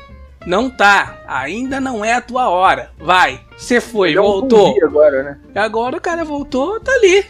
Não 0.45 0.69
tá. 0.69 1.23
Ainda 1.27 1.79
não 1.79 2.03
é 2.03 2.13
a 2.13 2.21
tua 2.21 2.49
hora. 2.49 2.91
Vai. 2.97 3.41
Você 3.57 3.79
foi, 3.81 4.17
um 4.17 4.21
voltou. 4.21 4.67
zumbi 4.67 4.83
agora, 4.83 5.23
né? 5.23 5.39
Agora 5.55 5.97
o 5.97 6.01
cara 6.01 6.23
voltou, 6.23 6.79
tá 6.79 6.91
ali. 6.91 7.25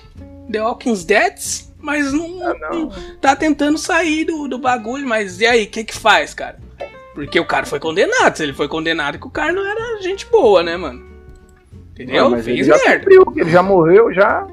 The 0.52 0.62
Walking 0.62 0.94
Dead, 1.06 1.34
mas 1.80 2.12
não, 2.14 2.40
Ah, 2.48 2.54
não. 2.72 2.92
tá 3.22 3.36
tentando 3.36 3.78
sair 3.78 4.26
do, 4.26 4.48
do 4.48 4.58
bagulho. 4.58 5.08
Mas 5.08 5.40
e 5.42 5.46
aí, 5.46 5.64
o 5.66 5.68
que 5.68 5.84
que 5.84 5.96
faz, 5.98 6.34
cara? 6.34 6.58
Porque 7.14 7.40
o 7.40 7.46
cara 7.46 7.66
foi 7.66 7.80
condenado. 7.80 8.36
Se 8.36 8.44
ele 8.44 8.54
foi 8.54 8.68
condenado, 8.68 9.18
que 9.20 9.28
o 9.28 9.32
cara 9.32 9.52
não 9.54 9.66
era 9.66 10.02
gente 10.02 10.26
boa, 10.28 10.62
né, 10.64 10.76
mano? 10.78 11.06
Entendeu? 11.92 12.30
Não, 12.30 12.44
Fez 12.44 12.68
merda. 12.68 13.00
cumpriu, 13.00 13.34
ele 13.38 13.52
já 13.52 13.64
morreu, 13.64 14.14
já. 14.14 14.46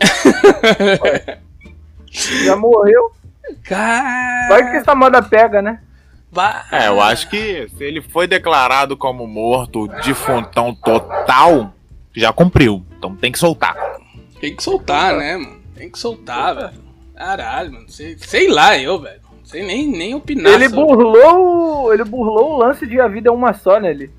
Já 2.14 2.56
morreu. 2.56 3.10
Cara... 3.64 4.48
Vai 4.48 4.70
que 4.70 4.76
essa 4.78 4.94
moda 4.94 5.22
pega, 5.22 5.60
né? 5.60 5.80
vai- 6.30 6.62
É, 6.72 6.88
eu 6.88 7.00
acho 7.00 7.28
que 7.28 7.68
se 7.76 7.84
ele 7.84 8.00
foi 8.00 8.26
declarado 8.26 8.96
como 8.96 9.26
morto 9.26 9.86
defuntão 10.04 10.74
total, 10.74 11.72
já 12.14 12.32
cumpriu. 12.32 12.84
Então 12.98 13.14
tem 13.14 13.30
que 13.30 13.38
soltar. 13.38 13.76
Tem 14.40 14.54
que 14.54 14.62
soltar, 14.62 15.14
né, 15.16 15.36
mano? 15.36 15.60
Tem 15.76 15.90
que 15.90 15.98
soltar, 15.98 16.54
velho. 16.54 16.84
Caralho, 17.14 17.72
mano. 17.72 17.88
Sei, 17.88 18.16
sei 18.18 18.48
lá, 18.48 18.76
eu, 18.78 18.98
velho. 19.00 19.20
Não 19.38 19.44
sei 19.44 19.62
nem, 19.64 19.86
nem 19.90 20.14
opinar 20.14 20.52
ele 20.54 20.68
sobre- 20.68 20.84
burlou. 20.84 21.92
Ele 21.92 22.04
burlou 22.04 22.54
o 22.54 22.58
lance 22.58 22.86
de 22.86 23.00
a 23.00 23.06
vida 23.08 23.28
é 23.28 23.32
uma 23.32 23.52
só 23.52 23.78
nele. 23.78 24.10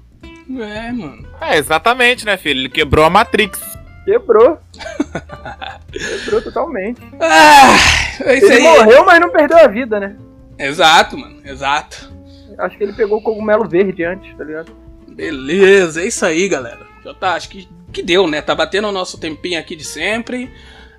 É, 0.50 0.92
mano. 0.92 1.28
É, 1.42 1.58
exatamente, 1.58 2.26
né, 2.26 2.38
filho? 2.38 2.60
Ele 2.62 2.70
quebrou 2.70 3.04
a 3.04 3.10
Matrix. 3.10 3.60
Quebrou. 4.06 4.60
Quebrou 5.92 6.42
totalmente. 6.42 7.02
Ah, 7.20 7.76
é 8.22 8.38
Ele 8.38 8.54
aí. 8.54 8.62
morreu, 8.62 9.06
mas 9.06 9.20
não 9.20 9.30
perdeu 9.30 9.58
a 9.58 9.68
vida, 9.68 10.00
né? 10.00 10.16
Exato, 10.58 11.18
mano. 11.18 11.42
Exato. 11.44 12.14
Acho 12.58 12.78
que 12.78 12.84
ele 12.84 12.94
pegou 12.94 13.18
o 13.18 13.22
cogumelo 13.22 13.68
verde 13.68 14.04
antes, 14.04 14.36
tá 14.38 14.44
ligado? 14.44 14.72
Beleza, 15.08 16.02
é 16.02 16.08
isso 16.08 16.26
aí, 16.26 16.48
galera. 16.48 16.86
Já 17.04 17.14
tá, 17.14 17.34
acho 17.34 17.50
que, 17.50 17.68
que 17.92 18.02
deu, 18.02 18.28
né? 18.28 18.42
Tá 18.42 18.56
batendo 18.56 18.88
o 18.88 18.92
nosso 18.92 19.18
tempinho 19.20 19.60
aqui 19.60 19.76
de 19.76 19.84
sempre. 19.84 20.52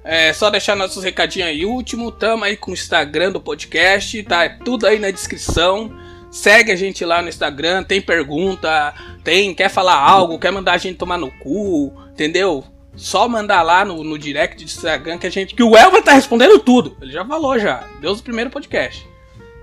É 0.04 0.32
só 0.32 0.50
deixar 0.50 0.76
nossos 0.76 1.02
recadinhos 1.02 1.48
aí 1.48 1.64
último. 1.64 2.12
Tamo 2.12 2.44
aí 2.44 2.56
com 2.56 2.70
o 2.70 2.74
Instagram 2.74 3.32
do 3.32 3.40
podcast, 3.40 4.22
tá? 4.24 4.44
É 4.44 4.48
tudo 4.48 4.86
aí 4.86 4.98
na 4.98 5.10
descrição. 5.10 5.90
Segue 6.30 6.70
a 6.70 6.76
gente 6.76 7.04
lá 7.04 7.22
no 7.22 7.28
Instagram, 7.28 7.82
tem 7.82 8.00
pergunta, 8.00 8.92
tem, 9.24 9.54
quer 9.54 9.70
falar 9.70 9.94
algo, 9.94 10.38
quer 10.38 10.52
mandar 10.52 10.72
a 10.72 10.78
gente 10.78 10.98
tomar 10.98 11.16
no 11.16 11.30
cu, 11.30 11.94
entendeu? 12.10 12.62
Só 12.96 13.28
mandar 13.28 13.62
lá 13.62 13.84
no, 13.84 14.02
no 14.02 14.18
direct 14.18 14.56
do 14.56 14.64
Instagram 14.64 15.18
que 15.18 15.26
a 15.26 15.30
gente. 15.30 15.54
Que 15.54 15.62
o 15.62 15.76
Elva 15.76 16.00
tá 16.02 16.12
respondendo 16.12 16.58
tudo. 16.58 16.96
Ele 17.00 17.12
já 17.12 17.24
falou 17.24 17.58
já. 17.58 17.84
Deus 18.00 18.20
o 18.20 18.22
primeiro 18.22 18.50
podcast. 18.50 19.06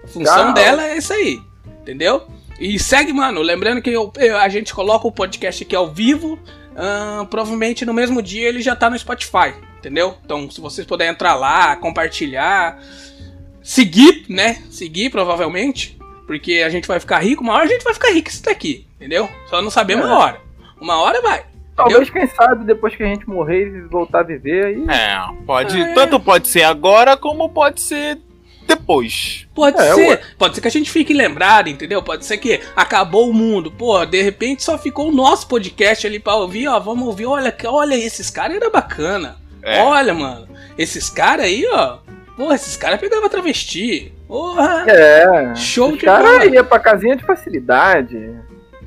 A 0.04 0.08
função 0.08 0.46
Tchau. 0.46 0.54
dela 0.54 0.84
é 0.88 0.98
isso 0.98 1.12
aí. 1.14 1.42
Entendeu? 1.82 2.28
E 2.60 2.78
segue, 2.78 3.12
mano. 3.12 3.42
Lembrando 3.42 3.82
que 3.82 3.90
eu- 3.90 4.14
eu- 4.18 4.38
a 4.38 4.48
gente 4.50 4.74
coloca 4.74 5.08
o 5.08 5.12
podcast 5.12 5.64
aqui 5.64 5.76
ao 5.76 5.92
vivo. 5.92 6.38
provavelmente 7.30 7.86
no 7.86 7.94
mesmo 7.94 8.20
dia 8.22 8.48
ele 8.50 8.62
já 8.62 8.76
tá 8.76 8.90
no 8.90 8.98
Spotify. 8.98 9.54
Entendeu? 9.80 10.18
Então, 10.26 10.50
se 10.50 10.60
vocês 10.62 10.88
puderem 10.88 11.12
entrar 11.14 11.36
lá, 11.36 11.76
compartilhar, 11.76 12.82
seguir, 13.62 14.26
né? 14.30 14.64
Seguir, 14.70 15.10
provavelmente. 15.10 15.98
Porque 16.26 16.64
a 16.66 16.70
gente 16.70 16.88
vai 16.88 17.00
ficar 17.00 17.20
rico. 17.20 17.44
Uma 17.44 17.54
hora 17.54 17.66
a 17.66 17.68
gente 17.68 17.84
vai 17.84 17.94
ficar 17.94 18.12
rico 18.12 18.30
isso 18.30 18.42
daqui. 18.44 18.88
Entendeu? 18.96 19.30
Só 19.50 19.62
não 19.62 19.70
sabemos 19.70 20.06
É. 20.06 20.10
a 20.10 20.18
hora. 20.18 20.42
Uma 20.80 20.98
hora 21.02 21.22
vai. 21.22 21.46
Talvez, 21.76 22.10
quem 22.10 22.28
sabe, 22.28 22.66
depois 22.66 22.96
que 22.96 23.04
a 23.04 23.08
gente 23.08 23.28
morrer 23.28 23.68
e 23.68 23.82
voltar 23.82 24.20
a 24.20 24.24
viver 24.24 24.66
aí. 24.66 24.86
É, 24.90 25.18
pode. 25.46 25.80
É. 25.82 25.94
Tanto 25.94 26.20
pode 26.20 26.48
ser 26.48 26.64
agora 26.64 27.18
como 27.18 27.50
pode 27.50 27.82
ser 27.82 28.20
depois. 28.68 29.48
Pode 29.54 29.78
É, 29.82 29.94
ser, 29.94 30.08
ué. 30.10 30.22
pode 30.38 30.56
ser 30.56 30.62
que 30.62 30.68
a 30.68 30.72
gente 30.72 30.90
fique 30.92 31.14
lembrado, 31.14 31.68
entendeu? 31.70 32.02
Pode 32.02 32.26
ser 32.26 32.38
que 32.38 32.62
acabou 32.76 33.30
o 33.30 33.34
mundo, 33.34 33.72
pô, 33.72 34.06
de 34.06 34.22
repente 34.22 34.64
só 34.64 34.78
ficou 34.78 35.10
o 35.10 35.12
nosso 35.12 35.48
podcast 35.48 36.06
ali 36.08 36.20
pra 36.20 36.36
ouvir, 36.36 36.68
ó, 36.68 36.80
vamos 36.80 37.06
ouvir, 37.08 37.26
olha, 37.26 37.52
que- 37.52 37.68
olha, 37.68 37.96
esses 37.96 38.30
caras 38.30 38.56
era 38.58 38.70
bacana. 38.70 39.36
É. 39.62 39.82
Olha, 39.82 40.14
mano, 40.14 40.48
esses 40.78 41.10
caras 41.10 41.46
aí, 41.46 41.66
ó, 41.72 41.98
pô, 42.38 42.54
esses 42.54 42.78
caras 42.78 43.00
pegavam 43.00 43.28
travesti. 43.30 44.14
Porra, 44.28 44.86
É. 44.88 45.56
show 45.56 45.92
de 45.96 46.06
bola. 46.06 46.22
caras 46.24 46.54
iam 46.54 46.66
pra 46.66 46.80
casinha 46.80 47.16
de 47.16 47.24
facilidade. 47.26 48.18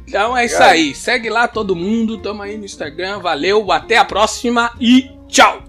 Então 0.07 0.37
é 0.37 0.45
isso 0.45 0.63
aí, 0.63 0.95
segue 0.95 1.29
lá 1.29 1.49
todo 1.49 1.75
mundo, 1.75 2.19
tamo 2.19 2.43
aí 2.43 2.57
no 2.57 2.65
Instagram, 2.65 3.19
valeu, 3.19 3.73
até 3.73 3.97
a 3.97 4.05
próxima 4.05 4.73
e 4.81 5.11
tchau! 5.29 5.63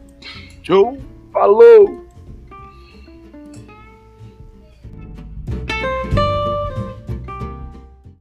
Tchau. 0.61 0.97
Falou! 1.31 2.06